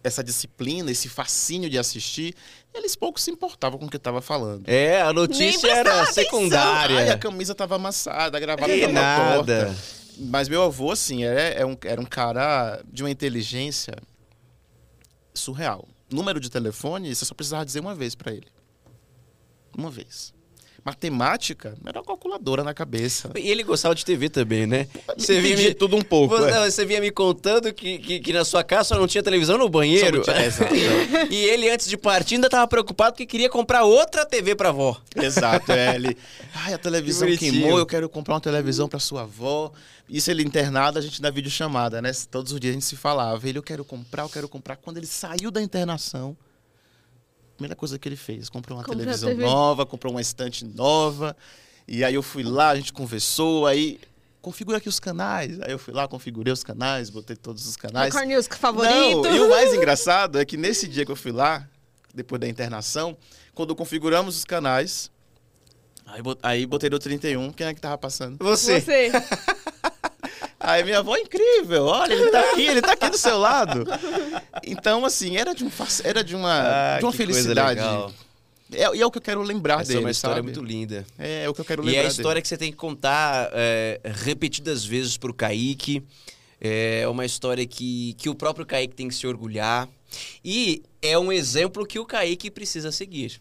essa 0.00 0.22
disciplina, 0.22 0.92
esse 0.92 1.08
fascínio 1.08 1.68
de 1.68 1.76
assistir, 1.76 2.36
eles 2.72 2.94
pouco 2.94 3.18
se 3.18 3.32
importavam 3.32 3.80
com 3.80 3.86
o 3.86 3.90
que 3.90 3.96
eu 3.96 4.00
tava 4.00 4.22
falando. 4.22 4.62
É, 4.68 5.02
a 5.02 5.12
notícia 5.12 5.66
era 5.68 6.02
atenção. 6.02 6.14
secundária. 6.14 6.98
Ai, 6.98 7.10
a 7.10 7.18
camisa 7.18 7.52
tava 7.52 7.74
amassada, 7.74 8.36
a 8.36 8.40
gravata 8.40 8.72
Que 8.72 8.82
tava 8.82 8.92
nada. 8.92 9.66
torta. 9.66 9.76
Mas 10.18 10.48
meu 10.48 10.62
avô, 10.62 10.92
assim, 10.92 11.24
é, 11.24 11.62
é 11.62 11.66
um, 11.66 11.76
era 11.82 12.00
um 12.00 12.04
cara 12.04 12.80
de 12.86 13.02
uma 13.02 13.10
inteligência 13.10 13.96
surreal. 15.34 15.88
Número 16.08 16.38
de 16.38 16.48
telefone, 16.48 17.12
você 17.12 17.24
só 17.24 17.34
precisava 17.34 17.66
dizer 17.66 17.80
uma 17.80 17.94
vez 17.94 18.14
pra 18.14 18.32
ele. 18.32 18.46
Uma 19.76 19.90
vez. 19.90 20.32
Matemática, 20.88 21.76
era 21.84 21.98
uma 21.98 22.04
calculadora 22.04 22.64
na 22.64 22.72
cabeça. 22.72 23.30
E 23.36 23.50
ele 23.50 23.62
gostava 23.62 23.94
de 23.94 24.04
TV 24.04 24.30
também, 24.30 24.66
né? 24.66 24.88
Você 25.16 25.38
via 25.38 25.54
de 25.54 25.74
tudo 25.74 25.96
um 25.96 26.02
pouco. 26.02 26.34
Você, 26.36 26.50
é. 26.50 26.70
você 26.70 26.86
vinha 26.86 27.00
me 27.00 27.10
contando 27.10 27.72
que, 27.74 27.98
que, 27.98 28.20
que 28.20 28.32
na 28.32 28.42
sua 28.42 28.64
casa 28.64 28.84
só 28.84 28.98
não 28.98 29.06
tinha 29.06 29.22
televisão 29.22 29.58
no 29.58 29.68
banheiro. 29.68 30.22
Tinha- 30.22 30.40
exato. 30.46 30.74
e 30.74 31.36
ele, 31.36 31.68
antes 31.68 31.88
de 31.88 31.96
partir, 31.98 32.36
ainda 32.36 32.48
tava 32.48 32.66
preocupado 32.66 33.12
porque 33.12 33.26
queria 33.26 33.50
comprar 33.50 33.84
outra 33.84 34.24
TV 34.24 34.54
pra 34.54 34.70
avó. 34.70 34.98
Exato, 35.14 35.72
é 35.72 35.94
ele. 35.94 36.16
Ai, 36.54 36.72
a 36.72 36.78
televisão 36.78 37.28
Que 37.28 37.36
queimou, 37.36 37.78
eu 37.78 37.86
quero 37.86 38.08
comprar 38.08 38.34
uma 38.34 38.40
televisão 38.40 38.88
pra 38.88 38.98
sua 38.98 39.22
avó. 39.22 39.70
Isso 40.08 40.30
ele 40.30 40.42
internado, 40.42 40.98
a 40.98 41.02
gente 41.02 41.20
dá 41.20 41.30
videochamada, 41.30 42.00
né? 42.00 42.10
Todos 42.30 42.52
os 42.52 42.58
dias 42.58 42.70
a 42.70 42.74
gente 42.74 42.86
se 42.86 42.96
falava. 42.96 43.46
Ele, 43.46 43.58
eu 43.58 43.62
quero 43.62 43.84
comprar, 43.84 44.22
eu 44.22 44.28
quero 44.30 44.48
comprar. 44.48 44.76
Quando 44.76 44.96
ele 44.96 45.06
saiu 45.06 45.50
da 45.50 45.60
internação, 45.60 46.34
primeira 47.58 47.74
coisa 47.74 47.98
que 47.98 48.08
ele 48.08 48.16
fez, 48.16 48.48
comprou 48.48 48.78
uma 48.78 48.84
Comprou 48.84 49.00
televisão 49.00 49.30
TV. 49.30 49.44
nova, 49.44 49.84
comprou 49.84 50.12
uma 50.14 50.20
estante 50.20 50.64
nova. 50.64 51.36
E 51.86 52.04
aí 52.04 52.14
eu 52.14 52.22
fui 52.22 52.44
lá, 52.44 52.68
a 52.70 52.76
gente 52.76 52.92
conversou, 52.92 53.66
aí 53.66 53.98
configura 54.40 54.78
aqui 54.78 54.88
os 54.88 55.00
canais. 55.00 55.60
Aí 55.60 55.72
eu 55.72 55.78
fui 55.78 55.92
lá, 55.92 56.06
configurei 56.06 56.52
os 56.52 56.62
canais, 56.62 57.10
botei 57.10 57.34
todos 57.34 57.66
os 57.66 57.76
canais. 57.76 58.14
Record 58.14 58.28
News 58.28 58.46
favorito. 58.46 59.22
Não, 59.22 59.36
e 59.36 59.40
o 59.40 59.50
mais 59.50 59.74
engraçado 59.74 60.38
é 60.38 60.44
que 60.44 60.56
nesse 60.56 60.86
dia 60.86 61.04
que 61.04 61.10
eu 61.10 61.16
fui 61.16 61.32
lá, 61.32 61.68
depois 62.14 62.40
da 62.40 62.46
internação, 62.48 63.16
quando 63.54 63.74
configuramos 63.74 64.36
os 64.36 64.44
canais, 64.44 65.10
aí 66.42 66.64
botei 66.64 66.88
no 66.88 66.98
31, 66.98 67.52
quem 67.52 67.66
é 67.66 67.74
que 67.74 67.80
tava 67.80 67.98
passando? 67.98 68.36
Você. 68.38 68.80
Você. 68.80 69.10
Aí 70.68 70.84
minha 70.84 70.98
avó, 70.98 71.16
incrível, 71.16 71.86
olha, 71.86 72.12
ele 72.12 72.30
tá 72.30 72.40
aqui, 72.40 72.66
ele 72.66 72.82
tá 72.82 72.92
aqui 72.92 73.08
do 73.08 73.16
seu 73.16 73.38
lado. 73.38 73.84
Então, 74.62 75.04
assim, 75.04 75.36
era 75.38 75.54
de, 75.54 75.64
um, 75.64 75.70
era 76.04 76.22
de 76.22 76.36
uma, 76.36 76.96
Ah, 76.96 76.98
de 76.98 77.04
uma 77.06 77.12
felicidade. 77.12 77.80
É, 78.70 78.94
e 78.94 79.00
é 79.00 79.06
o 79.06 79.10
que 79.10 79.16
eu 79.16 79.22
quero 79.22 79.40
lembrar 79.40 79.80
Essa 79.80 79.84
dele, 79.88 80.00
é 80.00 80.00
uma 80.02 80.10
história 80.10 80.36
sabe? 80.36 80.44
muito 80.44 80.62
linda. 80.62 81.06
É, 81.18 81.44
é 81.44 81.48
o 81.48 81.54
que 81.54 81.60
eu 81.62 81.64
quero 81.64 81.82
E 81.82 81.86
lembrar 81.86 82.02
é 82.02 82.04
a 82.04 82.08
história 82.08 82.34
dele. 82.34 82.42
que 82.42 82.48
você 82.48 82.58
tem 82.58 82.70
que 82.70 82.76
contar 82.76 83.48
é, 83.54 83.98
repetidas 84.04 84.84
vezes 84.84 85.16
pro 85.16 85.32
Kaique. 85.32 86.02
É 86.60 87.08
uma 87.08 87.24
história 87.24 87.66
que, 87.66 88.14
que 88.18 88.28
o 88.28 88.34
próprio 88.34 88.66
Kaique 88.66 88.94
tem 88.94 89.08
que 89.08 89.14
se 89.14 89.26
orgulhar. 89.26 89.88
E 90.44 90.82
é 91.00 91.18
um 91.18 91.32
exemplo 91.32 91.86
que 91.86 91.98
o 91.98 92.04
Kaique 92.04 92.50
precisa 92.50 92.92
seguir. 92.92 93.40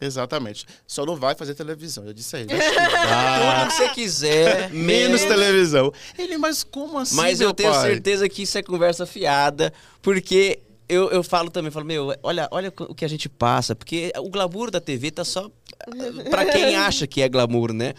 Exatamente. 0.00 0.66
Só 0.86 1.06
não 1.06 1.16
vai 1.16 1.34
fazer 1.34 1.54
televisão, 1.54 2.04
eu 2.04 2.12
disse 2.12 2.36
a 2.36 2.40
ele. 2.40 2.48
Tudo 2.54 3.68
que 3.68 3.74
você 3.74 3.88
quiser, 3.90 4.70
Menos 4.70 5.22
televisão. 5.22 5.92
Ele, 6.18 6.36
mas 6.36 6.62
como 6.62 6.98
assim, 6.98 7.16
Mas 7.16 7.40
eu 7.40 7.54
tenho 7.54 7.72
pai? 7.72 7.90
certeza 7.90 8.28
que 8.28 8.42
isso 8.42 8.58
é 8.58 8.62
conversa 8.62 9.06
fiada, 9.06 9.72
porque 10.02 10.60
eu, 10.88 11.10
eu 11.10 11.22
falo 11.22 11.50
também, 11.50 11.70
falo, 11.70 11.86
meu, 11.86 12.14
olha, 12.22 12.48
olha 12.50 12.72
o 12.80 12.94
que 12.94 13.04
a 13.04 13.08
gente 13.08 13.28
passa, 13.28 13.74
porque 13.74 14.12
o 14.18 14.28
glamour 14.28 14.70
da 14.70 14.80
TV 14.80 15.10
tá 15.10 15.24
só 15.24 15.50
eh, 15.86 16.28
pra 16.28 16.44
quem 16.44 16.76
acha 16.76 17.06
que 17.06 17.22
é 17.22 17.28
glamour, 17.28 17.72
né? 17.72 17.94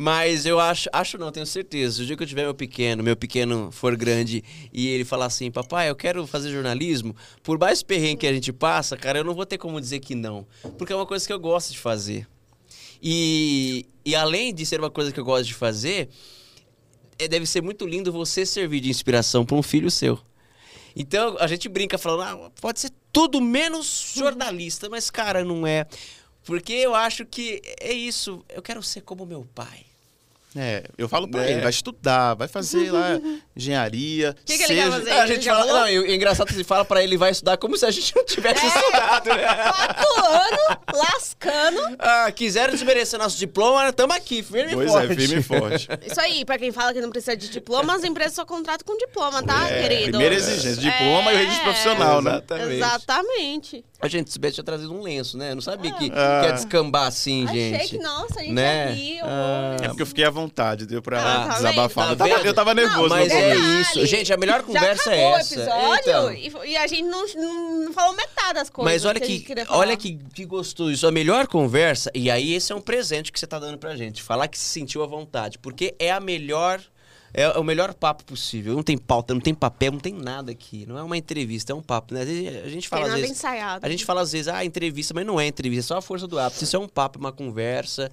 Mas 0.00 0.46
eu 0.46 0.60
acho, 0.60 0.88
acho 0.92 1.18
não, 1.18 1.32
tenho 1.32 1.44
certeza. 1.44 2.00
O 2.00 2.06
dia 2.06 2.16
que 2.16 2.22
eu 2.22 2.26
tiver 2.26 2.44
meu 2.44 2.54
pequeno, 2.54 3.02
meu 3.02 3.16
pequeno 3.16 3.72
for 3.72 3.96
grande 3.96 4.44
e 4.72 4.86
ele 4.86 5.04
falar 5.04 5.26
assim, 5.26 5.50
papai, 5.50 5.90
eu 5.90 5.96
quero 5.96 6.24
fazer 6.24 6.52
jornalismo, 6.52 7.16
por 7.42 7.58
mais 7.58 7.82
perrengue 7.82 8.18
que 8.18 8.26
a 8.28 8.32
gente 8.32 8.52
passa, 8.52 8.96
cara, 8.96 9.18
eu 9.18 9.24
não 9.24 9.34
vou 9.34 9.44
ter 9.44 9.58
como 9.58 9.80
dizer 9.80 9.98
que 9.98 10.14
não, 10.14 10.46
porque 10.78 10.92
é 10.92 10.96
uma 10.96 11.04
coisa 11.04 11.26
que 11.26 11.32
eu 11.32 11.40
gosto 11.40 11.72
de 11.72 11.80
fazer. 11.80 12.28
E, 13.02 13.86
e 14.04 14.14
além 14.14 14.54
de 14.54 14.64
ser 14.64 14.78
uma 14.78 14.88
coisa 14.90 15.10
que 15.10 15.18
eu 15.18 15.24
gosto 15.24 15.46
de 15.46 15.54
fazer, 15.54 16.08
é, 17.18 17.26
deve 17.26 17.44
ser 17.44 17.60
muito 17.60 17.84
lindo 17.84 18.12
você 18.12 18.46
servir 18.46 18.78
de 18.78 18.90
inspiração 18.90 19.44
para 19.44 19.56
um 19.56 19.62
filho 19.64 19.90
seu. 19.90 20.16
Então 20.94 21.36
a 21.40 21.48
gente 21.48 21.68
brinca 21.68 21.98
falando, 21.98 22.22
ah, 22.22 22.50
pode 22.60 22.78
ser 22.78 22.92
tudo 23.12 23.40
menos 23.40 24.12
jornalista, 24.14 24.88
mas 24.88 25.10
cara, 25.10 25.44
não 25.44 25.66
é. 25.66 25.88
Porque 26.44 26.72
eu 26.72 26.94
acho 26.94 27.26
que 27.26 27.60
é 27.80 27.92
isso. 27.92 28.44
Eu 28.48 28.62
quero 28.62 28.80
ser 28.80 29.00
como 29.00 29.26
meu 29.26 29.44
pai. 29.54 29.87
É, 30.60 30.82
eu 30.98 31.08
falo 31.08 31.28
pra 31.28 31.44
É. 31.46 31.52
ele, 31.52 31.60
vai 31.60 31.70
estudar, 31.70 32.34
vai 32.34 32.48
fazer 32.48 32.90
lá 32.90 33.10
engenharia. 33.56 34.34
Que 34.44 34.56
que 34.58 34.64
ele 34.64 34.74
quer 34.82 34.90
fazer? 34.90 35.10
a 35.12 35.26
gente 35.26 35.46
fala, 35.46 35.58
falou? 35.66 35.80
não, 35.80 35.88
e 35.88 35.98
o 36.00 36.10
engraçado 36.12 36.48
é 36.48 36.50
que 36.50 36.54
você 36.56 36.64
fala 36.64 36.84
para 36.84 37.00
ele 37.02 37.16
vai 37.16 37.30
estudar 37.30 37.56
como 37.58 37.76
se 37.76 37.86
a 37.86 37.90
gente 37.92 38.14
não 38.16 38.24
tivesse 38.24 38.66
estudado, 38.66 39.28
né? 39.28 39.44
Quatro 39.46 40.24
anos 40.24 40.78
lascando. 40.94 41.96
Ah, 41.98 42.30
quiseram 42.32 42.72
desmerecer 42.74 43.18
nosso 43.18 43.38
diploma, 43.38 43.88
estamos 43.88 44.16
aqui, 44.16 44.42
firme 44.42 44.74
Pois 44.74 44.90
e 44.90 44.92
forte. 44.92 45.12
é, 45.12 45.14
firme 45.16 45.36
e 45.36 45.42
forte. 45.42 45.88
Isso 46.10 46.20
aí, 46.20 46.44
pra 46.44 46.58
quem 46.58 46.72
fala 46.72 46.92
que 46.92 47.00
não 47.00 47.10
precisa 47.10 47.36
de 47.36 47.48
diploma, 47.48 47.94
as 47.94 48.02
empresas 48.04 48.34
só 48.34 48.44
contratam 48.44 48.84
com 48.86 48.98
diploma, 48.98 49.42
tá, 49.42 49.68
É, 49.70 49.82
querido? 49.82 50.10
primeira 50.10 50.34
exigência, 50.34 50.76
diploma 50.82 51.32
e 51.32 51.36
o 51.36 51.38
registro 51.38 51.64
profissional, 51.64 52.20
né? 52.22 52.30
Exatamente. 52.32 52.74
Exatamente. 52.76 53.84
A 54.00 54.06
gente, 54.08 54.30
se 54.30 54.34
tivesse 54.34 54.54
tinha 54.54 54.64
trazido 54.64 54.92
um 54.92 55.02
lenço, 55.02 55.36
né? 55.36 55.50
Eu 55.50 55.56
não 55.56 55.62
sabia 55.62 55.92
que, 55.92 56.10
Ah. 56.14 56.40
que 56.42 56.46
ia 56.46 56.52
descambar 56.52 57.06
assim, 57.08 57.44
Achei 57.46 57.70
gente. 57.72 57.88
que, 57.90 57.98
nossa, 57.98 58.38
a 58.40 58.42
gente 58.42 58.52
Né? 58.52 58.86
ia 58.90 58.94
rir. 58.94 59.20
Ah. 59.24 59.76
É 59.82 59.88
porque 59.88 60.02
eu 60.02 60.06
fiquei 60.06 60.24
à 60.24 60.30
vontade, 60.30 60.47
deu 60.86 61.02
pra 61.02 61.20
Ah, 61.20 61.46
tá 61.48 61.54
desabafar. 61.56 62.08
vendo? 62.08 62.12
eu, 62.12 62.16
tava, 62.28 62.40
Tá 62.42 62.48
eu 62.48 62.54
tava 62.54 62.74
nervoso. 62.74 63.08
mas 63.08 63.28
no 63.28 63.34
é 63.34 63.56
isso. 63.80 64.06
Gente, 64.06 64.32
a 64.32 64.36
melhor 64.36 64.62
conversa 64.62 65.14
é 65.14 65.20
essa. 65.32 65.54
o 65.54 65.62
episódio 65.62 66.02
Então. 66.40 66.64
e, 66.64 66.76
a 66.76 66.86
gente 66.86 67.02
não, 67.02 67.26
não, 67.34 67.84
não 67.86 67.92
falou 67.92 68.14
metade 68.14 68.54
das 68.54 68.70
coisas. 68.70 68.92
Mas 68.92 69.04
olha 69.04 69.20
que, 69.20 69.40
que, 69.40 69.54
olha 69.68 69.96
que, 69.96 70.18
que 70.34 70.44
gostoso 70.44 70.90
isso. 70.90 71.06
A 71.06 71.12
melhor 71.12 71.46
conversa, 71.46 72.10
e 72.14 72.30
aí 72.30 72.54
esse 72.54 72.72
é 72.72 72.74
um 72.74 72.80
presente 72.80 73.32
que 73.32 73.38
você 73.38 73.46
tá 73.46 73.58
dando 73.58 73.78
pra 73.78 73.94
gente. 73.96 74.22
Falar 74.22 74.48
que 74.48 74.58
se 74.58 74.64
sentiu 74.66 75.02
à 75.02 75.06
vontade. 75.06 75.58
Porque 75.58 75.94
é 75.98 76.10
a 76.10 76.20
melhor 76.20 76.80
É 77.34 77.46
o 77.58 77.62
melhor 77.62 77.92
papo 77.92 78.24
possível. 78.24 78.74
Não 78.74 78.82
tem 78.82 78.96
pauta, 78.96 79.34
não 79.34 79.40
tem 79.40 79.52
papel, 79.54 79.92
não 79.92 80.00
tem 80.00 80.14
nada 80.14 80.50
aqui. 80.50 80.86
Não 80.86 80.98
é 80.98 81.02
uma 81.02 81.14
entrevista, 81.16 81.72
é 81.72 81.74
um 81.74 81.82
papo, 81.82 82.14
né? 82.14 82.22
A 82.22 82.68
gente 82.70 82.88
fala 82.88 83.04
Tem 83.04 83.12
às 83.14 83.20
vezes. 83.20 83.36
ensaiado. 83.36 83.84
A 83.86 83.88
gente 83.90 84.02
fala 84.04 84.22
às 84.22 84.32
vezes, 84.32 84.48
ah, 84.48 84.64
entrevista, 84.64 85.12
mas 85.12 85.26
não 85.26 85.38
é 85.38 85.46
entrevista, 85.46 85.84
é 85.84 85.88
só 85.94 85.98
a 85.98 86.02
força 86.02 86.26
do 86.26 86.38
hábito. 86.38 86.64
Isso 86.64 86.74
é 86.74 86.78
um 86.78 86.88
papo, 86.88 87.18
uma 87.18 87.30
conversa. 87.30 88.10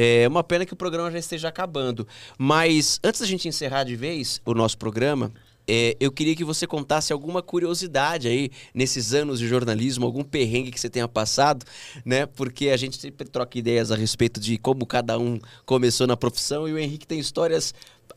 É 0.00 0.28
uma 0.28 0.44
pena 0.44 0.64
que 0.64 0.72
o 0.72 0.76
programa 0.76 1.10
já 1.10 1.18
esteja 1.18 1.48
acabando. 1.48 2.06
Mas 2.38 3.00
antes 3.02 3.20
da 3.20 3.26
gente 3.26 3.48
encerrar 3.48 3.82
de 3.82 3.96
vez 3.96 4.40
o 4.46 4.54
nosso 4.54 4.78
programa, 4.78 5.32
é, 5.66 5.96
eu 5.98 6.12
queria 6.12 6.36
que 6.36 6.44
você 6.44 6.68
contasse 6.68 7.12
alguma 7.12 7.42
curiosidade 7.42 8.28
aí 8.28 8.48
nesses 8.72 9.12
anos 9.12 9.40
de 9.40 9.48
jornalismo, 9.48 10.06
algum 10.06 10.22
perrengue 10.22 10.70
que 10.70 10.78
você 10.78 10.88
tenha 10.88 11.08
passado, 11.08 11.66
né? 12.04 12.26
Porque 12.26 12.68
a 12.68 12.76
gente 12.76 12.96
sempre 12.96 13.28
troca 13.28 13.58
ideias 13.58 13.90
a 13.90 13.96
respeito 13.96 14.38
de 14.38 14.56
como 14.56 14.86
cada 14.86 15.18
um 15.18 15.40
começou 15.66 16.06
na 16.06 16.16
profissão 16.16 16.68
e 16.68 16.72
o 16.72 16.78
Henrique 16.78 17.04
tem 17.04 17.18
histórias 17.18 17.74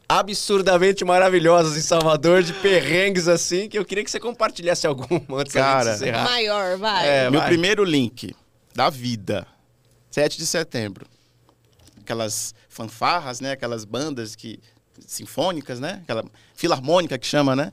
absurdamente 0.08 1.04
maravilhosas 1.04 1.76
em 1.76 1.82
Salvador, 1.82 2.44
de 2.44 2.54
perrengues 2.54 3.28
assim, 3.28 3.68
que 3.68 3.80
eu 3.80 3.84
queria 3.84 4.04
que 4.04 4.12
você 4.12 4.20
compartilhasse 4.20 4.86
alguma 4.86 5.42
antes 5.42 5.54
da 5.54 5.62
Cara, 5.62 5.92
gente 5.94 6.04
encerrar. 6.04 6.26
Maior, 6.26 6.78
vai. 6.78 7.10
É, 7.10 7.30
Meu 7.32 7.40
vai. 7.40 7.50
primeiro 7.50 7.84
link 7.84 8.36
da 8.76 8.88
vida, 8.88 9.48
7 10.12 10.38
de 10.38 10.46
setembro. 10.46 11.08
Aquelas 12.12 12.54
fanfarras, 12.68 13.40
né? 13.40 13.54
Aquelas 13.54 13.86
bandas 13.86 14.36
que 14.36 14.60
sinfônicas, 15.00 15.80
né? 15.80 16.02
Aquela 16.04 16.26
filarmônica 16.54 17.18
que 17.18 17.26
chama, 17.26 17.56
né? 17.56 17.72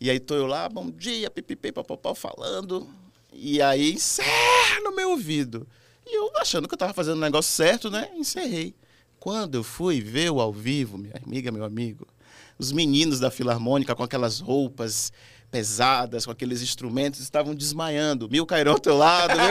E 0.00 0.08
aí 0.08 0.20
tô 0.20 0.36
eu 0.36 0.46
lá, 0.46 0.68
bom 0.68 0.88
dia, 0.88 1.28
pipipi, 1.28 1.72
papapá, 1.72 2.14
falando. 2.14 2.88
E 3.32 3.60
aí 3.60 3.94
encerra 3.94 4.80
no 4.84 4.94
meu 4.94 5.10
ouvido. 5.10 5.66
E 6.06 6.16
eu 6.16 6.30
achando 6.36 6.68
que 6.68 6.74
eu 6.74 6.78
tava 6.78 6.94
fazendo 6.94 7.16
o 7.16 7.20
negócio 7.20 7.52
certo, 7.52 7.90
né? 7.90 8.08
Encerrei. 8.14 8.76
Quando 9.18 9.56
eu 9.56 9.64
fui 9.64 10.00
ver 10.00 10.30
o 10.30 10.40
ao 10.40 10.52
vivo, 10.52 10.96
minha 10.96 11.14
amiga, 11.26 11.50
meu 11.50 11.64
amigo, 11.64 12.06
os 12.56 12.70
meninos 12.70 13.18
da 13.18 13.28
filarmônica 13.28 13.92
com 13.96 14.04
aquelas 14.04 14.38
roupas 14.38 15.12
pesadas, 15.50 16.24
com 16.24 16.30
aqueles 16.32 16.62
instrumentos, 16.62 17.20
estavam 17.20 17.54
desmaiando. 17.54 18.28
Mil 18.30 18.46
cairão 18.46 18.72
ao 18.72 18.78
teu 18.78 18.96
lado, 18.96 19.36
né? 19.36 19.44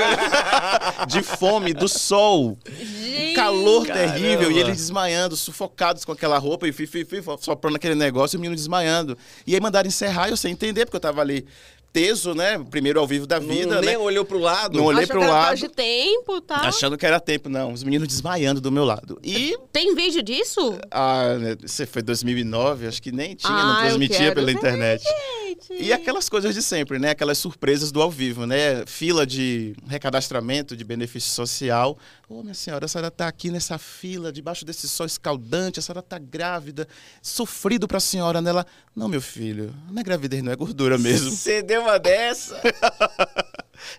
de 1.08 1.22
fome, 1.22 1.74
do 1.74 1.88
sol. 1.88 2.58
Gente, 2.68 3.34
Calor 3.34 3.86
Caramba. 3.86 4.14
terrível. 4.14 4.52
E 4.52 4.60
eles 4.60 4.78
desmaiando, 4.78 5.36
sufocados 5.36 6.06
com 6.06 6.12
aquela 6.12 6.38
roupa 6.38 6.68
e 6.68 6.72
fi, 6.72 6.88
fi, 6.88 7.04
fi, 7.04 7.22
soprando 7.40 7.76
aquele 7.76 7.96
negócio 7.96 8.36
e 8.36 8.38
o 8.38 8.42
menino 8.42 8.56
desmaiando. 8.56 9.18
E 9.46 9.54
aí 9.54 9.60
mandaram 9.62 9.88
encerrar, 9.88 10.30
eu 10.30 10.38
sem 10.38 10.54
entender, 10.54 10.86
porque 10.86 10.96
eu 10.98 11.02
tava 11.02 11.22
ali 11.22 11.46
teso, 11.92 12.34
né? 12.34 12.64
Primeiro 12.70 13.00
ao 13.00 13.08
vivo 13.08 13.26
da 13.26 13.40
vida, 13.40 13.76
não, 13.76 13.82
né? 13.82 13.88
nem 13.88 13.98
olhou 13.98 14.24
pro 14.24 14.38
lado. 14.38 14.78
Não 14.78 14.86
olhei 14.86 15.04
achou 15.04 15.16
pro 15.16 15.26
que 15.26 15.32
lado. 15.32 15.58
de 15.58 15.70
tempo, 15.70 16.42
tá? 16.42 16.58
Achando 16.58 16.98
que 16.98 17.06
era 17.06 17.20
tempo, 17.20 17.50
não. 17.50 17.74
Os 17.74 17.84
meninos 17.84 18.08
desmaiando 18.08 18.62
do 18.62 18.72
meu 18.72 18.86
lado. 18.86 19.20
E 19.24 19.58
Tem 19.72 19.96
vídeo 19.96 20.22
disso? 20.22 20.78
ah, 20.92 21.36
né, 21.36 21.56
você 21.62 21.86
foi 21.86 22.02
2009, 22.02 22.88
acho 22.88 23.02
que 23.02 23.12
nem 23.12 23.36
tinha, 23.36 23.52
Ah, 23.52 23.64
não 23.66 23.82
transmitia 23.82 24.34
pela 24.34 24.48
ver, 24.48 24.60
E 25.70 25.92
aquelas 25.92 26.30
coisas 26.30 26.54
de 26.54 26.62
sempre, 26.62 27.00
né? 27.00 27.10
Aquelas 27.12 27.38
surpresas 27.38 27.92
do 27.92 28.02
ao 28.02 28.10
vivo, 28.10 28.46
né? 28.46 28.86
Fila 28.86 29.26
de 29.26 29.76
recadastramento 29.88 30.76
de 30.76 30.84
benefício 30.84 31.32
social. 31.32 31.98
Ô, 32.28 32.42
minha 32.42 32.54
senhora, 32.54 32.86
a 32.86 32.88
senhora 32.88 33.12
tá 33.12 33.28
aqui 33.28 33.50
nessa 33.50 33.78
fila, 33.78 34.32
debaixo 34.32 34.64
desse 34.64 34.88
sol 34.88 35.06
escaldante, 35.06 35.80
a 35.80 35.82
senhora 35.82 36.02
tá 36.02 36.18
grávida, 36.18 36.88
sofrido 37.22 37.88
pra 37.88 38.00
senhora, 38.00 38.42
né? 38.42 38.50
Ela, 38.50 38.66
não, 38.96 39.08
meu 39.08 39.22
filho, 39.22 39.74
não 39.90 40.00
é 40.00 40.04
gravidez, 40.04 40.44
não 40.44 40.52
é 40.52 40.56
gordura 40.56 40.98
mesmo. 40.98 41.32
Você 41.32 41.62
deu 41.62 41.82
uma 41.82 41.98
dessa. 41.98 42.62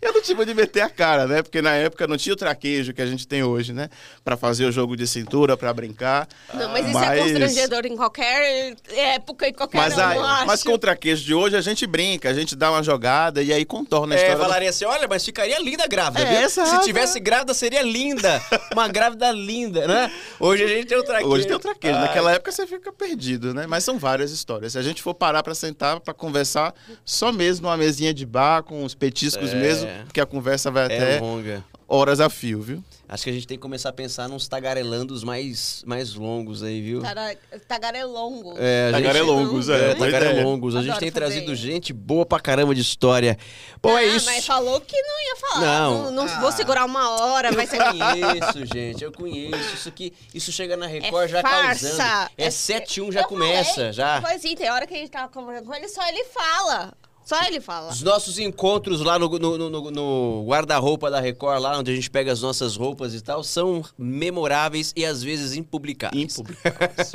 Eu 0.01 0.13
não 0.13 0.23
tive 0.23 0.45
de 0.45 0.55
meter 0.55 0.81
a 0.83 0.89
cara, 0.91 1.27
né? 1.27 1.43
Porque 1.43 1.61
na 1.63 1.73
época 1.75 2.07
não 2.07 2.17
tinha 2.17 2.33
o 2.33 2.37
traquejo 2.37 2.93
que 2.93 3.03
a 3.03 3.07
gente 3.07 3.27
tem 3.27 3.43
hoje, 3.43 3.73
né? 3.73 3.89
Pra 4.25 4.37
fazer 4.37 4.65
o 4.67 4.73
jogo 4.73 4.97
de 4.97 5.07
cintura, 5.07 5.57
pra 5.57 5.73
brincar. 5.73 6.29
Não, 6.55 6.69
mas 6.71 6.85
isso 6.87 6.95
Mas- 6.95 7.19
é 7.19 7.23
constrangedor 7.23 7.87
em 7.87 7.97
qualquer 7.97 8.75
época, 8.91 9.49
em 9.49 9.53
qualquer 9.53 9.79
Mas, 9.79 9.99
acho. 9.99 10.47
mas 10.47 10.63
com 10.63 10.73
o 10.73 10.79
traquejo 10.79 11.25
de 11.25 11.35
hoje 11.35 11.57
a 11.57 11.61
gente 11.61 11.87
brinca, 11.87 12.29
a 12.29 12.35
gente 12.35 12.55
dá 12.57 12.71
uma 12.71 12.83
jogada 12.83 13.43
e 13.43 13.53
aí 13.53 13.65
contorna 13.65 14.15
a 14.15 14.19
É, 14.19 14.21
história. 14.21 14.37
do- 14.37 14.43
falaria 14.49 14.71
assim, 14.71 14.85
olha, 14.85 15.07
mas 15.09 15.25
ficaria 15.25 15.59
linda 15.61 15.87
grávida, 15.87 16.23
É, 16.23 16.37
viu? 16.37 16.41
exato. 16.47 16.71
Se 16.71 16.81
tivesse 16.87 17.19
grávida, 17.21 17.55
seria 17.55 17.83
linda. 17.83 18.41
Uma 18.73 18.89
grávida 18.89 19.31
linda, 19.31 19.87
né? 19.87 20.13
Hoje 20.39 20.65
a 20.65 20.69
gente 20.69 20.87
tem 20.87 20.99
o 20.99 21.03
traquejo. 21.03 21.31
Hoje 21.31 21.47
tem 21.47 21.57
o 21.57 21.59
traquejo. 21.59 21.95
Ai. 21.95 22.03
Naquela 22.03 22.33
época 22.33 22.51
você 22.53 22.67
fica 22.67 22.93
perdido, 22.93 23.55
né? 23.55 23.67
Mas 23.67 23.85
são 23.85 23.99
várias 23.99 24.31
histórias. 24.31 24.73
Se 24.73 24.79
a 24.79 24.83
gente 24.83 25.03
for 25.03 25.15
parar 25.15 25.43
pra 25.43 25.55
sentar, 25.55 26.01
pra 26.01 26.13
conversar, 26.15 26.75
só 27.05 27.33
mesmo 27.33 27.67
numa 27.67 27.77
mesinha 27.77 28.13
de 28.15 28.25
bar, 28.27 28.63
com 28.63 28.85
os 28.85 28.95
petiscos 28.95 29.53
É. 29.53 29.55
mesmo, 29.55 29.70
porque 30.05 30.21
a 30.21 30.27
conversa 30.27 30.71
vai 30.71 30.83
É 30.85 30.87
até 30.87 31.21
longa. 31.21 31.65
horas 31.89 32.21
a 32.21 32.29
fio, 32.31 32.61
viu? 32.61 32.85
Acho 33.09 33.25
que 33.25 33.31
a 33.31 33.33
gente 33.33 33.47
tem 33.49 33.57
que 33.57 33.63
começar 33.63 33.89
a 33.89 33.93
pensar 33.93 34.29
nos 34.29 34.47
tagarelandos 34.47 35.25
mais, 35.25 35.83
mais 35.85 36.15
longos 36.15 36.63
aí, 36.63 36.81
viu? 36.81 37.01
Tara- 37.03 37.35
Tagarelongo. 37.67 38.55
É, 38.57 38.85
a 38.85 38.93
gente- 38.93 39.03
Tagarelongos, 39.03 39.69
é. 39.69 39.73
É, 39.91 39.95
boa 39.97 40.09
ideia. 40.09 40.23
tagarelongos. 40.23 40.77
A 40.77 40.79
gente 40.79 40.91
Adoro 40.91 41.01
tem 41.01 41.11
fazer 41.11 41.21
trazido 41.33 41.53
isso. 41.53 41.63
gente 41.63 41.93
boa 41.93 42.25
pra 42.25 42.39
caramba 42.39 42.73
de 42.73 42.81
história. 42.81 43.37
Bom, 43.83 43.99
é 43.99 44.03
Ah, 44.03 44.05
isso. 44.07 44.27
Mas 44.27 44.47
falou 44.47 44.81
que 44.81 44.95
não 45.03 45.21
ia 45.29 45.37
falar. 45.37 45.61
Não. 45.61 46.03
Não, 46.05 46.11
não 46.13 46.23
Ah. 46.33 46.41
vou 46.41 46.53
segurar 46.53 46.85
uma 46.85 47.11
hora, 47.11 47.51
vai 47.51 47.67
ser. 47.67 47.81
Eu 47.81 47.87
conheço, 47.93 48.67
gente, 48.73 49.03
eu 49.05 49.13
conheço. 49.13 49.75
Isso 49.75 49.89
aqui, 49.89 50.13
isso 50.33 50.53
chega 50.53 50.77
na 50.77 50.87
Record 50.87 51.25
É 51.25 51.29
já 51.29 51.43
farsa. 51.43 51.89
causando. 51.89 52.31
É 52.39 52.45
É- 52.47 52.51
7-1 52.51 53.11
já 53.11 53.23
Eu 53.23 53.27
começa, 53.29 53.75
falei, 53.75 53.93
já. 53.93 54.21
Pois 54.23 54.41
sim, 54.41 54.55
tem 54.55 54.71
hora 54.71 54.87
que 54.87 54.95
a 54.95 54.99
gente 54.99 55.11
tava 55.11 55.29
conversando 55.33 55.67
com 55.67 55.75
ele, 55.75 55.89
só 55.89 56.07
ele 56.09 56.25
fala. 56.27 56.93
Só 57.31 57.41
ele 57.45 57.61
fala. 57.61 57.93
Os 57.93 58.03
nossos 58.03 58.41
encontros 58.41 59.03
lá 59.03 59.17
no, 59.17 59.29
no- 59.39 59.71
no- 59.71 59.91
no- 59.93 60.45
guarda-roupa 60.49 61.09
da 61.09 61.21
Record, 61.21 61.61
lá 61.63 61.79
onde 61.79 61.93
a 61.93 61.95
gente 61.95 62.11
pega 62.11 62.33
as 62.33 62.41
nossas 62.43 62.75
roupas 62.75 63.15
e 63.15 63.21
tal, 63.21 63.45
são 63.45 63.85
memoráveis 63.97 64.93
e 64.97 65.05
às 65.07 65.23
vezes 65.23 65.55
impublicáveis. 65.55 66.21
Impublicáveis. 66.25 67.13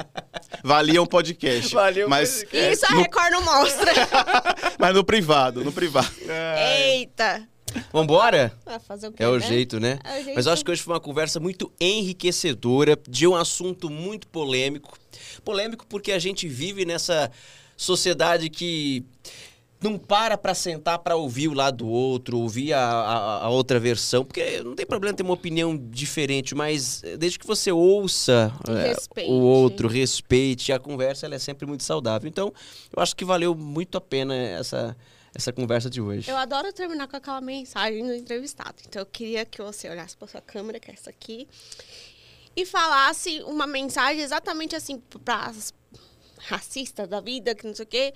Valia 0.64 1.02
um 1.02 1.06
podcast. 1.06 1.74
Valia 1.74 2.06
um 2.06 2.08
mas, 2.08 2.38
podcast. 2.38 2.72
Isso 2.72 2.86
a 2.86 2.96
Record 2.96 3.32
não 3.32 3.44
mostra. 3.44 3.92
mas 4.80 4.94
no 4.94 5.04
privado, 5.04 5.62
no 5.62 5.72
privado. 5.72 6.10
Eita. 6.86 7.46
Vambora? 7.92 8.56
Fazer 8.88 9.08
o 9.08 9.12
quê, 9.12 9.22
É 9.22 9.28
o 9.28 9.38
né? 9.38 9.46
jeito, 9.46 9.78
né? 9.78 9.98
É 10.04 10.12
o 10.20 10.24
jeito. 10.24 10.36
Mas 10.36 10.46
eu 10.46 10.52
acho 10.54 10.64
que 10.64 10.70
hoje 10.70 10.80
foi 10.80 10.94
uma 10.94 11.00
conversa 11.00 11.38
muito 11.38 11.70
enriquecedora 11.78 12.98
de 13.06 13.26
um 13.26 13.36
assunto 13.36 13.90
muito 13.90 14.26
polêmico. 14.26 14.96
Polêmico 15.44 15.84
porque 15.86 16.12
a 16.12 16.18
gente 16.18 16.48
vive 16.48 16.86
nessa 16.86 17.30
sociedade 17.76 18.50
que 18.50 19.04
não 19.82 19.98
para 19.98 20.36
pra 20.36 20.54
sentar 20.54 20.98
pra 20.98 21.16
ouvir 21.16 21.48
o 21.48 21.54
lado 21.54 21.78
do 21.78 21.88
outro, 21.88 22.38
ouvir 22.38 22.72
a, 22.74 22.80
a- 22.82 23.44
a 23.44 23.48
outra 23.48 23.80
versão, 23.80 24.24
porque 24.24 24.62
não 24.62 24.74
tem 24.74 24.84
problema 24.84 25.16
ter 25.16 25.22
uma 25.22 25.32
opinião 25.32 25.76
diferente, 25.76 26.54
mas 26.54 27.02
eh, 27.02 27.16
desde 27.16 27.38
que 27.38 27.46
você 27.46 27.72
ouça 27.72 28.52
respeite. 28.68 29.30
o 29.30 29.34
outro, 29.40 29.88
respeite, 29.88 30.70
a 30.72 30.78
conversa 30.78 31.24
ela 31.26 31.34
é 31.34 31.38
sempre 31.38 31.66
muito 31.66 31.82
saudável. 31.82 32.28
Então, 32.28 32.52
eu 32.94 33.02
acho 33.02 33.16
que 33.16 33.24
valeu 33.24 33.54
muito 33.54 33.96
a 33.96 34.00
pena 34.02 34.34
essa, 34.36 34.94
essa 35.34 35.50
conversa 35.52 35.88
de 35.88 36.00
hoje. 36.00 36.30
Eu 36.30 36.36
adoro 36.36 36.70
terminar 36.74 37.08
com 37.08 37.16
aquela 37.16 37.40
mensagem 37.40 38.06
do 38.06 38.12
entrevistado. 38.14 38.74
Então 38.86 39.00
eu 39.00 39.06
queria 39.06 39.46
que 39.46 39.62
você 39.62 39.88
olhasse 39.88 40.14
para 40.16 40.28
sua 40.28 40.42
câmera, 40.42 40.78
que 40.78 40.90
é 40.90 40.94
essa 40.94 41.08
aqui, 41.08 41.48
e 42.54 42.66
falasse 42.66 43.40
uma 43.44 43.66
mensagem 43.66 44.20
exatamente 44.22 44.76
assim 44.76 45.00
para 45.24 45.46
as 45.46 45.72
racistas 46.38 47.08
da 47.08 47.20
vida, 47.20 47.54
que 47.54 47.66
não 47.66 47.74
sei 47.74 47.84
o 47.84 47.88
quê, 47.88 48.12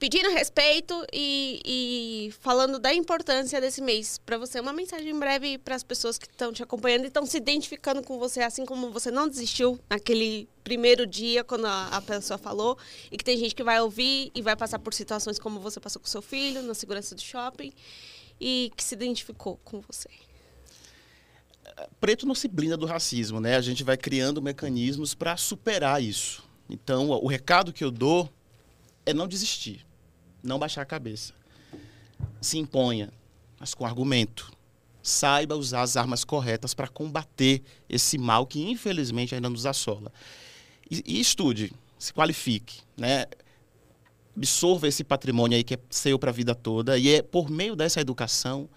pedindo 0.00 0.30
respeito 0.30 0.94
e, 1.12 1.60
e 1.62 2.32
falando 2.40 2.78
da 2.78 2.92
importância 2.92 3.60
desse 3.60 3.82
mês 3.82 4.18
para 4.24 4.38
você. 4.38 4.58
Uma 4.58 4.72
mensagem 4.72 5.16
breve 5.16 5.58
para 5.58 5.76
as 5.76 5.82
pessoas 5.82 6.18
que 6.18 6.26
estão 6.26 6.54
te 6.54 6.62
acompanhando 6.62 7.04
e 7.04 7.08
estão 7.08 7.26
se 7.26 7.36
identificando 7.36 8.02
com 8.02 8.18
você, 8.18 8.40
assim 8.40 8.64
como 8.64 8.90
você 8.90 9.10
não 9.10 9.28
desistiu 9.28 9.78
naquele 9.90 10.48
primeiro 10.64 11.06
dia 11.06 11.44
quando 11.44 11.66
a, 11.66 11.88
a 11.88 12.00
pessoa 12.00 12.38
falou 12.38 12.78
e 13.12 13.18
que 13.18 13.22
tem 13.22 13.36
gente 13.36 13.54
que 13.54 13.62
vai 13.62 13.78
ouvir 13.82 14.32
e 14.34 14.40
vai 14.40 14.56
passar 14.56 14.78
por 14.78 14.94
situações 14.94 15.38
como 15.38 15.60
você 15.60 15.78
passou 15.78 16.00
com 16.00 16.08
seu 16.08 16.22
filho 16.22 16.62
na 16.62 16.72
segurança 16.72 17.14
do 17.14 17.20
shopping 17.20 17.70
e 18.40 18.72
que 18.74 18.82
se 18.82 18.94
identificou 18.94 19.60
com 19.62 19.82
você. 19.82 20.08
Preto 22.00 22.26
não 22.26 22.34
se 22.34 22.48
blinda 22.48 22.76
do 22.76 22.86
racismo, 22.86 23.38
né? 23.38 23.56
A 23.56 23.60
gente 23.60 23.84
vai 23.84 23.98
criando 23.98 24.40
mecanismos 24.40 25.14
para 25.14 25.36
superar 25.36 26.02
isso. 26.02 26.42
Então, 26.70 27.10
o 27.10 27.26
recado 27.26 27.70
que 27.70 27.84
eu 27.84 27.90
dou 27.90 28.30
é 29.04 29.12
não 29.12 29.26
desistir, 29.26 29.84
não 30.42 30.58
baixar 30.58 30.82
a 30.82 30.86
cabeça. 30.86 31.32
Se 32.40 32.58
imponha, 32.58 33.10
mas 33.58 33.74
com 33.74 33.84
argumento. 33.84 34.50
Saiba 35.02 35.56
usar 35.56 35.82
as 35.82 35.96
armas 35.96 36.24
corretas 36.24 36.74
para 36.74 36.88
combater 36.88 37.62
esse 37.88 38.18
mal 38.18 38.46
que 38.46 38.62
infelizmente 38.62 39.34
ainda 39.34 39.48
nos 39.48 39.66
assola. 39.66 40.12
E, 40.90 41.02
e 41.06 41.20
estude, 41.20 41.72
se 41.98 42.12
qualifique, 42.12 42.80
né? 42.96 43.26
Absorva 44.36 44.88
esse 44.88 45.04
patrimônio 45.04 45.56
aí 45.56 45.64
que 45.64 45.74
é 45.74 45.78
seu 45.90 46.18
para 46.18 46.30
a 46.30 46.32
vida 46.32 46.54
toda 46.54 46.96
e 46.96 47.08
é 47.14 47.22
por 47.22 47.50
meio 47.50 47.74
dessa 47.74 48.00
educação, 48.00 48.68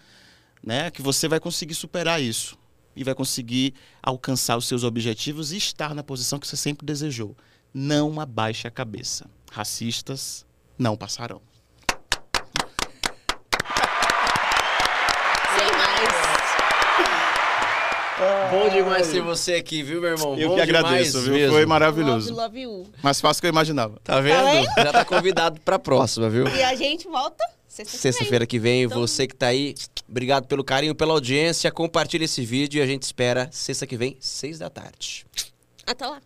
né, 0.61 0.89
que 0.89 1.01
você 1.01 1.27
vai 1.27 1.39
conseguir 1.39 1.75
superar 1.75 2.21
isso 2.21 2.57
e 2.95 3.03
vai 3.03 3.13
conseguir 3.13 3.73
alcançar 4.01 4.57
os 4.57 4.67
seus 4.67 4.83
objetivos 4.83 5.51
e 5.51 5.57
estar 5.57 5.93
na 5.93 6.03
posição 6.03 6.39
que 6.39 6.47
você 6.47 6.57
sempre 6.57 6.85
desejou. 6.85 7.35
Não 7.73 8.19
abaixe 8.19 8.67
a 8.67 8.71
cabeça. 8.71 9.25
Racistas 9.51 10.45
não 10.77 10.95
passarão. 10.95 11.41
Sem 15.57 15.71
mais. 15.77 16.13
Bom 18.51 18.69
demais 18.69 19.07
ter 19.09 19.21
você 19.21 19.55
aqui, 19.55 19.81
viu, 19.83 19.99
meu 20.01 20.11
irmão? 20.11 20.37
Eu 20.37 20.49
Bom 20.49 20.55
que 20.55 20.61
agradeço, 20.61 21.21
viu? 21.21 21.33
mesmo. 21.33 21.53
Foi 21.55 21.65
maravilhoso. 21.65 22.29
Love, 22.33 22.41
love 22.41 22.61
you. 22.61 22.83
Mais 23.01 23.19
fácil 23.19 23.41
que 23.41 23.47
eu 23.47 23.49
imaginava. 23.49 23.99
Tá 24.03 24.19
vendo? 24.21 24.43
vendo? 24.45 24.65
Já 24.77 24.91
tá 24.91 25.05
convidado 25.05 25.59
pra 25.61 25.79
próxima, 25.79 26.29
viu? 26.29 26.47
E 26.47 26.61
a 26.63 26.75
gente 26.75 27.07
volta 27.07 27.43
sexta-feira. 27.67 28.01
Sexta-feira 28.13 28.45
que 28.45 28.59
vem, 28.59 28.83
Então- 28.83 28.99
você 28.99 29.25
que 29.27 29.35
tá 29.35 29.47
aí, 29.47 29.73
obrigado 30.07 30.45
pelo 30.47 30.63
carinho, 30.63 30.93
pela 30.93 31.13
audiência. 31.13 31.71
Compartilha 31.71 32.25
esse 32.25 32.45
vídeo 32.45 32.79
e 32.79 32.81
a 32.81 32.85
gente 32.87 33.03
espera 33.03 33.49
sexta 33.51 33.87
que 33.87 33.97
vem, 33.97 34.15
seis 34.19 34.59
da 34.59 34.69
tarde. 34.69 35.25
Até 35.85 36.05
lá. 36.05 36.21